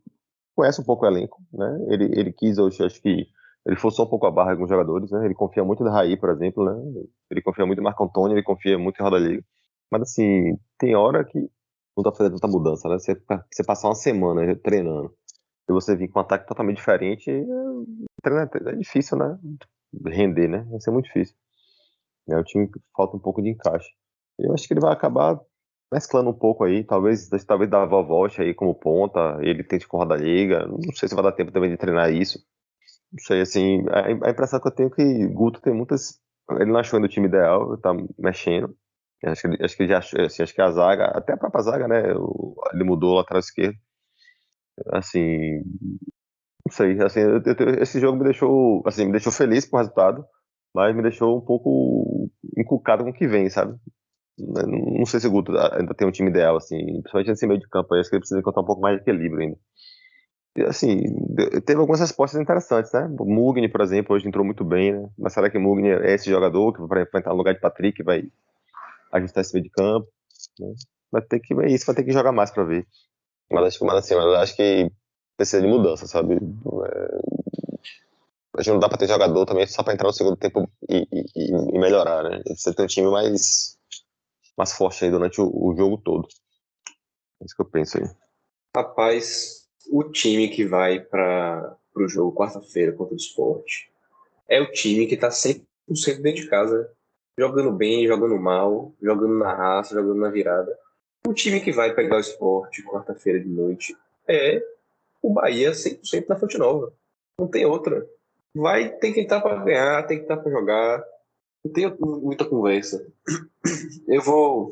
conhece 0.55 0.81
um 0.81 0.85
pouco 0.85 1.05
o 1.05 1.09
elenco, 1.09 1.43
né? 1.53 1.87
Ele, 1.89 2.05
ele 2.19 2.33
quis, 2.33 2.59
acho 2.59 3.03
que 3.03 3.27
ele 3.67 3.77
forçou 3.77 4.07
um 4.07 4.09
pouco 4.09 4.27
a 4.27 4.31
barra 4.31 4.57
com 4.57 4.65
os 4.65 4.71
jogadores, 4.71 5.11
né? 5.11 5.25
Ele 5.25 5.35
confia 5.35 5.65
muito 5.65 5.85
no 5.85 5.91
Raí, 5.91 6.17
por 6.17 6.31
exemplo, 6.31 6.65
né? 6.65 7.03
Ele 7.31 7.43
confia 7.43 7.67
muito 7.67 7.81
em 7.81 7.85
Marco 7.85 8.05
Antônio, 8.05 8.35
ele 8.35 8.43
confia 8.43 8.79
muito 8.79 9.01
em 9.01 9.03
Roda 9.03 9.19
Liga. 9.19 9.45
Mas, 9.91 10.03
assim, 10.03 10.57
tem 10.79 10.95
hora 10.95 11.25
que 11.25 11.39
não 11.97 12.05
tá 12.05 12.13
fazendo 12.13 12.35
tanta 12.35 12.49
mudança, 12.49 12.89
né? 12.89 12.99
Você, 12.99 13.15
você 13.51 13.65
passar 13.65 13.89
uma 13.89 13.95
semana 13.95 14.57
treinando 14.57 15.15
e 15.71 15.73
você 15.73 15.95
vir 15.97 16.09
com 16.09 16.19
um 16.19 16.23
ataque 16.23 16.47
totalmente 16.47 16.79
diferente, 16.79 17.31
é, 17.31 18.71
é 18.71 18.77
difícil, 18.77 19.17
né? 19.17 19.39
Render, 20.07 20.49
né? 20.49 20.67
Vai 20.69 20.81
ser 20.81 20.91
muito 20.91 21.07
difícil. 21.07 21.35
É 22.29 22.37
um 22.37 22.43
time 22.43 22.69
que 22.69 22.81
falta 22.97 23.17
um 23.17 23.21
pouco 23.21 23.41
de 23.41 23.51
encaixe. 23.51 23.89
Eu 24.39 24.53
acho 24.53 24.67
que 24.67 24.75
ele 24.75 24.81
vai 24.81 24.93
acabar 24.93 25.41
mesclando 25.93 26.31
um 26.31 26.35
pouco 26.35 26.65
aí, 26.65 26.85
talvez, 26.85 27.29
talvez 27.47 27.71
dar 27.71 27.83
a 27.83 28.43
aí 28.43 28.55
como 28.55 28.75
ponta, 28.75 29.39
ele 29.41 29.65
tente 29.65 29.89
com 29.89 29.97
roda 29.97 30.17
liga, 30.17 30.67
não 30.67 30.95
sei 30.95 31.09
se 31.09 31.15
vai 31.15 31.25
dar 31.25 31.33
tempo 31.33 31.53
também 31.53 31.71
de 31.71 31.77
treinar 31.77 32.13
isso. 32.13 32.39
Não 33.13 33.19
sei, 33.25 33.41
assim, 33.41 33.85
a, 33.89 34.29
a 34.29 34.31
impressão 34.31 34.61
que 34.61 34.69
eu 34.69 34.73
tenho 34.73 34.89
é 34.89 34.95
que 34.95 35.27
Guto 35.29 35.61
tem 35.61 35.75
muitas. 35.75 36.21
Ele 36.53 36.71
não 36.73 36.79
achou 36.81 36.97
ainda 36.97 37.07
o 37.07 37.11
time 37.11 37.27
ideal, 37.27 37.77
tá 37.79 37.93
mexendo. 38.19 38.77
Acho 39.25 39.49
que, 39.49 39.65
acho 39.65 39.77
que 39.77 39.87
já 39.87 39.99
assim, 39.99 40.43
acho 40.43 40.55
que 40.55 40.63
a 40.63 40.71
zaga, 40.71 41.07
até 41.07 41.35
a 41.35 41.37
própria 41.37 41.63
zaga, 41.63 41.89
né? 41.89 42.03
Ele 42.73 42.85
mudou 42.85 43.15
lá 43.15 43.23
atrás 43.23 43.47
esquerdo. 43.47 43.77
Assim, 44.93 45.63
não 46.67 46.73
sei, 46.73 47.01
assim, 47.03 47.21
eu, 47.21 47.43
eu, 47.45 47.83
esse 47.83 48.01
jogo 48.01 48.19
me 48.19 48.25
deixou, 48.25 48.83
assim, 48.87 49.07
me 49.07 49.13
deixou 49.13 49.33
feliz 49.33 49.65
com 49.65 49.77
o 49.77 49.81
resultado, 49.81 50.25
mas 50.75 50.95
me 50.95 51.03
deixou 51.03 51.39
um 51.39 51.41
pouco 51.41 52.31
encucado 52.57 53.05
com 53.05 53.11
o 53.11 53.13
que 53.13 53.27
vem, 53.27 53.49
sabe? 53.51 53.77
Não 54.39 55.05
sei 55.05 55.21
se 55.21 55.27
o 55.27 55.31
Guto 55.31 55.53
ainda 55.57 55.95
tem 55.95 56.07
um 56.09 56.13
time 56.13 56.31
ideal, 56.31 56.57
assim, 56.57 56.79
principalmente 56.79 57.29
nesse 57.29 57.47
meio 57.47 57.61
de 57.61 57.69
campo, 57.69 57.95
acho 57.95 58.09
que 58.09 58.17
ele 58.17 58.21
precisa 58.21 58.41
encontrar 58.41 58.63
um 58.63 58.67
pouco 58.67 58.81
mais 58.81 58.97
de 58.97 59.03
equilíbrio 59.03 59.41
ainda. 59.41 59.59
E, 60.57 60.63
assim, 60.63 61.01
teve 61.65 61.79
algumas 61.81 62.01
respostas 62.01 62.41
interessantes, 62.41 62.93
né? 62.93 63.09
O 63.19 63.25
Mugni, 63.25 63.69
por 63.69 63.81
exemplo, 63.83 64.17
hoje 64.17 64.27
entrou 64.27 64.45
muito 64.45 64.65
bem, 64.65 64.93
né? 64.93 65.09
Mas 65.19 65.33
será 65.33 65.51
que 65.51 65.59
o 65.59 65.61
Mugni 65.61 65.91
é 65.91 66.15
esse 66.15 66.31
jogador 66.31 66.73
que 66.73 66.81
vai 66.87 67.03
entrar 67.03 67.33
no 67.33 67.37
lugar 67.37 67.55
de 67.55 67.61
Patrick, 67.61 68.03
vai 68.03 68.25
ajustar 69.13 69.43
esse 69.43 69.53
meio 69.55 69.65
de 69.65 69.71
campo? 69.71 70.09
Né? 70.59 70.75
Vai 71.13 71.23
ter 71.23 71.41
que 71.41 71.55
ver 71.55 71.69
isso, 71.71 71.87
vai 71.87 71.95
ter 71.95 72.05
que 72.05 72.13
jogar 72.13 72.33
mais 72.33 72.51
para 72.51 72.65
ver. 72.65 72.87
Mas 73.51 73.65
acho, 73.65 73.85
mas, 73.85 73.97
assim, 73.97 74.15
mas 74.15 74.27
acho 74.35 74.57
que 74.57 74.91
precisa 75.37 75.63
de 75.63 75.69
mudança, 75.69 76.07
sabe? 76.07 76.35
É... 76.35 77.51
Acho 78.57 78.65
que 78.65 78.71
não 78.73 78.79
dá 78.79 78.89
pra 78.89 78.99
ter 78.99 79.09
jogador 79.09 79.47
também 79.47 79.67
só 79.67 79.83
pra 79.83 79.95
entrar 79.95 80.09
no 80.09 80.13
segundo 80.13 80.37
tempo 80.37 80.71
e, 80.89 81.07
e, 81.13 81.51
e 81.75 81.79
melhorar, 81.79 82.25
né? 82.25 82.41
Precisa 82.43 82.75
ter 82.75 82.83
um 82.83 82.87
time 82.87 83.11
mais 83.11 83.79
mais 84.57 84.73
forte 84.73 85.05
aí 85.05 85.11
durante 85.11 85.41
o, 85.41 85.47
o 85.47 85.75
jogo 85.75 85.97
todo. 85.99 86.29
É 87.41 87.45
isso 87.47 87.57
que 87.57 87.63
eu 87.63 87.67
penso 87.67 87.97
aí. 87.97 88.05
Rapaz, 88.77 89.67
o 89.91 90.05
time 90.05 90.49
que 90.49 90.67
vai 90.67 91.01
para 91.01 91.77
o 91.97 92.07
jogo 92.07 92.37
quarta-feira 92.37 92.93
contra 92.93 93.15
o 93.15 93.17
esporte 93.17 93.91
é 94.47 94.61
o 94.61 94.71
time 94.71 95.07
que 95.07 95.15
está 95.15 95.29
100% 95.29 95.63
dentro 96.21 96.43
de 96.43 96.49
casa, 96.49 96.91
jogando 97.39 97.73
bem, 97.73 98.07
jogando 98.07 98.39
mal, 98.39 98.93
jogando 99.01 99.39
na 99.39 99.55
raça, 99.55 99.95
jogando 99.95 100.21
na 100.21 100.29
virada. 100.29 100.77
O 101.27 101.35
time 101.35 101.61
que 101.61 101.73
vai 101.73 101.95
pegar 101.95 102.17
o 102.17 102.21
esporte 102.21 102.83
quarta-feira 102.83 103.41
de 103.41 103.49
noite 103.49 103.97
é 104.27 104.63
o 105.23 105.33
Bahia 105.33 105.73
100% 105.73 106.27
na 106.29 106.37
Fonte 106.37 106.59
Nova. 106.59 106.93
Não 107.39 107.47
tem 107.47 107.65
outra. 107.67 108.09
Vai, 108.55 108.91
tem 108.97 109.13
que 109.13 109.21
entrar 109.21 109.41
para 109.41 109.63
ganhar, 109.63 110.07
tem 110.07 110.19
que 110.19 110.25
entrar 110.25 110.39
para 110.39 110.51
jogar, 110.51 111.05
não 111.65 111.73
tenho 111.73 111.97
muita 112.01 112.45
conversa. 112.45 113.07
Eu 114.09 114.23
vou 114.23 114.71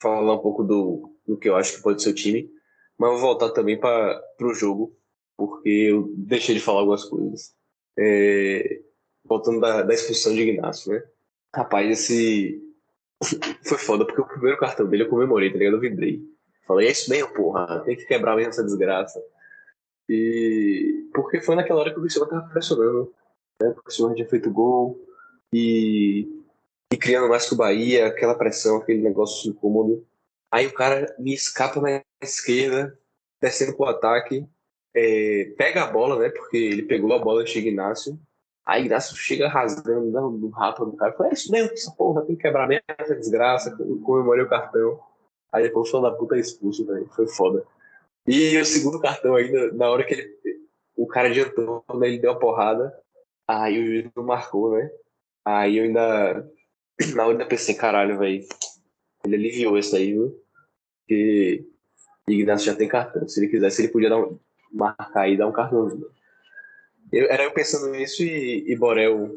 falar 0.00 0.34
um 0.34 0.38
pouco 0.38 0.62
do, 0.62 1.12
do 1.26 1.36
que 1.36 1.48
eu 1.48 1.56
acho 1.56 1.76
que 1.76 1.82
pode 1.82 2.02
ser 2.02 2.10
o 2.10 2.14
time, 2.14 2.50
mas 2.96 3.10
vou 3.10 3.20
voltar 3.20 3.50
também 3.50 3.78
para 3.78 4.22
o 4.40 4.54
jogo, 4.54 4.96
porque 5.36 5.68
eu 5.68 6.12
deixei 6.16 6.54
de 6.54 6.60
falar 6.60 6.80
algumas 6.80 7.04
coisas. 7.04 7.54
É, 7.98 8.80
voltando 9.24 9.60
da, 9.60 9.82
da 9.82 9.94
expulsão 9.94 10.32
de 10.32 10.42
Ignacio, 10.42 10.92
né? 10.92 11.02
Rapaz, 11.54 11.90
esse. 11.90 12.62
Foi 13.64 13.78
foda, 13.78 14.06
porque 14.06 14.20
o 14.20 14.26
primeiro 14.26 14.58
cartão 14.58 14.86
dele 14.86 15.04
eu 15.04 15.08
comemorei, 15.08 15.50
tá 15.50 15.58
ligado? 15.58 15.74
Eu 15.74 15.80
vibrei. 15.80 16.22
Falei, 16.66 16.88
é 16.88 16.92
isso 16.92 17.10
mesmo, 17.10 17.32
porra, 17.34 17.80
tem 17.84 17.96
que 17.96 18.06
quebrar 18.06 18.36
mesmo 18.36 18.50
essa 18.50 18.64
desgraça. 18.64 19.22
E. 20.08 21.08
Porque 21.12 21.40
foi 21.40 21.54
naquela 21.56 21.80
hora 21.80 21.92
que 21.92 21.98
o 21.98 22.00
Cristiano 22.00 22.28
tava 22.28 22.48
pressionando, 22.48 23.12
né? 23.60 23.68
O 23.70 23.82
Cristiano 23.82 24.14
tinha 24.14 24.28
feito 24.28 24.50
gol, 24.50 24.98
e, 25.52 26.28
e 26.92 26.96
criando 26.96 27.28
mais 27.28 27.46
que 27.46 27.54
o 27.54 27.56
Bahia, 27.56 28.06
aquela 28.06 28.34
pressão, 28.34 28.76
aquele 28.76 29.02
negócio 29.02 29.50
incômodo. 29.50 30.06
Aí 30.50 30.66
o 30.66 30.72
cara 30.72 31.14
me 31.18 31.34
escapa 31.34 31.80
na 31.80 32.02
esquerda, 32.22 32.98
descendo 33.40 33.76
pro 33.76 33.86
ataque, 33.86 34.46
é, 34.94 35.52
pega 35.56 35.84
a 35.84 35.90
bola, 35.90 36.18
né? 36.18 36.30
Porque 36.30 36.56
ele 36.56 36.82
pegou 36.82 37.12
a 37.12 37.18
bola 37.18 37.44
de 37.44 37.58
Ignacio. 37.58 38.18
Aí 38.70 38.84
Ignacio 38.84 39.16
chega 39.16 39.48
rasgando 39.48 40.30
no 40.30 40.48
rapa 40.50 40.86
do 40.86 40.92
cara. 40.92 41.12
Fala, 41.14 41.30
é 41.30 41.32
isso 41.32 41.50
mesmo, 41.50 41.72
essa 41.72 41.90
porra 41.90 42.24
tem 42.24 42.36
que 42.36 42.42
quebrar 42.42 42.68
mesmo 42.68 42.84
essa 42.86 43.16
desgraça. 43.16 43.76
Comemorei 44.04 44.44
o 44.44 44.48
cartão. 44.48 45.00
Aí 45.50 45.64
depois 45.64 45.88
o 45.88 45.90
filho 45.90 46.02
da 46.04 46.12
puta 46.12 46.36
é 46.36 46.38
expulso, 46.38 46.86
velho. 46.86 47.04
Foi 47.08 47.26
foda. 47.26 47.66
E 48.24 48.56
o 48.56 48.64
segundo 48.64 49.00
cartão 49.00 49.34
ainda, 49.34 49.72
na 49.72 49.90
hora 49.90 50.04
que 50.04 50.14
ele, 50.14 50.36
o 50.96 51.04
cara 51.04 51.26
adiantou, 51.26 51.84
né, 51.96 52.06
ele 52.06 52.20
deu 52.20 52.30
a 52.30 52.38
porrada. 52.38 52.96
Aí 53.48 53.76
o 53.76 53.86
juiz 53.86 54.10
não 54.14 54.22
marcou, 54.22 54.70
né? 54.76 54.88
Aí 55.44 55.78
eu 55.78 55.84
ainda. 55.86 56.48
Na 57.16 57.26
hora 57.26 57.42
eu 57.42 57.48
pensei, 57.48 57.74
caralho, 57.74 58.20
velho. 58.20 58.44
Ele 59.24 59.34
aliviou 59.34 59.76
isso 59.78 59.96
aí, 59.96 60.12
viu? 60.12 60.40
Porque 61.00 61.66
Ignacio 62.28 62.66
já 62.66 62.76
tem 62.76 62.86
cartão. 62.86 63.26
Se 63.26 63.40
ele 63.40 63.50
quisesse, 63.50 63.82
ele 63.82 63.90
podia 63.92 64.10
dar 64.10 64.18
um, 64.18 64.38
marcar 64.72 65.28
e 65.28 65.36
dar 65.36 65.48
um 65.48 65.52
cartãozinho. 65.52 66.06
Eu, 67.12 67.26
era 67.30 67.44
eu 67.44 67.52
pensando 67.52 67.90
nisso 67.90 68.22
e, 68.22 68.70
e 68.70 68.76
Borel 68.76 69.36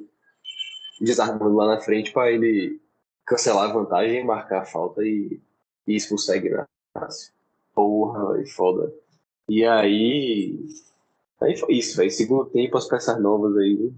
desarmando 1.02 1.56
lá 1.56 1.68
na 1.68 1.82
frente 1.82 2.12
para 2.12 2.32
ele 2.32 2.80
cancelar 3.26 3.70
a 3.70 3.74
vantagem, 3.74 4.26
marcar 4.26 4.62
a 4.62 4.66
falta 4.66 5.04
e, 5.04 5.40
e 5.88 5.96
expulsar 5.96 6.38
Ignacio. 6.38 7.34
Porra, 7.74 8.34
velho, 8.34 8.48
foda. 8.48 8.94
E 9.50 9.66
aí. 9.66 10.58
Aí 11.42 11.58
foi 11.58 11.74
isso, 11.74 11.98
velho. 11.98 12.12
Segundo 12.12 12.46
tempo, 12.46 12.78
as 12.78 12.88
peças 12.88 13.20
novas 13.22 13.58
aí 13.58 13.92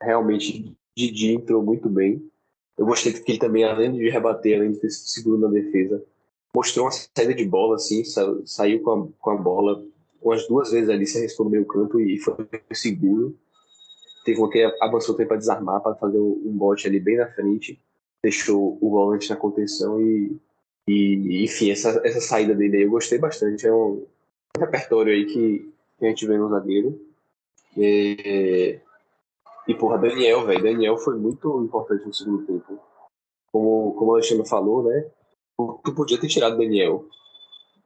realmente 0.00 0.74
Didi 0.96 1.32
entrou 1.32 1.62
muito 1.62 1.88
bem. 1.88 2.28
Eu 2.76 2.86
gostei 2.86 3.12
que 3.12 3.32
ele 3.32 3.38
também, 3.38 3.64
além 3.64 3.92
de 3.92 4.08
rebater, 4.08 4.58
além 4.58 4.72
de 4.72 4.78
ter 4.78 4.90
sido 4.90 5.08
seguro 5.08 5.38
na 5.38 5.48
defesa, 5.48 6.02
mostrou 6.54 6.86
uma 6.86 6.92
saída 6.92 7.34
de 7.34 7.44
bola, 7.44 7.76
assim, 7.76 8.04
sa 8.04 8.22
saiu 8.44 8.82
com 8.82 8.90
a, 8.92 9.08
com 9.18 9.30
a 9.30 9.36
bola 9.36 9.84
umas 10.22 10.46
duas 10.46 10.70
vezes 10.70 10.88
ali, 10.88 11.06
se 11.06 11.18
arriscou 11.18 11.44
no 11.44 11.50
meio 11.50 11.66
campo 11.66 12.00
e 12.00 12.18
foi 12.18 12.34
seguro. 12.72 13.36
Teve 14.24 14.38
uma 14.38 14.50
que 14.50 14.62
avançou 14.80 15.14
para 15.14 15.36
desarmar, 15.36 15.80
para 15.80 15.94
fazer 15.94 16.18
um 16.18 16.52
bote 16.56 16.86
ali 16.86 17.00
bem 17.00 17.16
na 17.16 17.28
frente, 17.28 17.80
deixou 18.22 18.76
o 18.80 18.90
volante 18.90 19.30
na 19.30 19.36
contenção 19.36 20.00
e, 20.00 20.36
e 20.86 21.44
enfim, 21.44 21.70
essa, 21.70 22.00
essa 22.04 22.20
saída 22.20 22.54
dele 22.54 22.76
aí 22.76 22.82
eu 22.82 22.90
gostei 22.90 23.18
bastante. 23.18 23.66
É 23.66 23.72
um, 23.72 24.04
um 24.56 24.60
repertório 24.60 25.12
aí 25.12 25.24
que, 25.24 25.72
que 25.98 26.04
a 26.04 26.08
gente 26.08 26.26
vê 26.26 26.36
no 26.36 26.50
zagueiro. 26.50 27.00
É, 27.76 28.80
e, 29.68 29.74
porra, 29.74 29.98
Daniel, 29.98 30.46
velho. 30.46 30.62
Daniel 30.62 30.96
foi 30.96 31.16
muito 31.18 31.62
importante 31.62 32.06
no 32.06 32.14
segundo 32.14 32.46
tempo. 32.46 32.78
Como, 33.52 33.92
como 33.94 34.10
o 34.10 34.14
Alexandre 34.14 34.48
falou, 34.48 34.82
né? 34.82 35.06
Tu 35.84 35.94
podia 35.94 36.18
ter 36.18 36.28
tirado 36.28 36.56
Daniel. 36.56 37.04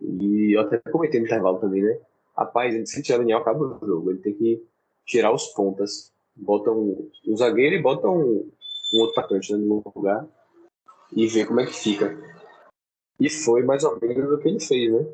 E 0.00 0.56
eu 0.56 0.60
até 0.60 0.78
comentei 0.78 1.18
no 1.18 1.26
intervalo 1.26 1.58
também, 1.58 1.82
né? 1.82 1.98
Rapaz, 2.36 2.90
se 2.90 3.02
tirar 3.02 3.18
Daniel, 3.18 3.38
acaba 3.38 3.78
o 3.80 3.86
jogo. 3.86 4.10
Ele 4.10 4.20
tem 4.20 4.34
que 4.34 4.62
tirar 5.04 5.32
os 5.32 5.48
pontas. 5.48 6.12
Bota 6.34 6.70
um, 6.70 7.10
um 7.26 7.36
zagueiro 7.36 7.76
e 7.76 7.82
bota 7.82 8.08
um, 8.08 8.50
um 8.94 9.00
outro 9.00 9.20
atacante 9.20 9.52
né, 9.52 9.58
no 9.58 9.82
lugar. 9.94 10.26
E 11.14 11.26
ver 11.26 11.46
como 11.46 11.60
é 11.60 11.66
que 11.66 11.74
fica. 11.74 12.18
E 13.20 13.28
foi 13.28 13.62
mais 13.62 13.84
ou 13.84 13.98
menos 14.00 14.32
o 14.32 14.38
que 14.38 14.48
ele 14.48 14.60
fez, 14.60 14.90
né? 14.90 15.06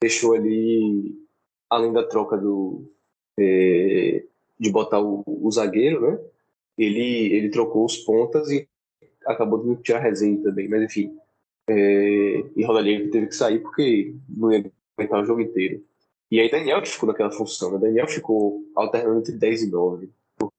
Deixou 0.00 0.34
ali, 0.34 1.14
além 1.68 1.92
da 1.92 2.06
troca 2.06 2.36
do. 2.36 2.90
Eh, 3.38 4.24
de 4.58 4.70
botar 4.70 5.00
o, 5.00 5.24
o, 5.26 5.50
zagueiro, 5.50 6.02
né? 6.02 6.20
Ele, 6.76 7.34
ele 7.34 7.48
trocou 7.48 7.84
os 7.84 7.96
pontas 7.96 8.50
e 8.50 8.68
acabou 9.26 9.62
de 9.62 9.82
tirar 9.82 9.98
a 9.98 10.02
resenha 10.02 10.42
também, 10.42 10.68
mas 10.68 10.82
enfim. 10.82 11.16
É, 11.68 12.44
e 12.54 12.64
Rodallega 12.64 13.10
teve 13.10 13.28
que 13.28 13.34
sair 13.34 13.60
porque 13.60 14.14
não 14.28 14.52
ia 14.52 14.70
aguentar 14.96 15.22
o 15.22 15.24
jogo 15.24 15.40
inteiro. 15.40 15.82
E 16.30 16.38
aí 16.38 16.50
Daniel 16.50 16.80
que 16.80 16.88
ficou 16.88 17.08
naquela 17.08 17.32
função, 17.32 17.72
né? 17.72 17.78
Daniel 17.78 18.06
ficou 18.06 18.62
alternando 18.76 19.18
entre 19.20 19.32
10 19.32 19.62
e 19.64 19.70
9. 19.70 20.10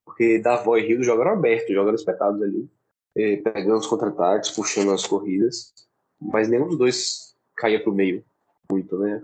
Porque 0.05 0.39
Davó 0.39 0.77
e 0.77 0.85
Rio 0.85 1.01
jogaram 1.01 1.31
aberto, 1.31 1.73
jogaram 1.73 1.95
espetados 1.95 2.41
ali, 2.41 2.69
é, 3.15 3.37
pegando 3.37 3.77
os 3.77 3.87
contra-ataques, 3.87 4.51
puxando 4.51 4.91
as 4.91 5.05
corridas. 5.07 5.73
Mas 6.19 6.49
nenhum 6.49 6.67
dos 6.67 6.77
dois 6.77 7.35
caía 7.55 7.81
pro 7.81 7.93
meio 7.93 8.23
muito, 8.69 8.97
né? 8.97 9.21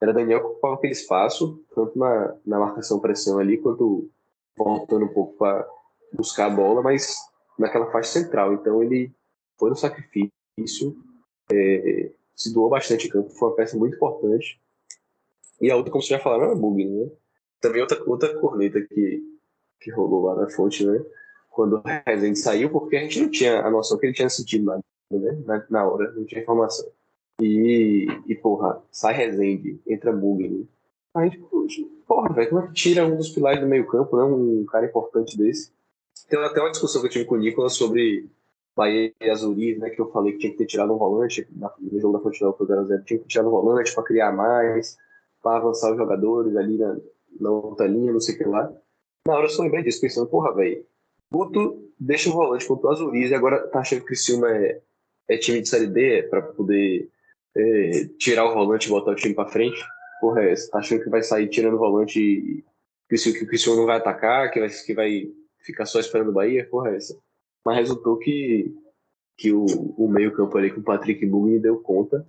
Era 0.00 0.12
Daniel 0.12 0.40
que 0.40 0.46
ocupava 0.46 0.74
aquele 0.74 0.92
espaço, 0.92 1.62
tanto 1.74 1.98
na, 1.98 2.34
na 2.44 2.58
marcação 2.58 3.00
pressão 3.00 3.38
ali, 3.38 3.56
quanto 3.58 4.10
voltando 4.56 5.06
um 5.06 5.12
pouco 5.12 5.36
para 5.36 5.66
buscar 6.12 6.46
a 6.46 6.50
bola, 6.50 6.82
mas 6.82 7.16
naquela 7.58 7.90
faixa 7.90 8.20
central. 8.20 8.52
Então 8.52 8.82
ele 8.82 9.10
foi 9.58 9.70
no 9.70 9.76
sacrifício, 9.76 10.96
é, 11.50 12.10
se 12.34 12.52
doou 12.52 12.68
bastante 12.68 13.08
campo, 13.08 13.30
foi 13.30 13.48
uma 13.48 13.56
peça 13.56 13.76
muito 13.76 13.96
importante. 13.96 14.60
E 15.60 15.70
a 15.70 15.76
outra, 15.76 15.90
como 15.90 16.02
você 16.02 16.10
já 16.10 16.18
falaram, 16.18 16.52
é 16.52 16.54
Bug, 16.54 16.84
né? 16.84 17.10
Também 17.60 17.80
outra, 17.80 18.02
outra 18.06 18.38
corneta 18.38 18.80
que, 18.80 19.22
que 19.80 19.90
rolou 19.90 20.24
lá 20.24 20.34
na 20.34 20.50
fonte, 20.50 20.84
né? 20.84 21.02
Quando 21.50 21.76
o 21.76 21.82
Rezende 22.06 22.38
saiu, 22.38 22.70
porque 22.70 22.96
a 22.96 23.00
gente 23.00 23.20
não 23.20 23.30
tinha 23.30 23.60
a 23.62 23.70
noção 23.70 23.98
que 23.98 24.06
ele 24.06 24.12
tinha 24.12 24.28
sentido 24.28 24.66
nada, 24.66 24.82
né? 25.10 25.42
Na, 25.46 25.66
na 25.70 25.88
hora, 25.88 26.12
não 26.12 26.24
tinha 26.24 26.42
informação. 26.42 26.86
E, 27.40 28.06
e 28.26 28.34
porra, 28.34 28.82
sai 28.90 29.14
Rezende, 29.14 29.80
entra 29.86 30.12
Bug, 30.12 30.48
né? 30.48 30.64
A 31.14 31.24
gente, 31.24 31.38
porra, 32.06 32.32
velho, 32.34 32.50
como 32.50 32.60
é 32.62 32.66
que 32.66 32.74
tira 32.74 33.06
um 33.06 33.16
dos 33.16 33.30
pilares 33.30 33.60
do 33.60 33.66
meio 33.66 33.86
campo, 33.86 34.16
né? 34.16 34.24
Um 34.24 34.66
cara 34.66 34.84
importante 34.84 35.36
desse. 35.38 35.72
Tem 36.28 36.38
até 36.44 36.60
uma 36.60 36.70
discussão 36.70 37.00
que 37.00 37.06
eu 37.06 37.10
tive 37.10 37.24
com 37.24 37.36
o 37.36 37.38
Nicolas 37.38 37.74
sobre 37.74 38.28
Bahia 38.76 39.10
e 39.18 39.30
Azuris, 39.30 39.78
né, 39.78 39.88
que 39.88 39.98
eu 39.98 40.10
falei 40.10 40.32
que 40.32 40.38
tinha 40.38 40.52
que 40.52 40.58
ter 40.58 40.66
tirado 40.66 40.92
um 40.92 40.98
volante 40.98 41.48
no 41.80 41.98
jogo 41.98 42.18
da 42.18 42.22
Fonte 42.22 42.42
Nova 42.42 42.58
foi 42.58 42.66
0 42.66 43.04
tinha 43.04 43.18
que 43.18 43.26
tirado 43.26 43.48
um 43.48 43.50
volante 43.50 43.94
para 43.94 44.04
criar 44.04 44.32
mais, 44.32 44.98
para 45.46 45.58
avançar 45.58 45.92
os 45.92 45.96
jogadores 45.96 46.56
ali 46.56 46.76
na, 46.76 46.96
na 47.38 47.50
outra 47.52 47.86
linha, 47.86 48.12
não 48.12 48.18
sei 48.18 48.34
o 48.34 48.38
que 48.38 48.44
lá. 48.44 48.68
Na 49.24 49.36
hora 49.36 49.44
eu 49.44 49.48
só 49.48 49.62
lembrei 49.62 49.84
disso, 49.84 50.00
pensando, 50.00 50.26
porra, 50.26 50.52
velho, 50.52 50.84
Guto 51.30 51.88
deixa 51.96 52.28
o 52.28 52.32
volante 52.32 52.66
contra 52.66 52.88
o 52.88 52.90
Azuris 52.90 53.30
e 53.30 53.34
agora 53.34 53.68
tá 53.68 53.78
achando 53.78 54.00
que 54.00 54.04
o 54.04 54.08
Criciúma 54.08 54.50
é, 54.50 54.82
é 55.28 55.38
time 55.38 55.60
de 55.60 55.68
Série 55.68 55.86
D 55.86 56.24
para 56.24 56.42
poder 56.42 57.08
é, 57.56 57.90
tirar 58.18 58.44
o 58.44 58.54
volante 58.54 58.88
e 58.88 58.90
botar 58.90 59.12
o 59.12 59.14
time 59.14 59.34
para 59.34 59.48
frente. 59.48 59.80
Porra, 60.20 60.42
é, 60.42 60.54
tá 60.68 60.78
achando 60.78 61.04
que 61.04 61.10
vai 61.10 61.22
sair 61.22 61.48
tirando 61.48 61.74
o 61.74 61.78
volante 61.78 62.18
e 62.18 62.64
que 63.08 63.44
o 63.44 63.46
Criciúma 63.46 63.78
não 63.78 63.86
vai 63.86 63.98
atacar, 63.98 64.50
que 64.50 64.58
vai, 64.58 64.68
que 64.68 64.94
vai 64.94 65.32
ficar 65.60 65.86
só 65.86 66.00
esperando 66.00 66.30
o 66.30 66.34
Bahia? 66.34 66.66
Porra, 66.68 66.90
é 66.90 66.96
essa. 66.96 67.16
Mas 67.64 67.76
resultou 67.76 68.18
que, 68.18 68.74
que 69.36 69.52
o, 69.52 69.64
o 69.96 70.08
meio-campo 70.08 70.58
ali 70.58 70.72
com 70.72 70.80
o 70.80 70.84
Patrick 70.84 71.24
Mugni 71.24 71.60
deu 71.60 71.78
conta. 71.78 72.26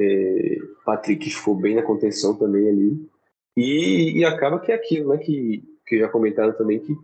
É, 0.00 0.58
Patrick 0.84 1.28
ficou 1.30 1.54
bem 1.54 1.74
na 1.74 1.82
contenção 1.82 2.34
também 2.34 2.68
ali. 2.68 3.08
E, 3.56 4.18
e 4.18 4.24
acaba 4.24 4.58
que 4.58 4.72
é 4.72 4.74
aquilo, 4.74 5.10
né? 5.10 5.18
Que, 5.18 5.62
que 5.86 5.98
já 5.98 6.08
comentaram 6.08 6.52
também 6.52 6.78
que 6.78 6.96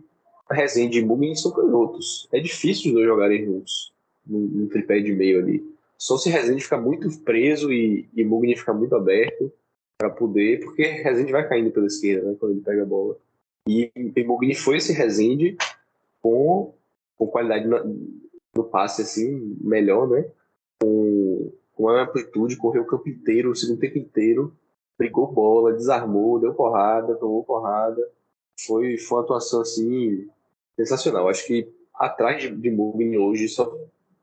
a 0.49 0.55
Rezende 0.55 0.99
e 0.99 1.05
Mugni 1.05 1.35
são 1.35 1.51
canhotos. 1.51 2.27
É 2.31 2.39
difícil 2.39 2.87
os 2.87 2.93
dois 2.93 3.05
jogarem 3.05 3.45
juntos 3.45 3.93
no 4.25 4.67
tripé 4.67 4.99
de 4.99 5.13
meio 5.13 5.39
ali. 5.39 5.63
Só 5.97 6.17
se 6.17 6.29
Rezende 6.29 6.63
ficar 6.63 6.79
muito 6.79 7.09
preso 7.19 7.71
e, 7.71 8.07
e 8.15 8.23
Mugni 8.23 8.55
ficar 8.55 8.73
muito 8.73 8.95
aberto 8.95 9.51
para 9.97 10.09
poder, 10.09 10.59
porque 10.59 10.83
Rezende 10.83 11.31
vai 11.31 11.47
caindo 11.47 11.71
pela 11.71 11.87
esquerda, 11.87 12.29
né, 12.29 12.37
quando 12.39 12.51
ele 12.51 12.61
pega 12.61 12.83
a 12.83 12.85
bola. 12.85 13.17
E, 13.67 13.91
e 13.95 14.23
Mugni 14.23 14.53
foi 14.53 14.77
esse 14.77 14.93
Rezende 14.93 15.57
com 16.21 16.73
com 17.17 17.27
qualidade 17.27 17.67
no 18.55 18.63
passe 18.63 19.01
assim, 19.01 19.57
melhor, 19.59 20.07
né? 20.07 20.25
Com, 20.79 21.51
com 21.77 21.89
amplitude, 21.89 22.57
correu 22.57 22.81
o 22.81 22.87
campo 22.87 23.07
inteiro, 23.07 23.51
o 23.51 23.55
segundo 23.55 23.79
tempo 23.79 23.97
inteiro, 23.97 24.53
brigou 24.97 25.31
bola, 25.31 25.73
desarmou, 25.73 26.39
deu 26.39 26.53
porrada, 26.53 27.15
tomou 27.15 27.43
porrada. 27.43 28.01
Foi, 28.65 28.97
foi 28.97 29.17
uma 29.17 29.23
atuação 29.23 29.61
assim 29.61 30.27
sensacional. 30.75 31.29
Acho 31.29 31.45
que 31.45 31.71
atrás 31.93 32.41
de, 32.41 32.55
de 32.55 32.71
Mugni 32.71 33.17
hoje, 33.17 33.47
só, 33.47 33.71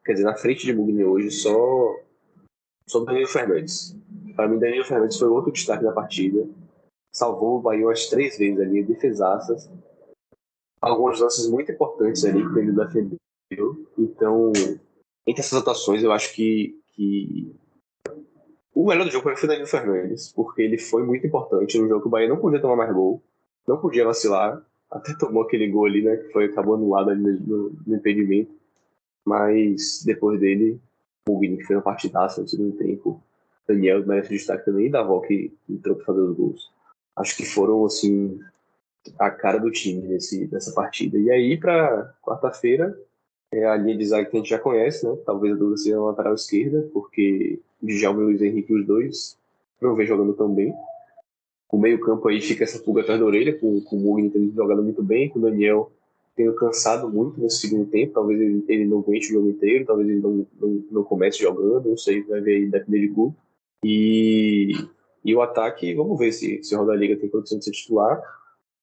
quer 0.05 0.15
dizer, 0.15 0.25
na 0.25 0.37
frente 0.37 0.67
de 0.67 0.75
Mugni 0.75 1.05
hoje, 1.05 1.31
só, 1.31 1.97
Danilo 3.07 3.29
Fernandes. 3.29 3.97
Para 4.35 4.49
mim, 4.49 4.59
Danilo 4.59 4.85
Fernandes 4.85 5.19
foi 5.19 5.29
outro 5.29 5.53
destaque 5.53 5.85
da 5.85 5.93
partida. 5.93 6.47
Salvou 7.13 7.59
o 7.59 7.63
Bahia 7.63 7.87
umas 7.87 8.09
três 8.09 8.37
vezes 8.37 8.61
ali, 8.61 8.83
defesaças 8.83 9.71
alguns 10.85 11.21
lances 11.21 11.49
muito 11.49 11.73
importantes 11.73 12.25
ali 12.25 12.47
que 12.53 12.59
ele 12.59 12.73
defendeu. 12.73 13.19
Então, 13.99 14.53
entre 15.27 15.41
essas 15.41 15.61
atuações, 15.61 16.03
eu 16.03 16.13
acho 16.13 16.35
que, 16.35 16.79
que 16.95 17.55
o 18.75 18.87
melhor 18.87 19.05
do 19.05 19.11
jogo 19.11 19.37
foi 19.37 19.45
o 19.45 19.47
Danilo 19.47 19.69
Fernandes, 19.69 20.33
porque 20.33 20.63
ele 20.63 20.79
foi 20.79 21.05
muito 21.05 21.27
importante 21.27 21.79
no 21.79 21.89
jogo 21.89 22.03
que 22.03 22.09
o 22.09 22.11
Bahia 22.11 22.29
não 22.29 22.39
podia 22.39 22.61
tomar 22.61 22.77
mais 22.77 22.93
gol, 22.93 23.23
não 23.67 23.79
podia 23.79 24.05
vacilar, 24.05 24.61
até 24.91 25.15
tomou 25.17 25.43
aquele 25.43 25.69
gol 25.69 25.87
ali, 25.87 26.03
né, 26.03 26.17
que 26.17 26.33
foi, 26.33 26.47
acabou 26.47 26.75
anulado 26.75 27.11
ali 27.11 27.21
no, 27.23 27.71
no 27.87 27.97
impedimento, 27.97 28.53
mas 29.25 30.03
depois 30.05 30.39
dele, 30.41 30.81
o 31.29 31.41
que 31.41 31.57
fez 31.65 31.71
uma 31.71 31.83
partidaça 31.83 32.43
no 32.43 32.49
segundo 32.49 32.77
tempo, 32.77 33.23
Daniel 33.67 34.07
merece 34.07 34.31
destaque 34.31 34.65
também, 34.65 34.87
e 34.87 34.91
Davó 34.91 35.21
que 35.21 35.53
entrou 35.69 35.97
para 35.97 36.05
fazer 36.05 36.21
os 36.21 36.37
gols. 36.37 36.71
Acho 37.17 37.37
que 37.37 37.45
foram, 37.45 37.85
assim, 37.85 38.39
a 39.19 39.31
cara 39.31 39.59
do 39.59 39.71
time 39.71 40.03
nesse, 40.03 40.49
nessa 40.53 40.73
partida. 40.73 41.19
E 41.19 41.31
aí, 41.31 41.57
para 41.57 42.15
quarta-feira, 42.23 42.97
é 43.53 43.65
a 43.65 43.77
linha 43.77 43.97
de 43.97 44.07
zaga 44.07 44.29
que 44.29 44.37
a 44.37 44.41
gente 44.41 44.51
já 44.51 44.59
conhece, 44.59 45.07
né? 45.07 45.17
Talvez 45.25 45.55
a 45.55 45.57
dúvida 45.57 45.77
seja 45.77 45.97
na 45.97 46.07
lateral 46.07 46.35
esquerda, 46.35 46.89
porque 46.93 47.61
Djalma 47.83 48.23
e 48.23 48.25
Luiz 48.25 48.43
Henrique, 48.43 48.75
os 48.75 48.87
dois, 48.87 49.39
não 49.81 49.95
vem 49.95 50.07
jogando 50.07 50.33
tão 50.35 50.53
bem. 50.53 50.75
O 51.71 51.79
meio-campo 51.79 52.29
aí 52.29 52.41
fica 52.41 52.65
essa 52.65 52.79
pulga 52.79 53.03
atrás 53.03 53.19
da 53.19 53.27
orelha, 53.27 53.59
com, 53.59 53.81
com 53.81 53.97
o 53.97 54.01
Mugni 54.01 54.31
tendo 54.31 54.55
jogado 54.55 54.83
muito 54.83 55.03
bem, 55.03 55.29
com 55.29 55.39
o 55.39 55.43
Daniel 55.43 55.91
tendo 56.37 56.53
cansado 56.55 57.09
muito 57.09 57.41
nesse 57.41 57.59
segundo 57.59 57.89
tempo. 57.89 58.13
Talvez 58.13 58.41
ele, 58.41 58.65
ele 58.69 58.85
não 58.85 58.99
aguente 58.99 59.31
o 59.31 59.35
jogo 59.35 59.49
inteiro, 59.51 59.85
talvez 59.85 60.09
ele 60.09 60.21
não, 60.21 60.47
não, 60.61 60.85
não 60.91 61.05
comece 61.05 61.39
jogando, 61.39 61.89
não 61.89 61.97
sei, 61.97 62.23
vai 62.23 62.41
ver 62.41 62.57
aí, 62.57 62.67
depender 62.67 63.01
de 63.01 63.09
grupo. 63.09 63.37
E, 63.85 64.73
e 65.25 65.35
o 65.35 65.43
ataque, 65.43 65.95
vamos 65.95 66.19
ver 66.19 66.33
se, 66.33 66.63
se 66.63 66.75
o 66.75 66.79
Roda 66.79 66.95
Liga 66.95 67.17
tem 67.17 67.29
condição 67.29 67.59
de 67.59 67.65
ser 67.65 67.71
titular 67.71 68.21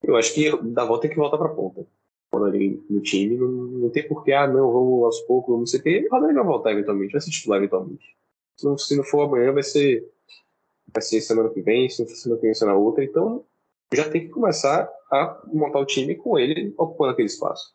eu 0.04 0.16
acho 0.16 0.34
que 0.34 0.52
da 0.64 0.84
volta 0.84 1.04
tem 1.04 1.12
que 1.12 1.18
voltar 1.18 1.38
para 1.38 1.48
a 1.48 1.54
ponta. 1.54 1.86
No 2.34 3.02
time, 3.02 3.36
não, 3.36 3.48
não 3.48 3.90
tem 3.90 4.08
porquê, 4.08 4.32
ah, 4.32 4.48
não, 4.48 4.72
vamos 4.72 5.04
aos 5.04 5.20
poucos, 5.22 5.58
não 5.58 5.66
sei 5.66 5.80
o 5.80 5.84
quê. 5.84 6.08
O 6.10 6.16
Rodrigo 6.16 6.36
vai 6.36 6.46
voltar 6.46 6.72
eventualmente, 6.72 7.12
vai 7.12 7.22
ser 7.22 7.30
titular 7.30 7.58
eventualmente. 7.60 8.16
Se 8.56 8.66
não, 8.66 8.78
se 8.78 8.96
não 8.96 9.04
for 9.04 9.24
amanhã, 9.24 9.52
vai 9.52 9.64
ser, 9.64 10.10
vai 10.94 11.02
ser 11.02 11.20
semana 11.22 11.50
que 11.50 11.62
vem, 11.62 11.90
se 11.90 12.02
não 12.02 12.08
for 12.08 12.16
semana 12.16 12.40
que 12.40 12.48
vem, 12.48 12.68
na 12.68 12.76
outra. 12.76 13.04
Então, 13.04 13.44
já 13.94 14.10
tem 14.10 14.22
que 14.22 14.30
começar 14.30 14.90
a 15.12 15.42
montar 15.52 15.80
o 15.80 15.86
time 15.86 16.16
com 16.16 16.40
ele 16.40 16.74
ocupando 16.78 17.12
aquele 17.12 17.28
espaço. 17.28 17.74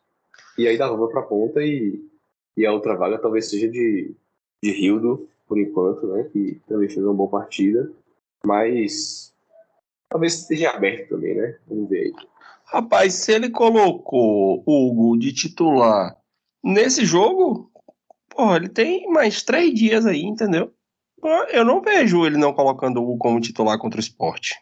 E 0.57 0.67
aí 0.67 0.79
dá 0.79 0.89
volta 0.89 1.13
para 1.13 1.21
a 1.21 1.27
ponta 1.27 1.63
e, 1.63 2.03
e 2.57 2.65
a 2.65 2.73
outra 2.73 2.97
vaga 2.97 3.19
talvez 3.19 3.51
seja 3.51 3.69
de, 3.69 4.15
de 4.63 4.71
Rildo, 4.71 5.29
por 5.47 5.59
enquanto, 5.59 6.07
né? 6.07 6.25
Que 6.33 6.61
também 6.67 6.89
fez 6.89 7.05
uma 7.05 7.13
boa 7.13 7.29
partida. 7.29 7.93
Mas 8.45 9.35
talvez 10.09 10.35
esteja 10.35 10.71
aberto 10.71 11.11
também, 11.11 11.35
né? 11.35 11.59
Vamos 11.67 11.91
ver 11.91 12.05
aí. 12.05 12.15
Rapaz, 12.67 13.15
se 13.15 13.33
ele 13.33 13.49
colocou 13.51 14.63
o 14.67 14.89
Hugo 14.89 15.19
de 15.19 15.33
titular 15.33 16.17
nesse 16.63 17.05
jogo, 17.05 17.71
porra, 18.29 18.57
ele 18.57 18.69
tem 18.69 19.09
mais 19.09 19.43
três 19.43 19.73
dias 19.73 20.05
aí, 20.05 20.23
entendeu? 20.23 20.75
Eu 21.53 21.65
não 21.65 21.81
vejo 21.81 22.27
ele 22.27 22.37
não 22.37 22.53
colocando 22.53 22.99
o 22.99 23.05
Hugo 23.05 23.19
como 23.19 23.41
titular 23.41 23.79
contra 23.79 23.99
o 23.99 24.03
esporte. 24.03 24.55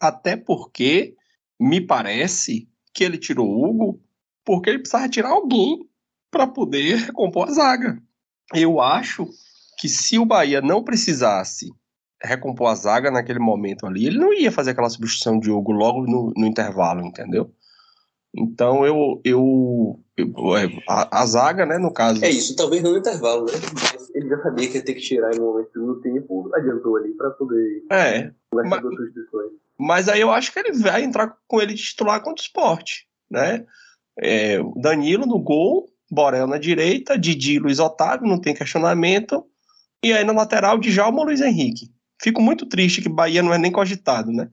Até 0.00 0.36
porque 0.36 1.14
me 1.58 1.80
parece 1.80 2.68
que 2.94 3.04
ele 3.04 3.18
tirou 3.18 3.48
o 3.48 3.64
Hugo 3.64 4.02
porque 4.44 4.70
ele 4.70 4.78
precisava 4.78 5.08
tirar 5.08 5.30
alguém 5.30 5.88
para 6.30 6.46
poder 6.46 6.96
recompor 7.06 7.48
a 7.48 7.52
zaga. 7.52 8.02
Eu 8.54 8.80
acho 8.80 9.28
que 9.78 9.88
se 9.88 10.18
o 10.18 10.24
Bahia 10.24 10.60
não 10.60 10.84
precisasse 10.84 11.70
recompor 12.22 12.68
a 12.68 12.74
zaga 12.74 13.10
naquele 13.10 13.38
momento 13.38 13.86
ali, 13.86 14.06
ele 14.06 14.18
não 14.18 14.32
ia 14.32 14.52
fazer 14.52 14.70
aquela 14.70 14.90
substituição 14.90 15.38
de 15.38 15.50
Hugo 15.50 15.72
logo 15.72 16.02
no, 16.02 16.32
no 16.36 16.46
intervalo, 16.46 17.00
entendeu? 17.00 17.52
Então 18.34 18.86
eu. 18.86 19.20
eu, 19.24 20.00
eu 20.16 20.56
é, 20.56 20.68
a, 20.88 21.22
a, 21.22 21.26
zaga, 21.26 21.66
né, 21.66 21.78
no 21.78 21.92
caso. 21.92 22.24
É 22.24 22.30
isso, 22.30 22.54
talvez 22.54 22.82
no 22.82 22.96
intervalo, 22.96 23.46
né? 23.46 23.52
Ele 24.14 24.28
já 24.28 24.42
sabia 24.42 24.68
que 24.68 24.76
ia 24.76 24.84
ter 24.84 24.94
que 24.94 25.00
tirar 25.00 25.34
em 25.34 25.40
um 25.40 25.44
momento 25.44 25.72
do 25.72 26.00
tempo, 26.00 26.50
adiantou 26.54 26.96
ali 26.96 27.12
para 27.14 27.30
poder. 27.30 27.82
É. 27.90 28.30
Mas, 28.52 28.82
mas 29.78 30.08
aí 30.08 30.20
eu 30.20 30.30
acho 30.30 30.52
que 30.52 30.58
ele 30.58 30.72
vai 30.72 31.02
entrar 31.02 31.36
com 31.48 31.60
ele 31.60 31.74
de 31.74 31.82
titular 31.82 32.20
contra 32.22 32.42
o 32.42 32.44
esporte, 32.44 33.06
né? 33.30 33.64
É, 34.18 34.58
Danilo 34.76 35.26
no 35.26 35.38
gol, 35.40 35.88
Borel 36.10 36.46
na 36.46 36.58
direita, 36.58 37.18
Didi 37.18 37.58
Luiz 37.58 37.78
Otávio, 37.78 38.28
não 38.28 38.40
tem 38.40 38.54
questionamento. 38.54 39.44
E 40.02 40.12
aí 40.12 40.24
na 40.24 40.32
lateral, 40.32 40.78
Djalma 40.78 41.24
Luiz 41.24 41.40
Henrique. 41.40 41.90
Fico 42.20 42.42
muito 42.42 42.66
triste 42.66 43.00
que 43.00 43.08
Bahia 43.08 43.42
não 43.42 43.52
é 43.52 43.58
nem 43.58 43.72
cogitado, 43.72 44.30
né? 44.30 44.48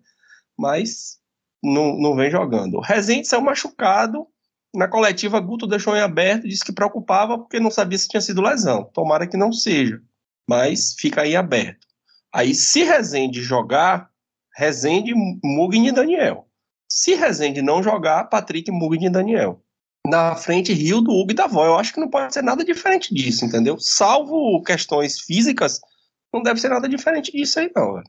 Mas 0.57 1.17
não, 1.61 1.97
não 1.99 2.15
vem 2.15 2.31
jogando. 2.31 2.79
Rezende 2.79 3.27
saiu 3.27 3.41
machucado. 3.41 4.25
Na 4.73 4.87
coletiva, 4.87 5.39
Guto 5.39 5.67
deixou 5.67 5.95
em 5.95 6.01
aberto, 6.01 6.47
disse 6.47 6.63
que 6.63 6.71
preocupava 6.71 7.37
porque 7.37 7.59
não 7.59 7.71
sabia 7.71 7.97
se 7.97 8.07
tinha 8.07 8.21
sido 8.21 8.41
lesão. 8.41 8.85
Tomara 8.93 9.27
que 9.27 9.37
não 9.37 9.51
seja. 9.51 10.01
Mas 10.49 10.95
fica 10.97 11.21
aí 11.21 11.35
aberto. 11.35 11.85
Aí, 12.33 12.53
se 12.53 12.83
Rezende 12.83 13.41
jogar, 13.41 14.09
Rezende, 14.55 15.13
Mugni 15.43 15.89
e 15.89 15.91
Daniel. 15.91 16.47
Se 16.89 17.15
Rezende 17.15 17.61
não 17.61 17.83
jogar, 17.83 18.25
Patrick, 18.25 18.71
Mugni 18.71 19.07
e 19.07 19.09
Daniel. 19.09 19.61
Na 20.05 20.35
frente, 20.35 20.73
Rio 20.73 21.01
do 21.01 21.11
Hugo 21.11 21.31
e 21.31 21.35
da 21.35 21.47
Vó. 21.47 21.65
Eu 21.65 21.77
acho 21.77 21.93
que 21.93 21.99
não 21.99 22.09
pode 22.09 22.33
ser 22.33 22.43
nada 22.43 22.63
diferente 22.63 23.13
disso, 23.13 23.43
entendeu? 23.43 23.77
Salvo 23.79 24.61
questões 24.63 25.19
físicas, 25.19 25.81
não 26.37 26.43
deve 26.43 26.59
ser 26.59 26.69
nada 26.69 26.87
diferente 26.87 27.31
disso 27.31 27.59
aí, 27.59 27.71
não. 27.75 28.01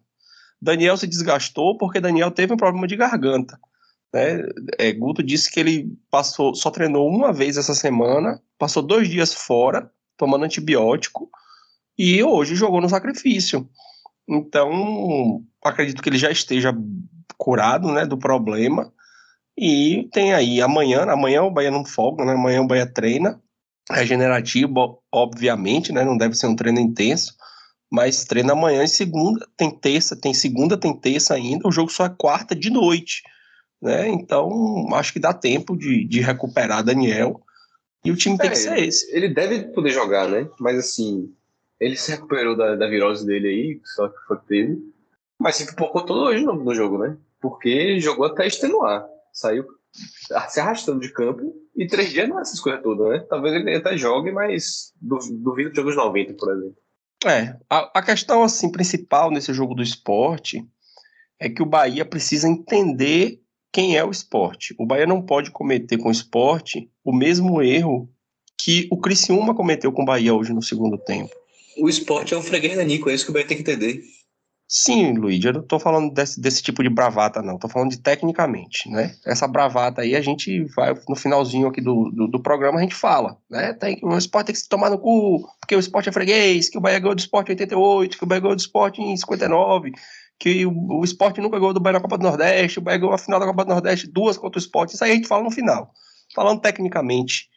Daniel 0.61 0.97
se 0.97 1.07
desgastou 1.07 1.76
porque 1.76 2.01
Daniel 2.01 2.31
teve 2.31 2.53
um 2.53 2.57
problema 2.57 2.87
de 2.87 2.97
garganta. 2.97 3.59
Né? 4.12 4.43
É, 4.79 4.93
Guto 4.93 5.22
disse 5.22 5.51
que 5.51 5.61
ele 5.61 5.99
passou, 6.11 6.55
só 6.55 6.70
treinou 6.70 7.09
uma 7.09 7.33
vez 7.33 7.57
essa 7.57 7.74
semana, 7.74 8.41
passou 8.59 8.83
dois 8.83 9.09
dias 9.09 9.33
fora, 9.33 9.91
tomando 10.16 10.45
antibiótico, 10.45 11.31
e 11.97 12.22
hoje 12.22 12.55
jogou 12.55 12.81
no 12.81 12.89
sacrifício. 12.89 13.68
Então, 14.29 15.43
acredito 15.64 16.03
que 16.03 16.09
ele 16.09 16.18
já 16.18 16.31
esteja 16.31 16.76
curado 17.37 17.91
né, 17.91 18.05
do 18.05 18.18
problema. 18.18 18.93
E 19.57 20.09
tem 20.12 20.33
aí 20.35 20.61
amanhã, 20.61 21.03
amanhã 21.05 21.43
o 21.43 21.51
Bahia 21.51 21.70
não 21.70 21.85
folga, 21.85 22.24
né? 22.24 22.33
Amanhã 22.33 22.61
o 22.61 22.66
Bahia 22.66 22.87
treina, 22.87 23.41
regenerativo, 23.91 25.03
obviamente, 25.11 25.93
né? 25.93 26.05
Não 26.05 26.16
deve 26.16 26.37
ser 26.37 26.47
um 26.47 26.55
treino 26.55 26.79
intenso 26.79 27.38
mas 27.91 28.24
treina 28.24 28.53
amanhã 28.53 28.84
e 28.84 28.89
segunda, 28.89 29.47
tem 29.57 29.70
terça, 29.70 30.16
tem 30.16 30.34
segunda, 30.34 30.76
tem 30.78 30.95
terça 30.99 31.34
ainda, 31.34 31.66
o 31.68 31.72
jogo 31.72 31.91
só 31.91 32.07
é 32.07 32.11
quarta 32.16 32.55
de 32.55 32.70
noite, 32.70 33.22
né? 33.82 34.09
Então, 34.09 34.89
acho 34.95 35.12
que 35.12 35.20
dá 35.20 35.34
tempo 35.34 35.76
de, 35.76 36.05
de 36.07 36.20
recuperar 36.20 36.84
Daniel 36.84 37.41
E 38.05 38.11
o 38.12 38.16
time 38.16 38.39
tem 38.39 38.51
É, 38.51 38.53
que 38.53 38.59
ser 38.59 38.78
esse. 38.78 39.14
Ele 39.16 39.28
deve 39.28 39.72
poder 39.72 39.91
jogar, 39.91 40.28
né? 40.28 40.49
Mas 40.61 40.78
assim, 40.78 41.34
ele 41.80 41.97
se 41.97 42.11
recuperou 42.12 42.57
da, 42.57 42.76
da 42.76 42.89
virose 42.89 43.26
dele 43.26 43.49
aí, 43.49 43.80
só 43.84 44.09
que 44.09 44.16
foi 44.26 44.39
que 44.39 44.47
teve. 44.47 44.95
Mas 45.39 45.57
se 45.57 45.66
pipocou 45.66 46.05
todo 46.05 46.22
hoje 46.22 46.45
no, 46.45 46.55
no 46.55 46.74
jogo, 46.74 46.99
né? 46.99 47.16
Porque 47.41 48.01
jogou 48.01 48.26
até 48.26 48.47
extenuar. 48.47 49.07
Saiu 49.32 49.64
se 50.51 50.61
arrastando 50.61 51.01
de 51.01 51.12
campo 51.12 51.55
e 51.76 51.86
três 51.86 52.11
dias 52.11 52.28
não 52.28 52.39
é 52.39 52.43
essas 52.43 52.61
coisas 52.61 52.82
todas, 52.82 53.09
né? 53.11 53.20
Talvez 53.28 53.55
ele 53.55 53.74
até 53.76 53.97
jogue, 53.97 54.32
mas 54.32 54.93
du- 55.01 55.18
duvido 55.41 55.70
que 55.70 55.76
jogue 55.76 55.91
os 55.91 55.97
90, 55.97 56.34
por 56.34 56.53
exemplo. 56.53 56.76
É, 57.27 57.57
a, 57.69 57.99
a 57.99 58.03
questão 58.03 58.43
assim 58.43 58.71
principal 58.71 59.31
nesse 59.31 59.53
jogo 59.53 59.75
do 59.75 59.83
esporte 59.83 60.64
é 61.41 61.49
que 61.49 61.62
o 61.62 61.66
Bahia 61.66 62.05
precisa 62.05 62.49
entender 62.49 63.41
quem 63.73 63.97
é 63.97 64.05
o 64.05 64.11
esporte. 64.11 64.75
O 64.79 64.87
Bahia 64.87 65.07
não 65.07 65.23
pode 65.23 65.51
cometer 65.51 65.99
com 65.99 66.09
o 66.09 66.12
esporte 66.12 66.91
o 67.05 67.12
mesmo 67.12 67.62
erro 67.62 68.09
que 68.61 68.89
o 68.91 68.99
Criciúma 68.99 69.55
cometeu 69.55 69.93
com 69.93 70.03
o 70.03 70.07
Bahia 70.07 70.35
hoje 70.35 70.53
no 70.53 70.62
segundo 70.62 70.99
tempo. 70.99 71.31
O 71.77 71.89
esporte 71.89 72.35
é 72.35 72.37
um 72.37 72.43
freguês 72.43 72.77
da 72.77 72.83
Nico, 72.83 73.09
é 73.09 73.14
isso 73.14 73.25
que 73.25 73.31
o 73.31 73.35
Bahia 73.35 73.47
tem 73.47 73.57
que 73.57 73.62
entender. 73.62 74.03
Sim, 74.71 75.14
Luiz, 75.14 75.43
eu 75.43 75.55
não 75.55 75.62
tô 75.62 75.79
falando 75.81 76.12
desse, 76.12 76.39
desse 76.39 76.62
tipo 76.62 76.83
de 76.83 76.91
bravata, 76.91 77.41
não. 77.41 77.57
Tô 77.57 77.71
falando 77.71 77.91
de 77.91 77.97
tecnicamente, 77.97 78.87
né? 78.91 79.14
Essa 79.25 79.49
bravata 79.49 80.03
aí 80.03 80.14
a 80.14 80.21
gente 80.21 80.62
vai, 80.77 80.95
no 81.09 81.16
finalzinho 81.16 81.69
aqui 81.69 81.81
do, 81.81 82.11
do, 82.11 82.29
do 82.29 82.43
programa, 82.43 82.79
a 82.79 82.83
gente 82.83 82.95
fala, 82.95 83.39
né? 83.49 83.73
Tem, 83.73 83.99
o 84.03 84.19
esporte 84.19 84.49
tem 84.49 84.55
que 84.55 84.61
se 84.61 84.69
tomar 84.69 84.91
no 84.91 84.99
cu, 84.99 85.49
porque 85.59 85.75
o 85.75 85.79
esporte 85.79 86.11
é 86.11 86.12
freguês, 86.12 86.69
que 86.69 86.77
o 86.77 86.83
Bahia 86.83 86.99
ganhou 86.99 87.14
do 87.14 87.19
esporte 87.19 87.49
em 87.49 87.53
88, 87.53 88.19
que 88.19 88.25
o 88.25 88.27
Bahia 88.27 88.43
ganhou 88.43 88.55
do 88.55 88.61
esporte 88.61 89.01
em 89.01 89.16
59, 89.16 89.91
que 90.39 90.66
o, 90.66 90.99
o 91.01 91.03
esporte 91.03 91.41
nunca 91.41 91.59
ganhou 91.59 91.73
do 91.73 91.81
Bahia 91.81 91.95
na 91.95 92.03
Copa 92.03 92.19
do 92.19 92.25
Nordeste, 92.25 92.79
o 92.79 92.83
Bahia 92.83 92.99
ganhou 92.99 93.14
a 93.14 93.19
final 93.19 93.41
da 93.41 93.47
Copa 93.47 93.64
do 93.64 93.71
Nordeste 93.71 94.07
duas 94.07 94.37
contra 94.37 94.59
o 94.59 94.62
esporte. 94.62 94.95
Isso 94.95 95.03
aí 95.03 95.12
a 95.12 95.14
gente 95.14 95.29
fala 95.29 95.45
no 95.45 95.51
final. 95.51 95.91
Falando 96.35 96.61
tecnicamente, 96.61 97.49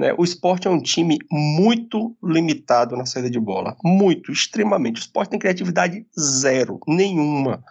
né? 0.00 0.14
O 0.16 0.24
esporte 0.24 0.66
é 0.66 0.70
um 0.70 0.80
time 0.80 1.18
muito 1.30 2.16
limitado 2.24 2.96
na 2.96 3.04
saída 3.04 3.28
de 3.28 3.38
bola. 3.38 3.76
Muito, 3.84 4.32
extremamente. 4.32 4.96
O 4.96 5.04
esporte 5.04 5.28
tem 5.28 5.38
criatividade 5.38 6.06
zero, 6.18 6.80
nenhuma. 6.88 7.62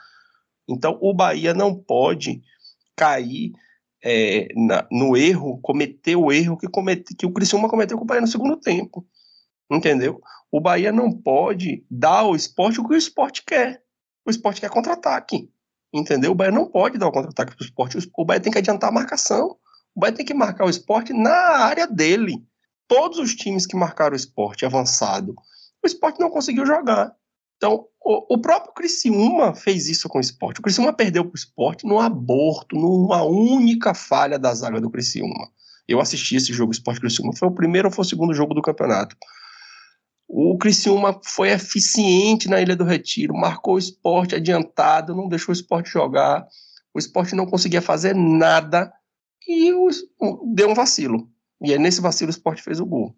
Então, 0.70 1.00
o 1.02 1.12
Bahia 1.12 1.56
não 1.56 1.74
pode 1.74 2.44
cair 2.96 3.52
é, 4.02 4.48
na- 4.56 4.88
no 4.92 5.18
erro, 5.18 5.60
cometer 5.62 6.16
o 6.16 6.32
erro 6.32 6.56
que, 6.56 6.68
comete, 6.68 7.16
que 7.16 7.26
o 7.26 7.34
Criciúma 7.34 7.68
cometeu 7.68 7.98
com 7.98 8.04
o 8.04 8.08
Bahia 8.08 8.22
no 8.22 8.28
segundo 8.28 8.58
tempo. 8.58 9.04
Entendeu? 9.70 10.22
O 10.52 10.62
Bahia 10.62 10.92
não 10.92 11.12
pode 11.12 11.84
dar 11.90 12.20
ao 12.20 12.36
esporte 12.36 12.80
o 12.80 12.88
que 12.88 12.94
o 12.94 12.98
esporte 12.98 13.44
quer. 13.44 13.82
O 14.24 14.30
esporte 14.30 14.62
quer 14.62 14.70
contra-ataque. 14.70 15.50
Entendeu? 15.92 16.32
O 16.32 16.36
Bahia 16.36 16.52
não 16.52 16.70
pode 16.70 17.00
dar 17.00 17.08
o 17.08 17.12
contra-ataque 17.12 17.56
para 17.56 17.64
o 17.64 17.66
esporte. 17.66 17.98
O 18.16 18.24
Bahia 18.24 18.40
tem 18.40 18.52
que 18.52 18.60
adiantar 18.60 18.90
a 18.90 18.94
marcação. 18.94 19.58
Bahia 19.96 20.16
tem 20.16 20.26
que 20.26 20.34
marcar 20.34 20.66
o 20.66 20.70
esporte 20.70 21.14
na 21.14 21.32
área 21.32 21.88
dele. 21.88 22.44
Todos 22.88 23.20
os 23.20 23.36
times 23.36 23.66
que 23.66 23.76
marcaram 23.76 24.14
o 24.14 24.16
esporte 24.16 24.66
avançado, 24.66 25.36
o 25.84 25.88
esporte 25.88 26.20
não 26.20 26.30
conseguiu 26.30 26.66
jogar. 26.66 27.14
Então, 27.58 27.86
o, 28.02 28.36
o 28.36 28.38
próprio 28.38 28.74
Criciúma 28.74 29.54
fez 29.54 29.90
isso 29.90 30.08
com 30.08 30.18
o 30.18 30.22
esporte. 30.22 30.60
O 30.60 30.64
Criciúma 30.64 30.94
perdeu 30.94 31.26
para 31.26 31.34
o 31.34 31.36
esporte 31.36 31.86
num 31.86 32.00
aborto, 32.00 32.76
numa 32.76 33.22
única 33.24 33.94
falha 33.94 34.40
da 34.40 34.54
zaga 34.54 34.80
do 34.80 34.90
Criciúma. 34.90 35.50
Eu 35.88 36.00
assisti 36.00 36.36
esse 36.36 36.54
jogo 36.54 36.72
Esporte 36.72 37.02
Criciúma. 37.02 37.36
Foi 37.36 37.48
o 37.48 37.54
primeiro 37.54 37.88
ou 37.88 37.94
foi 37.94 38.04
o 38.04 38.08
segundo 38.08 38.34
jogo 38.34 38.54
do 38.54 38.62
campeonato. 38.62 39.16
O 40.28 40.58
Criciúma 40.58 41.20
foi 41.26 41.50
eficiente 41.50 42.48
na 42.48 42.62
Ilha 42.62 42.76
do 42.76 42.84
Retiro, 42.84 43.34
marcou 43.34 43.76
o 43.76 43.80
esporte 43.80 44.36
adiantado, 44.36 45.16
não 45.16 45.28
deixou 45.28 45.52
o 45.52 45.56
esporte 45.56 45.90
jogar. 45.90 46.48
O 46.94 47.00
esporte 47.00 47.36
não 47.36 47.48
conseguia 47.48 47.82
fazer 47.82 48.16
nada 48.16 48.94
e 49.48 49.72
deu 50.54 50.70
um 50.70 50.74
vacilo. 50.74 51.30
E 51.62 51.72
aí, 51.72 51.80
nesse 51.80 52.02
vacilo, 52.02 52.30
o 52.30 52.32
esporte 52.32 52.62
fez 52.62 52.80
o 52.80 52.86
gol. 52.86 53.16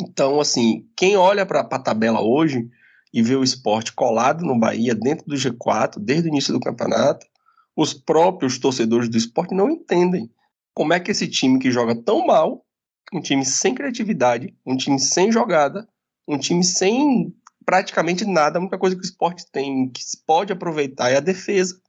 Então, 0.00 0.40
assim, 0.40 0.86
quem 0.96 1.16
olha 1.16 1.46
para 1.46 1.60
a 1.60 1.78
tabela 1.78 2.20
hoje 2.20 2.68
e 3.12 3.22
vê 3.22 3.34
o 3.36 3.42
esporte 3.42 3.92
colado 3.92 4.44
no 4.44 4.58
Bahia, 4.58 4.94
dentro 4.94 5.26
do 5.26 5.34
G4, 5.34 5.98
desde 5.98 6.28
o 6.28 6.30
início 6.30 6.52
do 6.52 6.60
campeonato, 6.60 7.26
os 7.74 7.94
próprios 7.94 8.58
torcedores 8.58 9.08
do 9.08 9.16
esporte 9.16 9.54
não 9.54 9.70
entendem 9.70 10.30
como 10.74 10.92
é 10.92 11.00
que 11.00 11.10
esse 11.10 11.26
time 11.26 11.58
que 11.58 11.70
joga 11.70 11.94
tão 11.94 12.26
mal, 12.26 12.64
um 13.12 13.20
time 13.20 13.44
sem 13.44 13.74
criatividade, 13.74 14.54
um 14.66 14.76
time 14.76 14.98
sem 14.98 15.32
jogada, 15.32 15.88
um 16.26 16.38
time 16.38 16.62
sem 16.62 17.34
praticamente 17.64 18.24
nada, 18.24 18.58
a 18.58 18.60
única 18.60 18.78
coisa 18.78 18.96
que 18.96 19.02
o 19.02 19.04
esporte 19.04 19.44
tem 19.50 19.88
que 19.90 20.02
pode 20.26 20.52
aproveitar 20.52 21.10
é 21.10 21.16
a 21.16 21.20
defesa. 21.20 21.80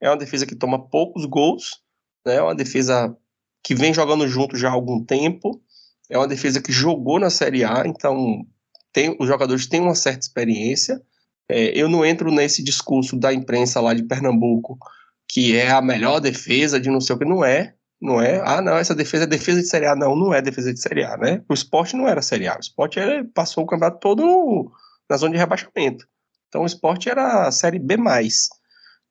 É 0.00 0.08
uma 0.08 0.16
defesa 0.16 0.46
que 0.46 0.54
toma 0.54 0.88
poucos 0.88 1.24
gols, 1.24 1.82
né? 2.26 2.36
é 2.36 2.42
uma 2.42 2.54
defesa 2.54 3.16
que 3.64 3.74
vem 3.74 3.94
jogando 3.94 4.28
junto 4.28 4.58
já 4.58 4.68
há 4.68 4.72
algum 4.72 5.02
tempo, 5.02 5.58
é 6.10 6.18
uma 6.18 6.28
defesa 6.28 6.60
que 6.60 6.70
jogou 6.70 7.18
na 7.18 7.30
Série 7.30 7.64
A, 7.64 7.82
então 7.86 8.46
tem, 8.92 9.16
os 9.18 9.26
jogadores 9.26 9.66
têm 9.66 9.80
uma 9.80 9.94
certa 9.94 10.20
experiência. 10.20 11.00
É, 11.48 11.76
eu 11.76 11.88
não 11.88 12.04
entro 12.04 12.30
nesse 12.30 12.62
discurso 12.62 13.16
da 13.16 13.32
imprensa 13.32 13.80
lá 13.80 13.94
de 13.94 14.02
Pernambuco, 14.02 14.78
que 15.26 15.56
é 15.56 15.70
a 15.70 15.80
melhor 15.80 16.20
defesa 16.20 16.78
de 16.78 16.90
não 16.90 17.00
sei 17.00 17.16
o 17.16 17.18
que, 17.18 17.24
não 17.24 17.42
é. 17.42 17.74
Não 18.00 18.20
é, 18.20 18.42
ah, 18.44 18.60
não, 18.60 18.76
essa 18.76 18.94
defesa 18.94 19.24
é 19.24 19.26
defesa 19.26 19.62
de 19.62 19.66
Série 19.66 19.86
A. 19.86 19.96
Não, 19.96 20.14
não 20.14 20.34
é 20.34 20.42
defesa 20.42 20.74
de 20.74 20.78
Série 20.78 21.04
A, 21.04 21.16
né? 21.16 21.42
O 21.48 21.54
esporte 21.54 21.96
não 21.96 22.06
era 22.06 22.20
Série 22.20 22.46
A. 22.46 22.56
O 22.56 22.60
esporte 22.60 22.98
ele 22.98 23.24
passou 23.24 23.64
o 23.64 23.66
campeonato 23.66 23.98
todo 23.98 24.70
na 25.08 25.16
zona 25.16 25.32
de 25.32 25.38
rebaixamento. 25.38 26.06
Então 26.48 26.62
o 26.62 26.66
esporte 26.66 27.08
era 27.08 27.50
Série 27.50 27.78
B. 27.78 27.96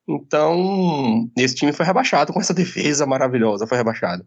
Então, 0.07 1.29
esse 1.37 1.55
time 1.55 1.73
foi 1.73 1.85
rebaixado 1.85 2.31
com 2.31 2.39
essa 2.39 2.53
defesa 2.55 3.05
maravilhosa, 3.05 3.65
foi 3.65 3.77
rebaixado. 3.77 4.23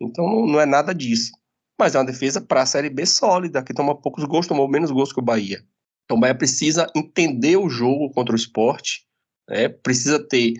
Então 0.00 0.46
não, 0.46 0.60
é 0.60 0.66
nada 0.66 0.94
disso. 0.94 1.32
Mas 1.78 1.94
é 1.94 1.98
uma 1.98 2.04
defesa 2.04 2.40
para 2.40 2.62
a 2.62 2.66
Série 2.66 2.90
B 2.90 3.06
sólida, 3.06 3.62
que 3.62 3.74
toma 3.74 4.00
poucos 4.00 4.24
gols, 4.24 4.46
tomou 4.46 4.68
menos 4.68 4.90
gols 4.90 5.12
que 5.12 5.20
o 5.20 5.24
Bahia. 5.24 5.64
Então 6.04 6.16
o 6.16 6.20
Bahia 6.20 6.34
precisa 6.34 6.86
entender 6.94 7.56
o 7.56 7.68
jogo 7.68 8.10
contra 8.10 8.32
o 8.32 8.36
esporte, 8.36 9.06
né? 9.48 9.68
precisa 9.68 10.18
ter 10.18 10.54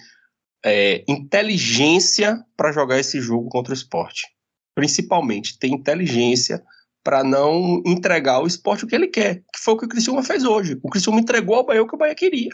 é, 0.64 1.04
inteligência 1.08 2.44
para 2.56 2.72
jogar 2.72 2.98
esse 2.98 3.20
jogo 3.20 3.48
contra 3.48 3.72
o 3.72 3.76
esporte. 3.76 4.26
Principalmente, 4.74 5.58
ter 5.58 5.68
inteligência 5.68 6.62
para 7.02 7.24
não 7.24 7.82
entregar 7.86 8.34
ao 8.34 8.46
esporte 8.46 8.84
o 8.84 8.86
que 8.86 8.94
ele 8.94 9.08
quer, 9.08 9.42
que 9.52 9.58
foi 9.58 9.74
o 9.74 9.78
que 9.78 9.86
o 9.86 9.88
Criciúma 9.88 10.22
fez 10.22 10.44
hoje. 10.44 10.78
O 10.82 10.90
Criciúma 10.90 11.20
entregou 11.20 11.56
ao 11.56 11.64
Bahia 11.64 11.82
o 11.82 11.88
que 11.88 11.94
o 11.94 11.98
Bahia 11.98 12.14
queria. 12.14 12.50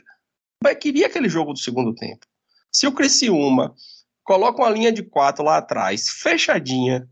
O 0.60 0.64
Bahia 0.64 0.76
queria 0.76 1.06
aquele 1.06 1.28
jogo 1.28 1.52
do 1.52 1.58
segundo 1.58 1.94
tempo. 1.94 2.24
Se 2.70 2.86
o 2.86 2.92
Criciúma 2.92 3.74
coloca 4.24 4.62
uma 4.62 4.70
linha 4.70 4.90
de 4.90 5.02
quatro 5.02 5.44
lá 5.44 5.58
atrás, 5.58 6.08
fechadinha, 6.08 7.08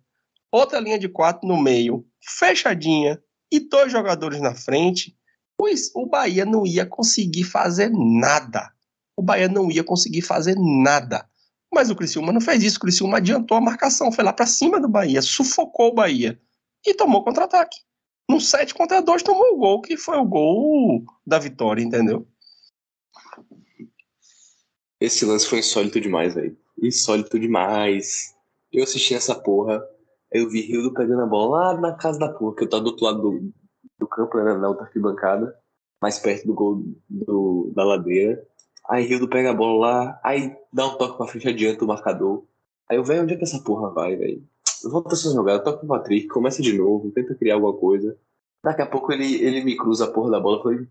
outra 0.50 0.80
linha 0.80 0.98
de 0.98 1.08
quatro 1.08 1.46
no 1.46 1.60
meio, 1.60 2.04
fechadinha, 2.20 3.22
e 3.50 3.60
dois 3.60 3.92
jogadores 3.92 4.40
na 4.40 4.54
frente, 4.54 5.14
o, 5.60 5.66
o 5.94 6.06
Bahia 6.06 6.44
não 6.44 6.66
ia 6.66 6.86
conseguir 6.86 7.44
fazer 7.44 7.90
nada. 7.92 8.72
O 9.14 9.22
Bahia 9.22 9.46
não 9.46 9.70
ia 9.70 9.84
conseguir 9.84 10.22
fazer 10.22 10.56
nada. 10.58 11.28
Mas 11.72 11.90
o 11.90 11.94
Criciúma 11.94 12.32
não 12.32 12.40
fez 12.40 12.62
isso. 12.62 12.78
O 12.78 12.80
Criciúma 12.80 13.18
adiantou 13.18 13.56
a 13.56 13.60
marcação, 13.60 14.10
foi 14.10 14.24
lá 14.24 14.32
para 14.32 14.46
cima 14.46 14.80
do 14.80 14.88
Bahia, 14.88 15.20
sufocou 15.20 15.88
o 15.88 15.94
Bahia 15.94 16.40
e 16.84 16.94
tomou 16.94 17.22
contra-ataque. 17.22 17.78
No 18.28 18.40
7 18.40 18.74
contra 18.74 19.02
2 19.02 19.22
tomou 19.22 19.54
o 19.54 19.58
gol, 19.58 19.82
que 19.82 19.96
foi 19.96 20.16
o 20.16 20.24
gol 20.24 21.04
da 21.26 21.38
vitória, 21.38 21.82
entendeu? 21.82 22.26
Esse 24.98 25.24
lance 25.24 25.46
foi 25.46 25.58
insólito 25.58 26.00
demais, 26.00 26.34
velho. 26.34 26.56
Insólito 26.82 27.38
demais. 27.38 28.34
Eu 28.72 28.82
assisti 28.82 29.14
essa 29.14 29.34
porra. 29.34 29.82
Eu 30.30 30.48
vi 30.48 30.62
Rildo 30.62 30.92
pegando 30.92 31.22
a 31.22 31.26
bola 31.26 31.72
lá 31.72 31.80
na 31.80 31.92
casa 31.94 32.18
da 32.18 32.28
porra, 32.28 32.56
que 32.56 32.64
eu 32.64 32.68
tava 32.68 32.82
do 32.82 32.90
outro 32.90 33.04
lado 33.04 33.20
do, 33.20 33.52
do 33.98 34.08
campo, 34.08 34.36
né, 34.38 34.54
na 34.54 34.68
outra 34.68 34.84
arquibancada, 34.84 35.56
mais 36.00 36.18
perto 36.18 36.46
do 36.46 36.54
gol 36.54 36.82
do, 37.08 37.70
da 37.74 37.84
ladeira. 37.84 38.42
Aí 38.88 39.04
Rildo 39.04 39.28
pega 39.28 39.50
a 39.50 39.54
bola 39.54 39.86
lá, 39.86 40.20
aí 40.24 40.56
dá 40.72 40.86
um 40.86 40.96
toque 40.96 41.18
pra 41.18 41.26
frente, 41.26 41.48
adianta 41.48 41.84
o 41.84 41.88
marcador. 41.88 42.44
Aí 42.88 42.96
eu, 42.96 43.04
velho, 43.04 43.22
onde 43.22 43.34
é 43.34 43.36
que 43.36 43.44
essa 43.44 43.60
porra 43.60 43.90
vai, 43.90 44.16
velho? 44.16 44.42
Volta 44.84 45.14
essa 45.14 45.30
jogada, 45.30 45.62
toca 45.62 45.78
pro 45.78 45.88
Patrick, 45.88 46.26
começa 46.26 46.60
de 46.60 46.76
novo, 46.76 47.12
tenta 47.12 47.34
criar 47.34 47.54
alguma 47.54 47.74
coisa. 47.74 48.18
Daqui 48.64 48.82
a 48.82 48.86
pouco 48.86 49.12
ele, 49.12 49.36
ele 49.36 49.62
me 49.62 49.76
cruza 49.76 50.06
a 50.06 50.10
porra 50.10 50.30
da 50.30 50.40
bola. 50.40 50.58
Eu 50.58 50.62
falei, 50.62 50.88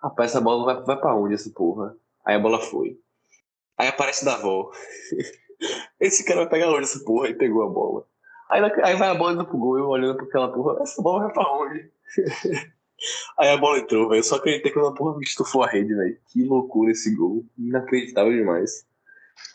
rapaz, 0.00 0.30
essa 0.30 0.40
bola 0.40 0.64
vai, 0.64 0.82
vai 0.84 0.98
pra 0.98 1.14
onde 1.14 1.34
essa 1.34 1.50
porra? 1.50 1.94
Aí 2.24 2.36
a 2.36 2.38
bola 2.38 2.58
foi. 2.60 2.98
Aí 3.78 3.88
aparece 3.88 4.24
da 4.24 4.34
avó. 4.34 4.70
Esse 6.00 6.24
cara 6.24 6.40
vai 6.40 6.48
pegar 6.48 6.70
onde 6.70 6.84
essa 6.84 7.02
porra? 7.04 7.28
E 7.28 7.34
pegou 7.34 7.62
a 7.62 7.68
bola. 7.68 8.04
Aí, 8.50 8.62
aí 8.82 8.96
vai 8.96 9.08
a 9.08 9.14
bola 9.14 9.32
indo 9.32 9.44
pro 9.44 9.58
gol, 9.58 9.78
eu 9.78 9.88
olhando 9.88 10.16
pra 10.16 10.24
aquela 10.24 10.52
porra, 10.52 10.82
essa 10.82 11.02
bola 11.02 11.24
vai 11.24 11.32
pra 11.32 11.52
onde? 11.52 11.90
aí 13.38 13.50
a 13.50 13.56
bola 13.56 13.78
entrou, 13.78 14.08
velho. 14.08 14.20
Eu 14.20 14.24
só 14.24 14.36
acreditei 14.36 14.72
que 14.72 14.78
uma 14.78 14.94
porra 14.94 15.20
estufou 15.22 15.62
a 15.62 15.68
rede, 15.68 15.94
velho. 15.94 16.16
Que 16.32 16.44
loucura 16.44 16.92
esse 16.92 17.14
gol. 17.14 17.44
Inacreditável 17.58 18.32
demais. 18.32 18.86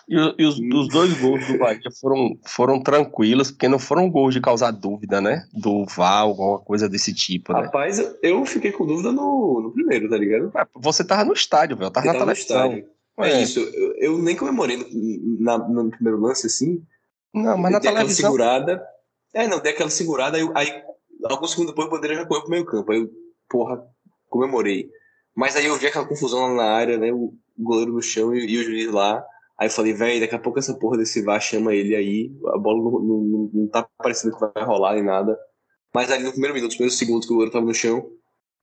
E, 0.07 0.15
e 0.15 0.45
os, 0.45 0.59
os, 0.59 0.88
dois 0.89 1.19
gols 1.19 1.47
do 1.47 1.57
Bahia 1.57 1.80
foram, 1.99 2.38
foram 2.45 2.82
tranquilos, 2.82 3.51
porque 3.51 3.67
não 3.67 3.80
foram 3.80 4.09
gols 4.09 4.34
de 4.34 4.41
causar 4.41 4.71
dúvida, 4.71 5.21
né? 5.21 5.45
Do 5.53 5.86
VAR, 5.86 6.21
alguma 6.21 6.59
coisa 6.59 6.89
desse 6.89 7.13
tipo, 7.13 7.53
né? 7.53 7.61
Rapaz, 7.61 7.99
eu 8.21 8.45
fiquei 8.45 8.71
com 8.71 8.86
dúvida 8.86 9.11
no, 9.11 9.61
no 9.61 9.71
primeiro, 9.71 10.09
tá 10.09 10.17
ligado? 10.17 10.51
Você 10.76 11.03
tava 11.05 11.24
no 11.24 11.34
estádio, 11.34 11.78
velho. 11.78 11.89
Tava 11.89 12.05
Eu 12.05 12.13
na 12.13 12.19
tava 12.19 12.32
no 12.32 12.36
televisão. 12.36 12.92
É, 13.20 13.30
É. 13.32 13.41
isso, 13.41 13.59
eu, 13.59 13.93
eu 13.97 14.18
nem 14.18 14.36
comemorei 14.36 14.78
no, 14.78 15.39
na- 15.39 15.57
no 15.57 15.89
primeiro 15.91 16.20
lance, 16.20 16.47
assim. 16.47 16.84
Não, 17.34 17.57
mas 17.57 17.72
na 17.72 17.80
dei 17.80 17.89
aquela 17.89 17.95
televisão. 18.05 18.26
segurada. 18.32 18.88
É, 19.34 19.47
não, 19.47 19.59
dei 19.59 19.72
aquela 19.72 19.89
segurada, 19.89 20.38
aí, 20.38 20.49
aí 20.55 20.84
alguns 21.26 21.51
segundos 21.51 21.72
depois 21.72 21.88
o 21.88 21.91
Bandeira 21.91 22.16
já 22.16 22.26
correu 22.26 22.41
pro 22.43 22.51
meio 22.51 22.66
campo. 22.66 22.91
Aí 22.91 22.99
eu, 22.99 23.09
porra, 23.49 23.84
comemorei. 24.30 24.89
Mas 25.36 25.55
aí 25.55 25.66
eu 25.66 25.76
vi 25.78 25.88
aquela 25.88 26.07
confusão 26.07 26.39
lá 26.47 26.53
na 26.55 26.72
área, 26.72 26.97
né? 26.97 27.11
O 27.11 27.34
goleiro 27.57 27.93
no 27.93 28.01
chão 28.01 28.34
e, 28.36 28.45
e 28.45 28.57
o 28.59 28.64
juiz 28.64 28.91
lá. 28.91 29.24
Aí 29.57 29.68
eu 29.68 29.72
falei, 29.72 29.93
velho, 29.93 30.20
daqui 30.20 30.36
a 30.36 30.39
pouco 30.39 30.59
essa 30.59 30.74
porra 30.76 30.97
desse 30.97 31.22
VAR 31.24 31.39
chama 31.41 31.74
ele 31.74 31.95
aí. 31.95 32.32
A 32.53 32.57
bola 32.57 32.78
não, 32.84 32.91
não, 32.99 33.22
não, 33.24 33.49
não 33.53 33.68
tá 33.68 33.88
parecendo 33.97 34.34
que 34.36 34.39
vai 34.53 34.64
rolar 34.64 34.93
nem 34.95 35.03
nada. 35.03 35.38
Mas 35.93 36.11
ali 36.11 36.24
no 36.24 36.32
primeiro 36.32 36.53
minuto, 36.55 36.70
nos 36.70 36.76
primeiros 36.76 36.97
segundos 36.97 37.26
que 37.26 37.32
o 37.32 37.36
goleiro 37.36 37.53
tava 37.53 37.66
no 37.66 37.74
chão, 37.74 38.07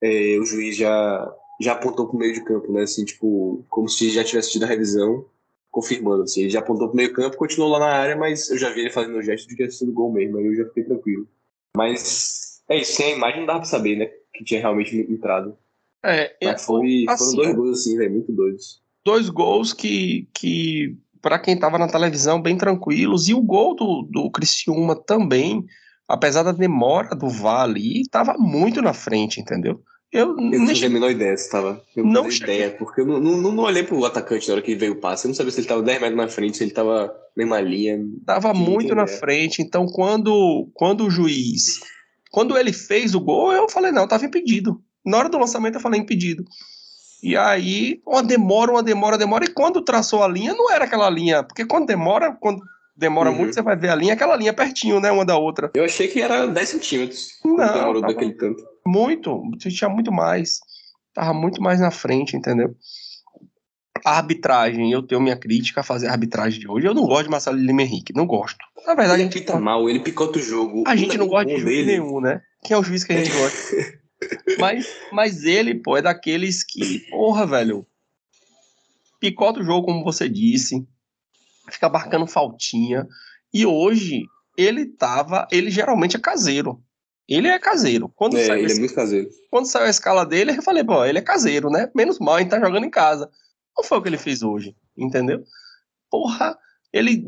é, 0.02 0.36
o 0.40 0.44
juiz 0.44 0.76
já, 0.76 1.32
já 1.60 1.72
apontou 1.72 2.08
pro 2.08 2.18
meio 2.18 2.32
de 2.32 2.42
campo, 2.42 2.72
né? 2.72 2.82
Assim, 2.82 3.04
tipo, 3.04 3.64
como 3.68 3.88
se 3.88 4.10
já 4.10 4.24
tivesse 4.24 4.52
tido 4.52 4.64
a 4.64 4.66
revisão, 4.68 5.26
confirmando, 5.70 6.22
assim. 6.22 6.40
Ele 6.42 6.50
já 6.50 6.60
apontou 6.60 6.88
pro 6.88 6.96
meio 6.96 7.12
campo, 7.12 7.36
continuou 7.36 7.70
lá 7.70 7.78
na 7.78 7.86
área, 7.92 8.16
mas 8.16 8.50
eu 8.50 8.58
já 8.58 8.70
vi 8.70 8.80
ele 8.80 8.90
fazendo 8.90 9.18
o 9.18 9.22
gesto 9.22 9.46
de 9.48 9.54
que 9.54 9.62
tinha 9.62 9.70
sido 9.70 9.92
gol 9.92 10.10
mesmo, 10.12 10.38
aí 10.38 10.46
eu 10.46 10.56
já 10.56 10.64
fiquei 10.66 10.84
tranquilo. 10.84 11.28
Mas 11.76 12.62
é 12.68 12.78
isso, 12.78 12.92
sem 12.94 13.12
a 13.12 13.16
imagem 13.16 13.40
não 13.40 13.46
dava 13.46 13.60
pra 13.60 13.68
saber, 13.68 13.96
né? 13.96 14.06
Que 14.34 14.42
tinha 14.42 14.60
realmente 14.60 14.96
entrado. 14.96 15.56
É, 16.04 16.34
Mas 16.42 16.64
foi, 16.64 17.04
assim, 17.08 17.24
foram 17.24 17.36
dois 17.36 17.56
gols 17.56 17.80
assim, 17.80 17.96
velho, 17.98 18.12
muito 18.12 18.32
doidos. 18.32 18.82
dois 19.04 19.28
gols 19.28 19.72
que, 19.74 20.26
que 20.32 20.96
para 21.20 21.38
quem 21.38 21.58
tava 21.58 21.76
na 21.78 21.88
televisão, 21.88 22.40
bem 22.40 22.56
tranquilos. 22.56 23.28
E 23.28 23.34
o 23.34 23.42
gol 23.42 23.76
do, 23.76 24.02
do 24.10 24.30
Criciúma 24.30 24.96
também, 24.96 25.62
apesar 26.08 26.42
da 26.42 26.52
demora 26.52 27.14
do 27.14 27.28
VAR 27.28 27.64
ali, 27.64 28.08
tava 28.08 28.34
muito 28.38 28.80
na 28.80 28.94
frente, 28.94 29.40
entendeu? 29.40 29.82
Eu, 30.12 30.30
Eu 30.30 30.36
não 30.36 30.72
tinha 30.72 30.88
a 30.88 30.92
menor 30.92 31.10
ideia 31.10 31.36
se 31.36 31.48
tava. 31.50 31.80
Eu 31.96 32.04
Não 32.04 32.28
tinha 32.28 32.42
ideia, 32.44 32.70
porque 32.76 33.00
eu 33.00 33.06
não, 33.06 33.20
não, 33.20 33.52
não 33.52 33.62
olhei 33.62 33.82
pro 33.84 34.04
atacante 34.04 34.48
na 34.48 34.54
hora 34.54 34.62
que 34.62 34.74
veio 34.74 34.92
o 34.94 34.96
passe. 34.96 35.24
Eu 35.24 35.28
não 35.28 35.34
sabia 35.36 35.52
se 35.52 35.60
ele 35.60 35.68
tava 35.68 35.82
10 35.82 36.00
metros 36.00 36.16
na 36.16 36.28
frente, 36.28 36.56
se 36.56 36.64
ele 36.64 36.72
tava 36.72 37.04
na 37.06 37.12
mesma 37.36 37.60
linha. 37.60 38.00
tava 38.26 38.52
muito 38.52 38.92
na 38.94 39.06
frente. 39.06 39.62
Então, 39.62 39.86
quando, 39.86 40.68
quando 40.74 41.06
o 41.06 41.10
juiz. 41.10 41.78
Quando 42.32 42.56
ele 42.58 42.72
fez 42.72 43.14
o 43.14 43.20
gol, 43.20 43.52
eu 43.52 43.68
falei, 43.68 43.92
não, 43.92 44.06
tava 44.08 44.24
impedido. 44.26 44.80
Na 45.06 45.18
hora 45.18 45.28
do 45.28 45.38
lançamento, 45.38 45.76
eu 45.76 45.80
falei 45.80 46.00
impedido. 46.00 46.44
E 47.22 47.36
aí, 47.36 48.00
uma 48.06 48.22
demora, 48.22 48.72
uma 48.72 48.82
demora, 48.82 49.16
demora. 49.18 49.44
E 49.44 49.48
quando 49.52 49.82
traçou 49.82 50.22
a 50.24 50.28
linha, 50.28 50.54
não 50.54 50.70
era 50.72 50.86
aquela 50.86 51.08
linha. 51.10 51.42
Porque 51.44 51.64
quando 51.64 51.86
demora, 51.86 52.32
quando 52.40 52.60
demora 52.96 53.30
Uhum. 53.30 53.36
muito, 53.36 53.54
você 53.54 53.62
vai 53.62 53.76
ver 53.76 53.90
a 53.90 53.94
linha, 53.94 54.14
aquela 54.14 54.36
linha 54.36 54.52
pertinho, 54.52 55.00
né? 55.00 55.10
Uma 55.12 55.24
da 55.24 55.36
outra. 55.38 55.70
Eu 55.74 55.84
achei 55.84 56.08
que 56.08 56.20
era 56.20 56.46
10 56.46 56.68
centímetros. 56.68 57.28
Não, 57.44 57.56
demorou 57.56 58.00
tava- 58.00 58.12
daquele 58.14 58.32
tanto. 58.34 58.62
Muito. 58.86 59.42
Tinha 59.58 59.88
muito 59.88 60.12
mais. 60.12 60.60
Tava 61.14 61.34
muito 61.34 61.62
mais 61.62 61.80
na 61.80 61.90
frente, 61.90 62.36
entendeu? 62.36 62.74
A 64.04 64.16
arbitragem, 64.16 64.90
eu 64.90 65.02
tenho 65.02 65.20
minha 65.20 65.36
crítica 65.36 65.80
a 65.80 65.84
fazer 65.84 66.08
a 66.08 66.12
arbitragem 66.12 66.60
de 66.60 66.68
hoje. 66.68 66.86
Eu 66.86 66.94
não 66.94 67.06
gosto 67.06 67.24
de 67.24 67.30
Marcelo 67.30 67.58
Lima 67.58 67.82
Henrique, 67.82 68.14
não 68.14 68.26
gosto. 68.26 68.64
Na 68.86 68.94
verdade, 68.94 69.22
Ele 69.22 69.28
apita 69.28 69.60
mal, 69.60 69.90
ele 69.90 70.00
picota 70.00 70.38
o 70.38 70.42
jogo. 70.42 70.84
A 70.86 70.96
gente 70.96 71.18
não 71.18 71.26
gosta 71.26 71.46
de 71.46 71.60
juiz 71.60 71.86
nenhum, 71.86 72.20
né? 72.20 72.40
Quem 72.64 72.74
é 72.74 72.78
o 72.78 72.82
juiz 72.82 73.04
que 73.04 73.12
a 73.12 73.22
gente 73.22 73.36
gosta? 73.36 74.00
mas, 74.58 74.86
mas 75.12 75.44
ele, 75.44 75.74
pô, 75.74 75.96
é 75.96 76.02
daqueles 76.02 76.64
que, 76.64 77.00
porra, 77.10 77.46
velho, 77.46 77.86
picota 79.18 79.60
o 79.60 79.64
jogo, 79.64 79.86
como 79.86 80.02
você 80.02 80.28
disse, 80.28 80.86
fica 81.70 81.88
marcando 81.88 82.26
faltinha. 82.26 83.06
E 83.52 83.66
hoje, 83.66 84.22
ele 84.56 84.86
tava. 84.86 85.46
Ele 85.50 85.70
geralmente 85.70 86.16
é 86.16 86.20
caseiro. 86.20 86.82
Ele 87.30 87.48
é 87.48 87.58
caseiro. 87.58 88.08
Quando, 88.16 88.36
É, 88.36 88.44
saiu, 88.44 88.58
ele 88.58 88.64
é 88.64 88.66
esse- 88.66 88.80
muito 88.80 88.94
caseiro. 88.94 89.28
quando 89.50 89.66
saiu 89.66 89.86
a 89.86 89.90
escala 89.90 90.26
dele, 90.26 90.50
eu 90.56 90.62
falei, 90.62 90.82
pô, 90.84 91.04
ele 91.04 91.18
é 91.18 91.22
caseiro, 91.22 91.70
né? 91.70 91.88
Menos 91.94 92.18
mal, 92.18 92.34
a 92.34 92.40
gente 92.40 92.50
tá 92.50 92.58
jogando 92.60 92.84
em 92.84 92.90
casa. 92.90 93.30
Não 93.76 93.84
foi 93.84 93.98
o 93.98 94.02
que 94.02 94.08
ele 94.08 94.18
fez 94.18 94.42
hoje, 94.42 94.74
entendeu? 94.98 95.42
Porra, 96.10 96.58
ele 96.92 97.24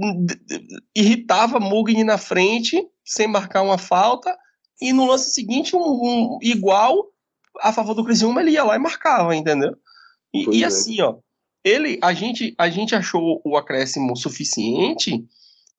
irritava 0.94 1.60
Mugni 1.60 2.04
na 2.04 2.18
frente, 2.18 2.84
sem 3.04 3.26
marcar 3.28 3.62
uma 3.62 3.78
falta, 3.78 4.36
e 4.80 4.92
no 4.92 5.06
lance 5.06 5.30
seguinte, 5.30 5.76
um, 5.76 5.80
um 5.80 6.38
igual 6.42 7.08
a 7.60 7.72
favor 7.72 7.94
do 7.94 8.04
Criciúma, 8.04 8.40
ele 8.40 8.52
ia 8.52 8.64
lá 8.64 8.74
e 8.76 8.78
marcava, 8.80 9.36
entendeu? 9.36 9.76
E, 10.34 10.58
e 10.58 10.64
é. 10.64 10.66
assim, 10.66 11.00
ó, 11.00 11.16
ele, 11.64 11.98
a 12.02 12.12
gente, 12.12 12.54
a 12.58 12.68
gente 12.68 12.94
achou 12.94 13.40
o 13.44 13.56
acréscimo 13.56 14.16
suficiente 14.16 15.24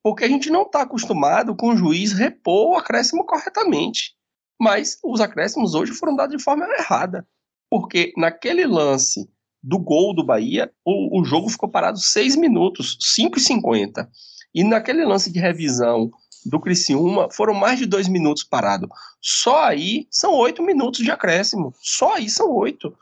porque 0.04 0.26
a 0.26 0.28
gente 0.28 0.50
não 0.50 0.64
está 0.64 0.82
acostumado 0.82 1.56
com 1.56 1.70
o 1.70 1.78
juiz 1.78 2.12
repor 2.12 2.74
o 2.74 2.78
acréscimo 2.78 3.26
corretamente. 3.26 4.14
Mas 4.60 5.00
os 5.02 5.22
acréscimos 5.22 5.74
hoje 5.74 5.94
foram 5.94 6.16
dados 6.16 6.36
de 6.36 6.44
forma 6.44 6.66
errada. 6.78 7.26
Porque 7.70 8.12
naquele 8.18 8.68
lance 8.68 9.30
do 9.64 9.80
gol 9.80 10.14
do 10.14 10.26
Bahia, 10.26 10.70
o, 10.86 11.22
o 11.22 11.24
jogo 11.24 11.50
ficou 11.50 11.70
parado 11.70 11.98
6 11.98 12.36
minutos, 12.36 12.98
5 13.00 13.38
e 13.38 13.42
50. 13.42 14.10
E 14.54 14.64
naquele 14.64 15.06
lance 15.06 15.32
de 15.32 15.40
revisão 15.40 16.12
do 16.46 16.60
Criciúma, 16.60 17.30
foram 17.32 17.54
mais 17.54 17.80
de 17.80 17.86
2 17.86 18.10
minutos 18.10 18.44
parado. 18.44 18.90
Só 19.22 19.64
aí 19.64 20.06
são 20.12 20.34
8 20.34 20.62
minutos 20.62 21.00
de 21.02 21.10
acréscimo. 21.10 21.74
Só 21.82 22.16
aí 22.16 22.30
são 22.30 22.52
8. 22.52 22.94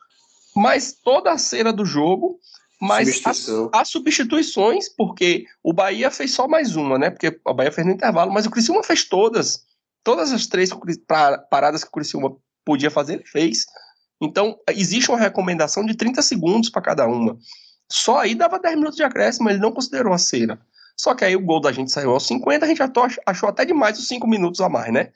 Mas 0.56 0.94
toda 0.94 1.32
a 1.32 1.38
cera 1.38 1.74
do 1.74 1.84
jogo, 1.84 2.40
mas 2.82 3.22
as, 3.72 3.88
substituições, 3.88 4.90
porque 4.90 5.46
o 5.64 5.72
Bahia 5.72 6.10
fez 6.10 6.32
só 6.32 6.48
mais 6.48 6.76
uma, 6.76 6.98
né? 6.98 7.12
Porque 7.12 7.40
o 7.46 7.54
Bahia 7.54 7.72
fez 7.72 7.86
no 7.86 7.94
intervalo, 7.94 8.34
mas 8.34 8.48
o 8.48 8.50
Criciúma 8.50 8.84
fez 8.84 9.04
todas. 9.04 9.64
Todas 10.04 10.34
as 10.34 10.48
três 10.48 10.72
paradas 11.48 11.84
que 11.84 11.90
o 11.90 11.94
Criciúma 11.94 12.36
podia 12.66 12.90
fazer, 12.90 13.14
ele 13.14 13.24
fez. 13.24 13.68
Então, 14.20 14.58
existe 14.70 15.12
uma 15.12 15.20
recomendação 15.20 15.86
de 15.86 15.96
30 15.96 16.24
segundos 16.24 16.70
para 16.72 16.82
cada 16.82 17.06
uma. 17.06 17.38
Só 17.92 18.18
aí 18.18 18.34
dava 18.34 18.58
10 18.58 18.76
minutos 18.76 18.96
de 18.96 19.04
acréscimo, 19.04 19.50
ele 19.50 19.60
não 19.60 19.72
considerou 19.72 20.12
a 20.12 20.18
cera. 20.18 20.60
Só 20.98 21.14
que 21.14 21.24
aí 21.24 21.36
o 21.36 21.46
gol 21.46 21.62
da 21.62 21.72
gente 21.72 21.92
saiu 21.92 22.12
aos 22.12 22.26
50, 22.26 22.66
a 22.66 22.68
gente 22.68 22.82
achou, 22.82 23.08
achou 23.28 23.50
até 23.50 23.64
demais 23.64 24.00
os 24.00 24.08
5 24.08 24.28
minutos 24.28 24.60
a 24.60 24.68
mais, 24.68 24.92
né? 24.92 25.12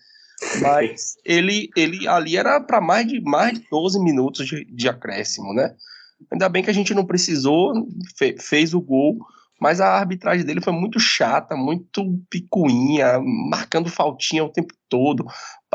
Mas 0.62 1.16
ele, 1.26 1.72
ele 1.76 2.08
ali 2.08 2.38
era 2.38 2.60
para 2.60 2.80
mais 2.80 3.08
de, 3.08 3.20
mais 3.22 3.60
de 3.60 3.68
12 3.72 4.00
minutos 4.00 4.46
de, 4.46 4.66
de 4.66 4.88
acréscimo, 4.88 5.52
né? 5.52 5.76
Ainda 6.32 6.50
bem 6.50 6.64
que 6.64 6.70
a 6.70 6.74
gente 6.74 6.94
não 6.94 7.06
precisou, 7.06 7.88
fe- 8.18 8.36
fez 8.40 8.74
o 8.74 8.82
gol, 8.82 9.18
mas 9.60 9.80
a 9.80 9.88
arbitragem 9.94 10.46
dele 10.46 10.62
foi 10.62 10.74
muito 10.74 11.00
chata, 11.00 11.56
muito 11.56 12.20
picuinha, 12.30 13.20
marcando 13.50 13.90
faltinha 13.90 14.44
o 14.44 14.50
tempo 14.50 14.74
todo. 14.90 15.26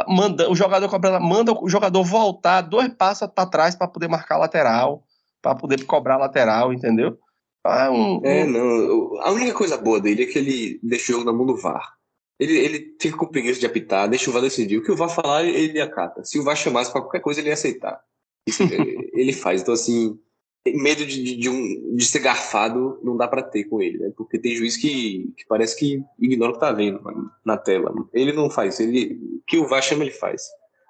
Manda, 0.09 0.51
o 0.51 0.55
jogador 0.55 0.89
cobra, 0.89 1.19
manda 1.21 1.53
o 1.53 1.69
jogador 1.69 2.03
voltar 2.05 2.61
dois 2.63 2.89
passos 2.95 3.29
para 3.35 3.49
trás 3.49 3.75
para 3.75 3.89
poder 3.89 4.09
marcar 4.09 4.37
a 4.37 4.39
lateral, 4.39 5.05
para 5.43 5.55
poder 5.55 5.85
cobrar 5.85 6.15
a 6.15 6.19
lateral, 6.19 6.73
entendeu? 6.73 7.19
Ah, 7.65 7.91
um- 7.91 8.21
É, 8.25 8.45
um- 8.45 8.51
não. 8.51 9.21
A 9.23 9.31
única 9.33 9.53
coisa 9.55 9.77
boa 9.77 10.01
dele 10.01 10.23
é 10.23 10.27
que 10.27 10.39
ele 10.39 10.81
deixa 10.83 11.13
o 11.13 11.17
jogo 11.17 11.25
na 11.27 11.33
mão 11.37 11.47
do 11.47 11.57
VAR. 11.57 11.95
Ele, 12.39 12.57
ele 12.57 12.97
fica 13.01 13.17
com 13.19 13.27
preguiça 13.27 13.61
de 13.61 13.67
apitar, 13.67 14.09
deixa 14.09 14.31
o 14.31 14.33
VAR 14.33 14.41
decidir. 14.43 14.79
O 14.79 14.83
que 14.83 14.91
o 14.91 14.97
VAR 14.97 15.11
falar, 15.11 15.45
ele, 15.45 15.79
acata. 15.81 16.25
Se 16.25 16.39
o 16.39 16.43
VAR 16.43 16.57
chamasse 16.57 16.91
pra 16.91 17.03
qualquer 17.03 17.21
coisa, 17.21 17.39
ele 17.41 17.49
ia 17.49 17.55
aceitar. 17.55 18.01
Isso 18.47 18.63
ele- 19.13 19.33
faz. 19.35 19.61
Então, 19.61 19.75
assim, 19.75 20.19
medo 20.67 21.07
de, 21.07 21.23
de, 21.23 21.37
de 21.37 21.49
um, 21.49 21.97
de 21.97 22.05
ser 22.05 22.19
garfado 22.21 22.99
não 23.03 23.17
dá 23.17 23.27
pra 23.27 23.43
ter 23.43 23.65
com 23.65 23.81
ele, 23.81 23.99
né? 23.99 24.13
Porque 24.17 24.39
tem 24.39 24.55
juiz 24.55 24.77
que, 24.77 25.33
que 25.37 25.47
parece 25.49 25.79
que 25.79 26.03
ignora 26.19 26.51
o 26.51 26.55
que 26.55 26.61
tá 26.61 26.71
vendo 26.73 27.03
mano, 27.03 27.31
na 27.45 27.57
tela. 27.57 27.93
Ele 28.13 28.33
não 28.33 28.51
faz. 28.51 28.79
Ele, 28.79 29.15
o 29.39 29.43
que 29.47 29.59
o 29.59 29.67
VAR 29.67 29.83
chama, 29.83 30.05
ele 30.05 30.13
faz. 30.13 30.43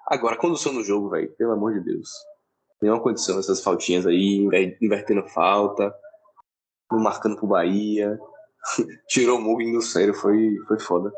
Agora, 0.07 0.35
condução 0.35 0.73
no 0.73 0.83
jogo, 0.83 1.09
velho, 1.09 1.31
pelo 1.37 1.53
amor 1.53 1.73
de 1.73 1.85
Deus. 1.85 2.09
Nenhuma 2.81 3.01
condição, 3.01 3.39
essas 3.39 3.63
faltinhas 3.63 4.05
aí, 4.05 4.37
inver- 4.37 4.77
invertendo 4.81 5.25
falta, 5.29 5.93
não 6.91 6.99
marcando 6.99 7.37
pro 7.37 7.47
Bahia. 7.47 8.19
Tirou 9.07 9.37
o 9.37 9.41
Mugni 9.41 9.71
do 9.71 9.81
sério, 9.81 10.13
foi, 10.13 10.57
foi 10.67 10.79
foda. 10.79 11.11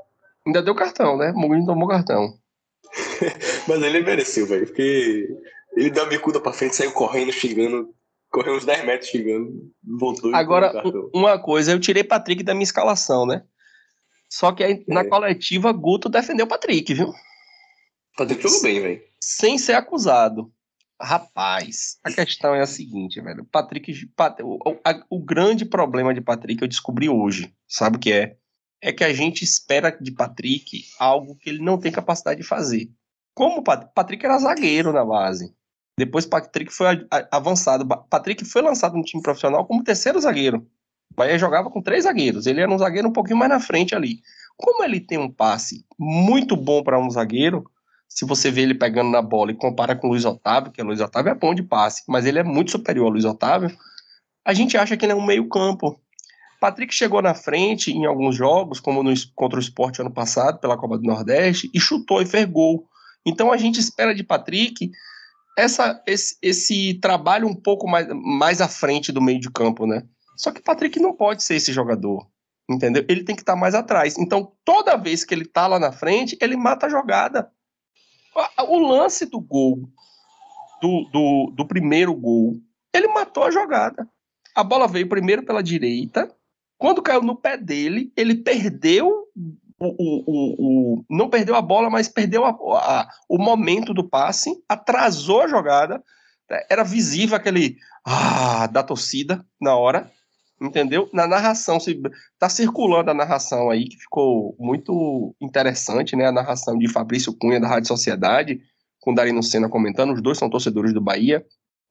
ainda 0.46 0.62
deu 0.62 0.76
cartão, 0.76 1.18
né? 1.18 1.32
Mugni 1.34 1.66
tomou 1.66 1.88
cartão. 1.88 2.38
Mas 3.68 3.82
ele 3.82 4.02
mereceu, 4.02 4.46
velho, 4.46 4.68
porque 4.68 5.28
ele 5.76 5.90
deu 5.90 6.04
a 6.04 6.08
bicuda 6.08 6.40
pra 6.40 6.54
frente, 6.54 6.76
saiu 6.76 6.92
correndo, 6.92 7.32
xingando, 7.32 7.90
correu 8.34 8.56
uns 8.56 8.66
10 8.66 8.84
metros 8.86 9.10
xingando, 9.12 9.72
voltou 9.84 10.34
Agora, 10.36 10.82
o 10.86 10.90
um- 11.16 11.22
uma 11.22 11.40
coisa, 11.40 11.72
eu 11.72 11.80
tirei 11.80 12.04
Patrick 12.04 12.44
da 12.44 12.54
minha 12.54 12.64
escalação, 12.64 13.26
né? 13.26 13.44
Só 14.30 14.52
que 14.52 14.64
aí, 14.64 14.84
na 14.88 15.02
É. 15.02 15.04
coletiva, 15.08 15.72
Guto 15.72 16.10
defendeu 16.10 16.48
Patrick, 16.48 16.92
viu? 16.94 17.14
Patrick 18.18 18.42
jogou 18.42 18.62
bem, 18.64 18.82
velho. 18.82 19.02
Sem 19.22 19.58
ser 19.58 19.74
acusado. 19.74 20.52
Rapaz, 21.00 21.98
a 22.04 22.12
questão 22.12 22.56
é 22.56 22.62
a 22.62 22.66
seguinte, 22.68 23.20
velho. 23.22 23.46
Patrick. 23.52 24.06
Pat- 24.16 24.40
o, 24.42 24.56
o- 24.56 24.80
a- 24.86 25.04
o 25.10 25.20
grande 25.24 25.66
problema 25.66 26.14
de 26.14 26.22
Patrick 26.22 26.62
eu 26.62 26.68
descobri 26.68 27.10
hoje. 27.10 27.54
Sabe 27.68 27.98
o 27.98 28.00
que 28.00 28.12
é? 28.12 28.38
É 28.82 28.92
que 28.92 29.04
a 29.04 29.14
gente 29.14 29.44
espera 29.44 29.92
de 29.92 30.12
Patrick 30.12 30.84
algo 31.00 31.36
que 31.36 31.50
ele 31.50 31.60
não 31.64 31.78
tem 31.80 31.92
capacidade 31.92 32.42
de 32.42 32.48
fazer. 32.48 32.90
Como 33.36 33.60
o 33.60 33.64
Pat- 33.64 33.92
Patrick 33.94 34.24
era 34.26 34.38
zagueiro 34.40 34.92
na 34.94 35.04
base. 35.06 35.54
Depois 35.98 36.26
Patrick 36.26 36.74
foi 36.74 37.06
avançado. 37.32 37.88
Patrick 38.10 38.44
foi 38.46 38.62
lançado 38.62 38.98
no 38.98 39.04
time 39.04 39.22
profissional 39.22 39.66
como 39.66 39.84
terceiro 39.84 40.20
zagueiro. 40.20 40.68
O 41.12 41.16
Bahia 41.16 41.38
jogava 41.38 41.70
com 41.70 41.82
três 41.82 42.06
zagueiros. 42.06 42.48
Ele 42.48 42.62
era 42.62 42.72
um 42.72 42.78
zagueiro 42.78 43.08
um 43.08 43.14
pouquinho 43.14 43.38
mais 43.38 43.52
na 43.52 43.60
frente 43.60 43.96
ali. 43.96 44.22
Como 44.58 44.84
ele 44.84 45.00
tem 45.00 45.18
um 45.18 45.32
passe 45.32 45.86
muito 45.98 46.56
bom 46.56 46.84
para 46.84 47.00
um 47.00 47.10
zagueiro, 47.10 47.70
se 48.08 48.26
você 48.26 48.52
vê 48.52 48.62
ele 48.62 48.76
pegando 48.76 49.12
na 49.12 49.22
bola 49.22 49.52
e 49.52 49.56
compara 49.56 49.96
com 49.96 50.08
o 50.08 50.10
Luiz 50.12 50.26
Otávio, 50.26 50.72
que 50.72 50.82
o 50.82 50.86
Luiz 50.86 51.00
Otávio 51.00 51.32
é 51.32 51.36
bom 51.36 51.54
de 51.54 51.64
passe, 51.64 52.04
mas 52.08 52.26
ele 52.26 52.40
é 52.40 52.44
muito 52.44 52.72
superior 52.72 53.06
ao 53.06 53.12
Luiz 53.12 53.26
Otávio, 53.26 53.76
a 54.46 54.54
gente 54.54 54.78
acha 54.78 54.98
que 54.98 55.06
ele 55.06 55.14
é 55.14 55.16
um 55.16 55.26
meio-campo. 55.26 56.00
Patrick 56.60 56.94
chegou 56.94 57.22
na 57.22 57.34
frente 57.34 57.92
em 57.92 58.06
alguns 58.06 58.36
jogos, 58.36 58.80
como 58.80 59.04
no, 59.04 59.14
contra 59.36 59.58
o 59.58 59.62
Sport 59.62 60.00
ano 60.00 60.12
passado, 60.12 60.60
pela 60.60 60.78
Copa 60.78 60.98
do 60.98 61.04
Nordeste, 61.04 61.70
e 61.74 61.80
chutou 61.80 62.22
e 62.22 62.26
fez 62.26 62.46
gol. 62.46 62.88
Então 63.26 63.52
a 63.52 63.58
gente 63.58 63.80
espera 63.80 64.14
de 64.14 64.24
Patrick 64.24 64.92
essa, 65.58 66.02
esse, 66.08 66.38
esse 66.42 66.94
trabalho 66.96 67.48
um 67.48 67.56
pouco 67.56 67.88
mais, 67.88 68.08
mais 68.10 68.62
à 68.62 68.68
frente 68.68 69.12
do 69.12 69.22
meio 69.22 69.40
de 69.40 69.52
campo, 69.52 69.86
né? 69.86 70.04
Só 70.36 70.52
que 70.52 70.62
Patrick 70.62 71.00
não 71.00 71.14
pode 71.14 71.44
ser 71.44 71.56
esse 71.56 71.72
jogador, 71.72 72.28
entendeu? 72.70 73.06
Ele 73.08 73.24
tem 73.24 73.36
que 73.36 73.42
estar 73.42 73.54
tá 73.54 73.60
mais 73.60 73.76
atrás. 73.76 74.18
Então, 74.18 74.52
toda 74.66 74.98
vez 74.98 75.24
que 75.24 75.34
ele 75.34 75.46
tá 75.46 75.68
lá 75.68 75.80
na 75.80 75.92
frente, 75.92 76.38
ele 76.42 76.58
mata 76.58 76.88
a 76.88 76.90
jogada. 76.90 77.52
O 78.68 78.80
lance 78.80 79.26
do 79.28 79.40
gol, 79.40 79.88
do, 80.82 81.10
do, 81.12 81.54
do 81.56 81.68
primeiro 81.68 82.14
gol, 82.16 82.60
ele 82.94 83.08
matou 83.08 83.44
a 83.44 83.52
jogada. 83.52 84.08
A 84.56 84.64
bola 84.64 84.88
veio 84.88 85.08
primeiro 85.08 85.44
pela 85.44 85.64
direita. 85.64 86.34
Quando 86.78 87.02
caiu 87.02 87.22
no 87.22 87.36
pé 87.36 87.58
dele, 87.58 88.12
ele 88.18 88.36
perdeu 88.36 89.28
o, 89.88 90.24
o, 90.26 90.96
o, 90.98 91.06
não 91.10 91.30
perdeu 91.30 91.56
a 91.56 91.62
bola, 91.62 91.90
mas 91.90 92.08
perdeu 92.08 92.46
a, 92.46 92.50
a, 92.50 93.10
o 93.30 93.38
momento 93.38 93.94
do 93.94 94.08
passe, 94.08 94.52
atrasou 94.68 95.42
a 95.42 95.48
jogada. 95.48 96.04
Era 96.70 96.84
visível 96.84 97.36
aquele 97.36 97.78
ah, 98.06 98.68
da 98.68 98.84
torcida 98.84 99.46
na 99.60 99.76
hora, 99.76 100.12
entendeu? 100.62 101.10
Na 101.14 101.28
narração, 101.28 101.80
se, 101.80 102.00
tá 102.38 102.48
circulando 102.50 103.12
a 103.12 103.14
narração 103.14 103.70
aí, 103.70 103.88
que 103.88 103.98
ficou 103.98 104.56
muito 104.60 105.36
interessante, 105.42 106.16
né? 106.16 106.28
A 106.28 106.32
narração 106.32 106.78
de 106.78 106.88
Fabrício 106.88 107.34
Cunha 107.34 107.60
da 107.60 107.68
Rádio 107.68 107.88
Sociedade, 107.88 108.62
com 109.00 109.14
Darino 109.14 109.44
Senna 109.44 109.70
comentando, 109.70 110.14
os 110.14 110.22
dois 110.22 110.38
são 110.38 110.50
torcedores 110.50 110.94
do 110.94 111.02
Bahia, 111.02 111.46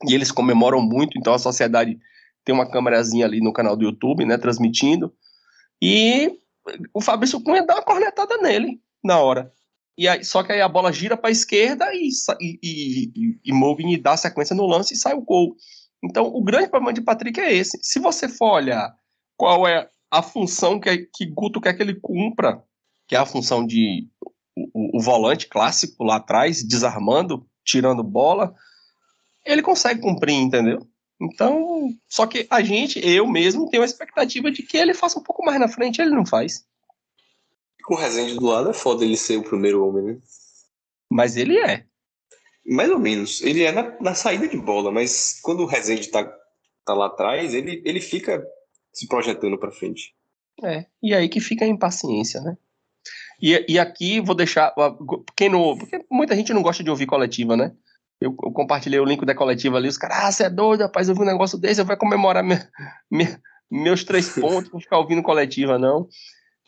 e 0.09 0.14
eles 0.14 0.32
comemoram 0.32 0.80
muito, 0.80 1.18
então 1.18 1.34
a 1.34 1.38
sociedade 1.38 1.99
tem 2.45 2.55
uma 2.55 2.68
câmerazinha 2.68 3.26
ali 3.26 3.40
no 3.40 3.53
canal 3.53 3.76
do 3.76 3.84
YouTube, 3.84 4.24
né, 4.24 4.36
transmitindo, 4.36 5.12
e 5.80 6.38
o 6.95 7.01
Fabrício 7.01 7.41
Cunha 7.43 7.65
dá 7.65 7.75
uma 7.75 7.83
cornetada 7.83 8.39
nele 8.39 8.81
na 9.03 9.19
hora. 9.21 9.53
E 9.97 10.09
aí, 10.09 10.25
só 10.25 10.43
que 10.43 10.53
aí 10.53 10.61
a 10.61 10.69
bola 10.69 10.93
gira 10.93 11.17
para 11.17 11.29
a 11.29 11.33
esquerda 11.33 11.87
e, 11.93 12.09
e, 12.41 13.13
e, 13.45 13.95
e 13.95 13.99
dá 13.99 14.17
sequência 14.17 14.57
no 14.57 14.67
lance 14.67 14.95
e 14.95 14.97
sai 14.97 15.15
o 15.15 15.21
gol. 15.21 15.55
Então, 16.03 16.27
o 16.27 16.43
grande 16.43 16.69
problema 16.69 16.93
de 16.93 17.03
Patrick 17.03 17.39
é 17.39 17.53
esse. 17.55 17.79
Se 17.83 17.99
você 18.01 18.29
for 18.29 18.55
olhar 18.55 18.95
qual 19.37 19.67
é 19.67 19.89
a 20.11 20.23
função 20.23 20.81
que, 20.81 21.09
que 21.13 21.27
Guto 21.27 21.61
quer 21.61 21.75
que 21.75 21.83
ele 21.83 21.95
cumpra, 22.01 22.63
que 23.07 23.15
é 23.15 23.19
a 23.19 23.27
função 23.27 23.67
de 23.67 24.09
o, 24.57 24.99
o 24.99 25.01
volante 25.01 25.47
clássico 25.47 26.05
lá 26.05 26.17
atrás, 26.17 26.63
desarmando, 26.63 27.47
tirando 27.65 28.03
bola, 28.03 28.55
ele 29.45 29.63
consegue 29.63 30.01
cumprir, 30.01 30.35
entendeu? 30.35 30.87
Então, 31.23 31.89
só 32.09 32.27
que 32.27 32.49
a 32.51 32.61
gente, 32.62 32.99
eu 32.99 33.29
mesmo, 33.29 33.70
tenho 33.70 33.85
a 33.85 33.87
expectativa 33.87 34.51
de 34.51 34.64
que 34.64 34.77
ele 34.77 34.93
faça 34.93 35.20
um 35.20 35.23
pouco 35.23 35.45
mais 35.45 35.61
na 35.61 35.68
frente, 35.68 36.03
ele 36.03 36.11
não 36.11 36.27
faz. 36.27 36.66
Com 37.85 37.95
o 37.95 37.97
Rezende 37.97 38.35
do 38.35 38.47
lado 38.47 38.70
é 38.70 38.73
foda 38.73 39.05
ele 39.05 39.16
ser 39.16 39.37
o 39.37 39.45
primeiro 39.45 39.87
homem, 39.87 40.03
né? 40.03 40.18
Mas 41.09 41.37
ele 41.37 41.59
é. 41.59 41.85
Mais 42.66 42.91
ou 42.91 42.99
menos. 42.99 43.41
Ele 43.41 43.62
é 43.62 43.70
na, 43.70 43.97
na 44.01 44.14
saída 44.14 44.49
de 44.49 44.57
bola, 44.57 44.91
mas 44.91 45.39
quando 45.43 45.61
o 45.61 45.66
Rezende 45.66 46.09
tá, 46.09 46.25
tá 46.85 46.93
lá 46.93 47.07
atrás, 47.07 47.55
ele, 47.55 47.81
ele 47.85 48.01
fica 48.01 48.45
se 48.93 49.07
projetando 49.07 49.59
para 49.59 49.70
frente. 49.70 50.14
É, 50.64 50.87
e 51.01 51.14
aí 51.14 51.29
que 51.29 51.41
fica 51.41 51.64
a 51.64 51.68
impaciência, 51.68 52.41
né? 52.41 52.57
E, 53.41 53.64
e 53.68 53.79
aqui 53.79 54.20
vou 54.20 54.35
deixar. 54.35 54.75
Quem 55.37 55.49
não, 55.49 55.77
porque 55.79 56.05
muita 56.11 56.35
gente 56.35 56.53
não 56.53 56.62
gosta 56.62 56.83
de 56.83 56.91
ouvir 56.91 57.07
coletiva, 57.07 57.57
né? 57.57 57.75
Eu, 58.23 58.37
eu, 58.43 58.53
compartilhei 58.53 59.01
o 59.01 59.05
link 59.05 59.25
da 59.25 59.35
coletiva 59.35 59.77
ali, 59.77 59.89
os 59.89 59.99
caras, 59.99 60.18
ah, 60.18 60.33
você 60.33 60.45
é 60.45 60.51
doido, 60.51 60.83
rapaz, 60.83 61.09
eu 61.09 61.14
vi 61.14 61.23
um 61.23 61.27
negócio 61.27 61.59
desse, 61.59 61.81
eu 61.81 61.85
vou 61.85 61.97
comemorar 61.97 62.45
minha, 62.45 62.68
minha, 63.11 63.41
meus 63.70 64.05
três 64.05 64.29
pontos, 64.39 64.70
vou 64.70 64.81
ficar 64.81 64.99
ouvindo 64.99 65.23
coletiva, 65.23 65.79
não. 65.79 66.09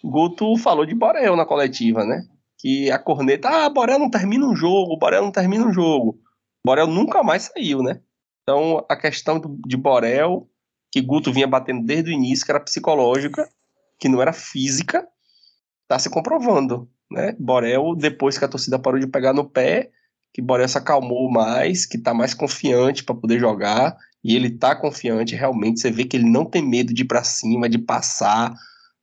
Guto 0.02 0.56
falou 0.58 0.84
de 0.84 0.94
Borel 0.94 1.36
na 1.36 1.46
coletiva, 1.46 2.04
né? 2.04 2.22
Que 2.58 2.90
a 2.90 2.98
corneta, 2.98 3.48
ah, 3.48 3.70
Borel 3.70 3.98
não 3.98 4.10
termina 4.10 4.46
um 4.46 4.54
jogo, 4.54 4.98
Borel 4.98 5.22
não 5.22 5.30
termina 5.30 5.64
um 5.64 5.72
jogo. 5.72 6.18
Borel 6.66 6.86
nunca 6.86 7.22
mais 7.22 7.44
saiu, 7.44 7.82
né? 7.82 8.00
Então, 8.42 8.84
a 8.88 8.96
questão 8.96 9.40
de 9.66 9.76
Borel, 9.76 10.48
que 10.92 11.00
Guto 11.00 11.32
vinha 11.32 11.46
batendo 11.46 11.84
desde 11.84 12.10
o 12.10 12.12
início, 12.12 12.44
que 12.44 12.52
era 12.52 12.60
psicológica, 12.60 13.48
que 13.98 14.08
não 14.08 14.20
era 14.20 14.32
física, 14.32 15.06
tá 15.88 15.98
se 15.98 16.10
comprovando, 16.10 16.88
né? 17.10 17.34
Borel, 17.38 17.94
depois 17.94 18.36
que 18.36 18.44
a 18.44 18.48
torcida 18.48 18.78
parou 18.78 18.98
de 18.98 19.06
pegar 19.06 19.32
no 19.32 19.48
pé, 19.48 19.90
que 20.34 20.42
Borel 20.42 20.68
se 20.68 20.76
acalmou 20.76 21.30
mais, 21.30 21.86
que 21.86 21.96
tá 21.96 22.12
mais 22.12 22.34
confiante 22.34 23.04
para 23.04 23.14
poder 23.14 23.38
jogar, 23.38 23.96
e 24.22 24.34
ele 24.34 24.50
tá 24.50 24.74
confiante 24.74 25.36
realmente, 25.36 25.78
você 25.78 25.92
vê 25.92 26.04
que 26.04 26.16
ele 26.16 26.28
não 26.28 26.44
tem 26.44 26.60
medo 26.60 26.92
de 26.92 27.02
ir 27.02 27.04
para 27.04 27.22
cima, 27.22 27.68
de 27.68 27.78
passar, 27.78 28.52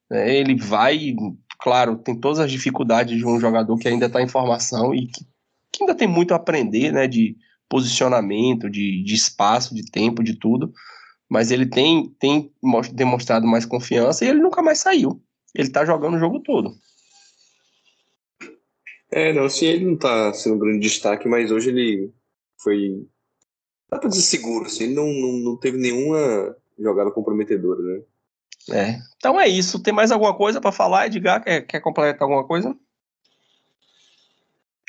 né? 0.10 0.36
ele 0.36 0.56
vai, 0.56 1.16
claro, 1.58 1.96
tem 1.96 2.20
todas 2.20 2.40
as 2.40 2.52
dificuldades 2.52 3.18
de 3.18 3.26
um 3.26 3.40
jogador 3.40 3.78
que 3.78 3.88
ainda 3.88 4.08
está 4.08 4.22
em 4.22 4.28
formação 4.28 4.94
e 4.94 5.08
que, 5.08 5.26
que, 5.72 5.84
ainda 5.84 5.96
tem 5.96 6.08
muito 6.08 6.34
a 6.34 6.36
aprender, 6.36 6.92
né, 6.92 7.08
de 7.08 7.38
posicionamento, 7.70 8.70
de, 8.70 9.02
de 9.02 9.14
espaço, 9.14 9.74
de 9.74 9.90
tempo, 9.90 10.22
de 10.22 10.36
tudo, 10.36 10.74
mas 11.30 11.50
ele 11.50 11.66
tem, 11.66 12.14
tem 12.20 12.52
demonstrado 12.92 13.48
mais 13.48 13.66
confiança 13.66 14.26
e 14.26 14.28
ele 14.28 14.42
nunca 14.42 14.62
mais 14.62 14.80
saiu. 14.80 15.24
Ele 15.56 15.70
tá 15.70 15.86
jogando 15.86 16.16
o 16.16 16.20
jogo 16.20 16.42
todo. 16.42 16.74
É, 19.12 19.34
não, 19.34 19.43
assim, 19.43 19.66
ele 19.66 19.86
não 19.86 19.97
tá 19.97 20.34
sendo 20.34 20.55
um 20.55 20.59
grande 20.59 20.80
destaque, 20.80 21.28
mas 21.28 21.51
hoje 21.51 21.70
ele 21.70 22.14
foi. 22.57 23.05
Dá 23.89 23.99
pra 23.99 24.09
dizer 24.09 24.22
seguro, 24.22 24.66
assim, 24.66 24.86
ele 24.86 24.93
não, 24.93 25.07
não, 25.07 25.34
não 25.34 25.57
teve 25.57 25.78
nenhuma 25.78 26.55
jogada 26.80 27.12
comprometedora, 27.12 27.82
né? 27.82 28.01
É. 28.72 28.99
Então 29.18 29.39
é 29.39 29.47
isso. 29.47 29.82
Tem 29.82 29.93
mais 29.93 30.12
alguma 30.12 30.36
coisa 30.36 30.62
para 30.62 30.72
falar, 30.72 31.07
Edgar? 31.07 31.43
Quer, 31.43 31.62
quer 31.62 31.80
completar 31.82 32.22
alguma 32.22 32.45
coisa? 32.45 32.76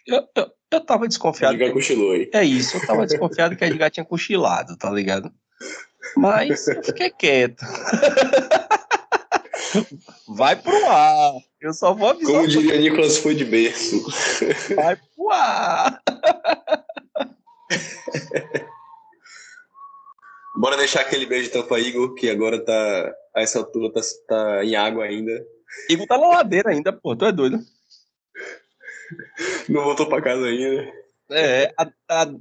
Eu, 0.06 0.22
eu, 0.36 0.50
eu 0.70 0.80
tava 0.80 1.08
desconfiado. 1.08 1.54
Edgar 1.54 1.68
que... 1.68 1.74
cochilou 1.74 2.12
aí. 2.12 2.30
É 2.32 2.44
isso, 2.44 2.76
eu 2.76 2.86
tava 2.86 3.06
desconfiado 3.06 3.56
que 3.56 3.64
a 3.64 3.66
Edgar 3.66 3.90
tinha 3.90 4.04
cochilado, 4.04 4.76
tá 4.76 4.90
ligado? 4.90 5.32
Mas 6.16 6.68
eu 6.68 6.82
fiquei 6.82 7.10
quieto. 7.10 7.64
Vai 10.28 10.56
pro 10.56 10.86
ar. 10.86 11.32
Eu 11.60 11.72
só 11.72 11.94
vou 11.94 12.10
avisar. 12.10 12.32
Como 12.32 12.48
diria 12.48 12.78
Nicolas, 12.78 13.18
foi 13.18 13.34
de 13.34 13.44
berço. 13.44 14.04
Vai 14.74 14.96
pro 14.96 15.30
ar. 15.30 16.02
Bora 20.56 20.76
deixar 20.76 21.00
aquele 21.00 21.26
beijo 21.26 21.48
então 21.48 21.66
pra 21.66 21.80
Igor, 21.80 22.14
que 22.14 22.30
agora 22.30 22.64
tá. 22.64 23.14
A 23.34 23.40
essa 23.40 23.58
altura 23.58 23.92
tá, 23.92 24.00
tá 24.28 24.64
em 24.64 24.76
água 24.76 25.04
ainda. 25.04 25.44
Igor 25.88 26.06
tá 26.06 26.18
na 26.18 26.28
ladeira 26.28 26.70
ainda, 26.70 26.92
pô. 26.92 27.16
Tu 27.16 27.24
é 27.24 27.32
doido. 27.32 27.58
Não 29.68 29.84
voltou 29.84 30.06
pra 30.06 30.20
casa 30.20 30.46
ainda. 30.46 30.92
É, 31.30 31.72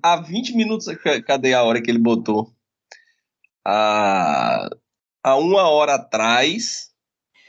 há, 0.04 0.18
20 0.18 0.56
minutos. 0.56 0.88
Cadê 1.26 1.54
a 1.54 1.64
hora 1.64 1.82
que 1.82 1.90
ele 1.90 2.00
botou? 2.00 2.52
Há, 3.66 4.70
há 5.24 5.36
uma 5.38 5.70
hora 5.70 5.96
atrás 5.96 6.91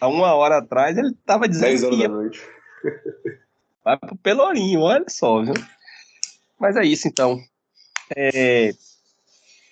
há 0.03 0.09
uma 0.09 0.35
hora 0.35 0.59
atrás 0.59 0.99
ele 0.99 1.11
estava 1.11 1.49
dizendo 1.49 1.69
10 1.69 1.85
horas 1.85 1.97
que 1.97 2.03
ia... 2.03 2.09
da 2.09 2.15
noite. 2.15 2.41
Vai 3.85 3.97
pro 3.97 4.17
Pelourinho, 4.17 4.81
olha 4.81 5.05
só, 5.09 5.43
viu? 5.43 5.55
Mas 6.59 6.77
é 6.77 6.85
isso 6.85 7.07
então. 7.07 7.41
É... 8.17 8.73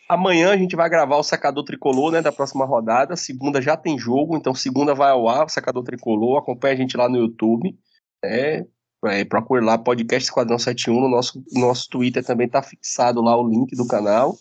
Amanhã 0.09 0.51
a 0.53 0.57
gente 0.57 0.75
vai 0.75 0.91
gravar 0.91 1.17
o 1.17 1.23
secador 1.23 1.63
tricolor, 1.63 2.11
né, 2.11 2.21
da 2.21 2.33
próxima 2.33 2.65
rodada. 2.65 3.15
Segunda 3.15 3.63
já 3.63 3.77
tem 3.77 3.97
jogo, 3.97 4.37
então 4.37 4.53
segunda 4.53 4.93
vai 4.93 5.13
ao 5.13 5.29
ar 5.29 5.47
o 5.47 5.49
secador 5.49 5.85
tricolor. 5.85 6.39
Acompanha 6.39 6.75
a 6.75 6.77
gente 6.77 6.97
lá 6.97 7.09
no 7.09 7.19
YouTube. 7.19 7.79
É, 8.25 8.67
é, 9.05 9.25
procure 9.25 9.65
lá 9.65 9.79
podcast 9.79 10.25
Esquadrão 10.29 10.59
71 10.59 11.01
no 11.01 11.09
nosso 11.09 11.45
nosso 11.53 11.89
Twitter 11.89 12.25
também 12.25 12.49
tá 12.49 12.61
fixado 12.61 13.23
lá 13.23 13.37
o 13.37 13.49
link 13.49 13.77
do 13.77 13.87
canal. 13.87 14.37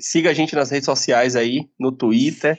Siga 0.00 0.30
a 0.30 0.34
gente 0.34 0.56
nas 0.56 0.70
redes 0.70 0.86
sociais 0.86 1.36
aí, 1.36 1.70
no 1.78 1.92
Twitter, 1.92 2.58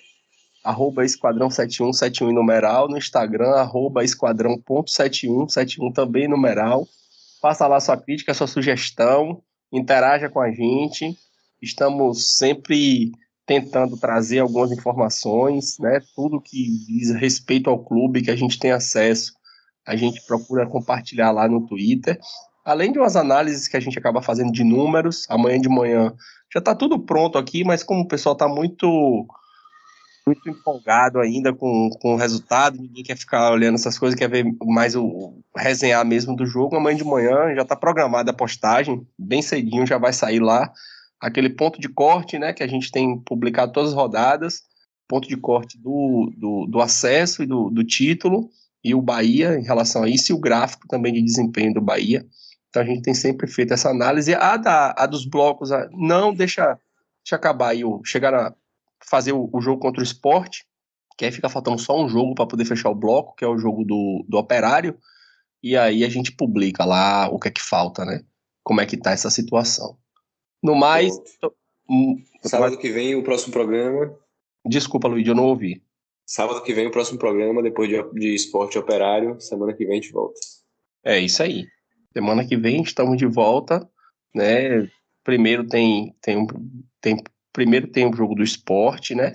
arroba 0.67 1.05
esquadrão 1.05 1.49
7171 1.49 2.29
em 2.29 2.35
numeral, 2.35 2.89
no 2.89 2.97
Instagram, 2.97 3.51
arroba 3.51 4.03
esquadrão.71, 4.03 5.47
71 5.49 5.93
também 5.93 6.27
numeral. 6.27 6.85
Faça 7.41 7.65
lá 7.67 7.79
sua 7.79 7.95
crítica, 7.95 8.33
sua 8.33 8.47
sugestão, 8.47 9.41
interaja 9.71 10.29
com 10.29 10.41
a 10.41 10.51
gente. 10.51 11.17
Estamos 11.61 12.35
sempre 12.35 13.11
tentando 13.45 13.95
trazer 13.95 14.39
algumas 14.39 14.69
informações, 14.69 15.79
né? 15.79 16.01
Tudo 16.13 16.41
que 16.41 16.67
diz 16.85 17.15
respeito 17.15 17.69
ao 17.69 17.81
clube 17.81 18.21
que 18.21 18.31
a 18.31 18.35
gente 18.35 18.59
tem 18.59 18.71
acesso, 18.71 19.31
a 19.85 19.95
gente 19.95 20.21
procura 20.27 20.67
compartilhar 20.67 21.31
lá 21.31 21.47
no 21.47 21.65
Twitter. 21.65 22.19
Além 22.65 22.91
de 22.91 22.99
umas 22.99 23.15
análises 23.15 23.69
que 23.69 23.77
a 23.77 23.79
gente 23.79 23.97
acaba 23.97 24.21
fazendo 24.21 24.51
de 24.51 24.65
números, 24.65 25.25
amanhã 25.29 25.61
de 25.61 25.69
manhã 25.69 26.13
já 26.53 26.59
está 26.59 26.75
tudo 26.75 26.99
pronto 26.99 27.37
aqui, 27.37 27.63
mas 27.63 27.83
como 27.83 28.01
o 28.01 28.07
pessoal 28.07 28.33
está 28.33 28.49
muito 28.49 29.25
muito 30.27 30.49
empolgado 30.49 31.19
ainda 31.19 31.53
com, 31.53 31.89
com 32.01 32.13
o 32.13 32.17
resultado, 32.17 32.77
ninguém 32.77 33.03
quer 33.03 33.17
ficar 33.17 33.49
olhando 33.49 33.75
essas 33.75 33.97
coisas, 33.97 34.19
quer 34.19 34.29
ver 34.29 34.45
mais 34.61 34.93
o, 34.93 35.05
o 35.05 35.41
resenhar 35.55 36.05
mesmo 36.05 36.35
do 36.35 36.45
jogo. 36.45 36.75
Amanhã 36.75 36.97
de 36.97 37.03
manhã 37.05 37.55
já 37.55 37.61
está 37.61 37.77
programada 37.77 38.31
a 38.31 38.33
postagem, 38.33 39.07
bem 39.17 39.41
cedinho 39.41 39.87
já 39.87 39.97
vai 39.97 40.11
sair 40.11 40.39
lá 40.39 40.71
aquele 41.19 41.49
ponto 41.49 41.79
de 41.79 41.87
corte, 41.87 42.37
né, 42.37 42.51
que 42.51 42.61
a 42.61 42.67
gente 42.67 42.91
tem 42.91 43.17
publicado 43.19 43.71
todas 43.71 43.91
as 43.91 43.95
rodadas, 43.95 44.63
ponto 45.07 45.27
de 45.27 45.37
corte 45.37 45.77
do, 45.79 46.31
do, 46.37 46.67
do 46.67 46.81
acesso 46.81 47.41
e 47.41 47.45
do, 47.45 47.69
do 47.69 47.83
título, 47.83 48.49
e 48.83 48.93
o 48.93 49.01
Bahia 49.01 49.57
em 49.57 49.63
relação 49.63 50.03
a 50.03 50.09
isso, 50.09 50.31
e 50.31 50.35
o 50.35 50.39
gráfico 50.39 50.87
também 50.87 51.13
de 51.13 51.23
desempenho 51.23 51.73
do 51.73 51.81
Bahia. 51.81 52.25
Então 52.69 52.83
a 52.83 52.85
gente 52.85 53.01
tem 53.01 53.13
sempre 53.13 53.47
feito 53.47 53.73
essa 53.73 53.89
análise. 53.89 54.35
A, 54.35 54.57
da, 54.57 54.93
a 54.95 55.05
dos 55.05 55.25
blocos, 55.25 55.71
a, 55.71 55.89
não 55.93 56.33
deixa, 56.33 56.77
deixa 57.23 57.35
acabar 57.35 57.69
aí, 57.69 57.81
chegar 58.03 58.33
a 58.35 58.53
fazer 59.09 59.33
o, 59.33 59.49
o 59.51 59.61
jogo 59.61 59.81
contra 59.81 60.01
o 60.01 60.03
esporte, 60.03 60.65
que 61.17 61.25
aí 61.25 61.31
fica 61.31 61.49
faltando 61.49 61.79
só 61.79 61.99
um 61.99 62.07
jogo 62.07 62.35
para 62.35 62.45
poder 62.45 62.65
fechar 62.65 62.89
o 62.89 62.95
bloco, 62.95 63.35
que 63.35 63.43
é 63.43 63.47
o 63.47 63.57
jogo 63.57 63.83
do, 63.83 64.25
do 64.27 64.37
operário, 64.37 64.97
e 65.63 65.75
aí 65.75 66.03
a 66.03 66.09
gente 66.09 66.31
publica 66.31 66.85
lá 66.85 67.27
o 67.29 67.39
que 67.39 67.47
é 67.47 67.51
que 67.51 67.61
falta, 67.61 68.05
né? 68.05 68.23
Como 68.63 68.79
é 68.81 68.85
que 68.85 68.97
tá 68.97 69.11
essa 69.11 69.29
situação. 69.29 69.97
No 70.61 70.75
mais. 70.75 71.17
Hum, 71.89 72.21
Sábado 72.43 72.77
que 72.77 72.91
vem 72.91 73.15
o 73.15 73.23
próximo 73.23 73.51
programa. 73.51 74.13
Desculpa, 74.65 75.07
Luiz, 75.07 75.27
eu 75.27 75.35
não 75.35 75.45
ouvi. 75.45 75.81
Sábado 76.25 76.61
que 76.61 76.73
vem 76.73 76.87
o 76.87 76.91
próximo 76.91 77.17
programa, 77.17 77.63
depois 77.63 77.89
de, 77.89 78.01
de 78.13 78.35
esporte 78.35 78.77
operário. 78.77 79.39
Semana 79.39 79.73
que 79.73 79.85
vem 79.85 79.97
a 79.97 80.01
gente 80.01 80.11
volta. 80.11 80.39
É 81.03 81.17
isso 81.19 81.41
aí. 81.41 81.65
Semana 82.13 82.45
que 82.45 82.57
vem 82.57 82.81
estamos 82.81 83.17
de 83.17 83.25
volta, 83.25 83.89
né? 84.35 84.89
Primeiro 85.23 85.65
tem, 85.65 86.15
tem, 86.21 86.45
tem, 86.99 87.17
primeiro 87.57 87.87
tem 87.87 88.07
o 88.07 88.15
jogo 88.15 88.35
do 88.35 88.43
esporte, 88.43 89.15
né? 89.15 89.33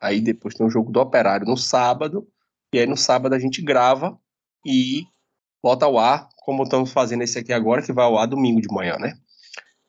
Aí 0.00 0.20
depois 0.20 0.54
tem 0.54 0.64
o 0.64 0.70
jogo 0.70 0.92
do 0.92 1.00
operário 1.00 1.44
no 1.44 1.56
sábado. 1.56 2.24
E 2.72 2.78
aí 2.78 2.86
no 2.86 2.96
sábado 2.96 3.34
a 3.34 3.40
gente 3.40 3.60
grava 3.60 4.16
e 4.64 5.02
bota 5.60 5.84
ao 5.84 5.98
ar, 5.98 6.28
como 6.44 6.62
estamos 6.62 6.92
fazendo 6.92 7.24
esse 7.24 7.40
aqui 7.40 7.52
agora, 7.52 7.82
que 7.82 7.92
vai 7.92 8.04
ao 8.04 8.16
ar 8.16 8.28
domingo 8.28 8.60
de 8.60 8.72
manhã, 8.72 8.96
né? 9.00 9.14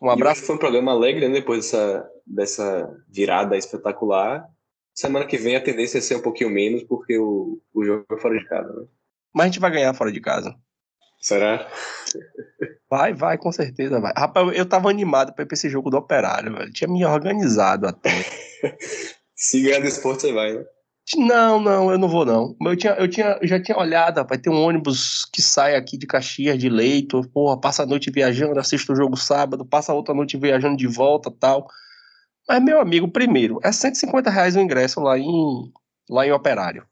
Um 0.02 0.10
abraço. 0.10 0.42
foi 0.42 0.56
um 0.56 0.60
programa 0.60 0.92
alegre, 0.92 1.28
né? 1.28 1.36
Depois 1.36 1.66
dessa, 1.66 2.10
dessa 2.26 2.98
virada 3.08 3.56
espetacular. 3.56 4.44
Semana 4.96 5.28
que 5.28 5.38
vem 5.38 5.56
a 5.56 5.64
tendência 5.64 6.00
é 6.00 6.02
ser 6.02 6.16
um 6.16 6.22
pouquinho 6.24 6.50
menos, 6.50 6.82
porque 6.82 7.16
o, 7.20 7.62
o 7.76 7.86
jogo 7.86 8.08
é 8.12 8.18
fora 8.18 8.40
de 8.40 8.46
casa, 8.46 8.74
né? 8.74 8.88
Mas 9.32 9.44
a 9.44 9.48
gente 9.50 9.60
vai 9.60 9.70
ganhar 9.70 9.94
fora 9.94 10.12
de 10.12 10.20
casa. 10.20 10.56
Será? 11.20 11.68
Vai, 12.90 13.14
vai, 13.14 13.38
com 13.38 13.52
certeza 13.52 14.00
vai. 14.00 14.14
Rapaz, 14.16 14.56
eu 14.56 14.66
tava 14.66 14.90
animado 14.90 15.34
pra 15.34 15.44
ir 15.44 15.48
pra 15.48 15.56
esse 15.56 15.70
jogo 15.70 15.90
do 15.90 15.98
Operário, 15.98 16.54
velho. 16.54 16.72
Tinha 16.72 16.90
me 16.90 17.04
organizado 17.06 17.88
até. 17.88 18.12
Se 19.36 19.62
ganhar 19.62 19.82
do 19.82 19.88
esporte, 19.88 20.22
você 20.22 20.34
vai, 20.34 20.54
né? 20.54 20.64
Não, 21.16 21.60
não, 21.60 21.92
eu 21.92 21.98
não 21.98 22.10
vou 22.10 22.26
não. 22.26 22.56
Eu, 22.62 22.76
tinha, 22.76 22.94
eu, 22.94 23.08
tinha, 23.08 23.38
eu 23.42 23.48
já 23.48 23.62
tinha 23.62 23.78
olhado, 23.78 24.26
vai 24.28 24.38
ter 24.38 24.50
um 24.50 24.62
ônibus 24.62 25.24
que 25.32 25.42
sai 25.42 25.76
aqui 25.76 25.98
de 25.98 26.06
Caxias, 26.06 26.58
de 26.58 26.68
Leito, 26.68 27.22
porra, 27.34 27.60
passa 27.60 27.84
a 27.84 27.86
noite 27.86 28.12
viajando, 28.12 28.60
assiste 28.60 28.92
o 28.92 28.96
jogo 28.96 29.16
sábado, 29.16 29.66
passa 29.66 29.94
a 29.94 29.96
outra 29.96 30.14
noite 30.14 30.36
viajando 30.38 30.76
de 30.76 30.88
volta 30.88 31.32
tal. 31.32 31.68
Mas, 32.48 32.62
meu 32.62 32.82
amigo, 32.82 33.08
primeiro, 33.10 33.60
é 33.64 33.72
150 33.72 34.30
reais 34.30 34.56
o 34.56 34.60
ingresso 34.60 35.00
lá 35.00 35.18
em, 35.18 35.72
lá 36.10 36.28
em 36.28 36.32
Operário. 36.32 36.86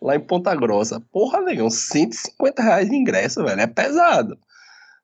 Lá 0.00 0.16
em 0.16 0.20
Ponta 0.20 0.54
Grossa. 0.54 1.00
Porra, 1.12 1.40
negão, 1.40 1.70
150 1.70 2.62
reais 2.62 2.88
de 2.88 2.96
ingresso, 2.96 3.44
velho, 3.44 3.60
é 3.60 3.66
pesado. 3.66 4.38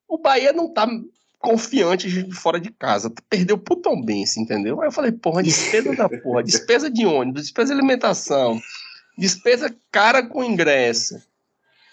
O 0.09 0.19
Bahia 0.19 0.53
não 0.53 0.73
tá 0.73 0.87
confiante 1.45 2.33
fora 2.33 2.59
de 2.59 2.71
casa. 2.71 3.13
Perdeu 3.29 3.59
pro 3.59 3.77
Tom 3.77 4.03
Benz, 4.03 4.37
entendeu? 4.37 4.81
Aí 4.81 4.89
eu 4.89 4.93
falei, 4.93 5.13
porra, 5.13 5.43
despesa 5.43 5.95
da 5.95 6.09
porra, 6.09 6.43
despesa 6.45 6.91
de 6.91 7.05
ônibus, 7.05 7.43
despesa 7.43 7.75
de 7.75 7.79
alimentação, 7.79 8.59
despesa 9.19 9.75
cara 9.93 10.27
com 10.27 10.43
ingresso. 10.43 11.21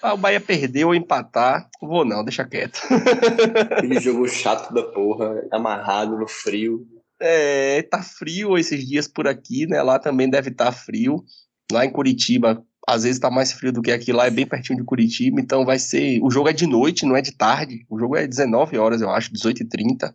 Ah, 0.01 0.13
o 0.13 0.17
Bahia 0.17 0.41
perdeu 0.41 0.87
ou 0.87 0.95
empatar, 0.95 1.69
vou 1.79 2.03
não, 2.03 2.23
deixa 2.23 2.43
quieto. 2.43 2.81
Aquele 3.77 3.99
jogo 3.99 4.27
chato 4.27 4.73
da 4.73 4.83
porra, 4.83 5.43
amarrado 5.51 6.17
no 6.17 6.27
frio. 6.27 6.87
É, 7.19 7.83
tá 7.83 8.01
frio 8.01 8.57
esses 8.57 8.87
dias 8.87 9.07
por 9.07 9.27
aqui, 9.27 9.67
né? 9.67 9.79
Lá 9.83 9.99
também 9.99 10.27
deve 10.27 10.49
estar 10.49 10.65
tá 10.65 10.71
frio. 10.71 11.23
Lá 11.71 11.85
em 11.85 11.91
Curitiba 11.91 12.63
às 12.87 13.03
vezes 13.03 13.19
tá 13.19 13.29
mais 13.29 13.53
frio 13.53 13.71
do 13.71 13.81
que 13.81 13.91
aqui 13.91 14.11
lá, 14.11 14.25
é 14.25 14.31
bem 14.31 14.45
pertinho 14.45 14.79
de 14.79 14.85
Curitiba, 14.85 15.39
então 15.39 15.63
vai 15.63 15.77
ser. 15.77 16.19
O 16.21 16.31
jogo 16.31 16.49
é 16.49 16.53
de 16.53 16.65
noite, 16.65 17.05
não 17.05 17.15
é 17.15 17.21
de 17.21 17.31
tarde. 17.31 17.85
O 17.89 17.97
jogo 17.99 18.15
é 18.15 18.27
19 18.27 18.77
horas, 18.77 19.01
eu 19.01 19.09
acho, 19.09 19.31
18h30. 19.31 20.13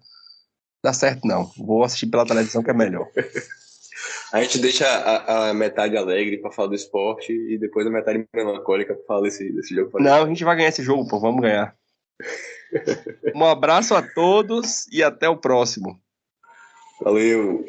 Dá 0.82 0.92
certo, 0.92 1.26
não. 1.26 1.50
Vou 1.56 1.84
assistir 1.84 2.06
pela 2.06 2.26
televisão 2.26 2.62
que 2.62 2.70
é 2.70 2.74
melhor. 2.74 3.06
A 4.32 4.42
gente 4.42 4.58
deixa 4.58 4.86
a, 4.86 5.50
a 5.50 5.54
metade 5.54 5.96
alegre 5.96 6.38
para 6.38 6.50
falar 6.50 6.68
do 6.68 6.74
esporte 6.74 7.32
e 7.32 7.58
depois 7.58 7.86
a 7.86 7.90
metade 7.90 8.26
melancólica 8.34 8.94
para 8.94 9.04
falar 9.04 9.22
desse, 9.22 9.50
desse 9.52 9.74
jogo. 9.74 9.98
Não, 10.00 10.24
a 10.24 10.26
gente 10.26 10.44
vai 10.44 10.56
ganhar 10.56 10.68
esse 10.68 10.82
jogo, 10.82 11.08
pô, 11.08 11.18
vamos 11.18 11.40
ganhar. 11.40 11.74
um 13.34 13.44
abraço 13.44 13.94
a 13.94 14.02
todos 14.02 14.86
e 14.92 15.02
até 15.02 15.28
o 15.28 15.36
próximo. 15.36 15.98
Valeu. 17.00 17.64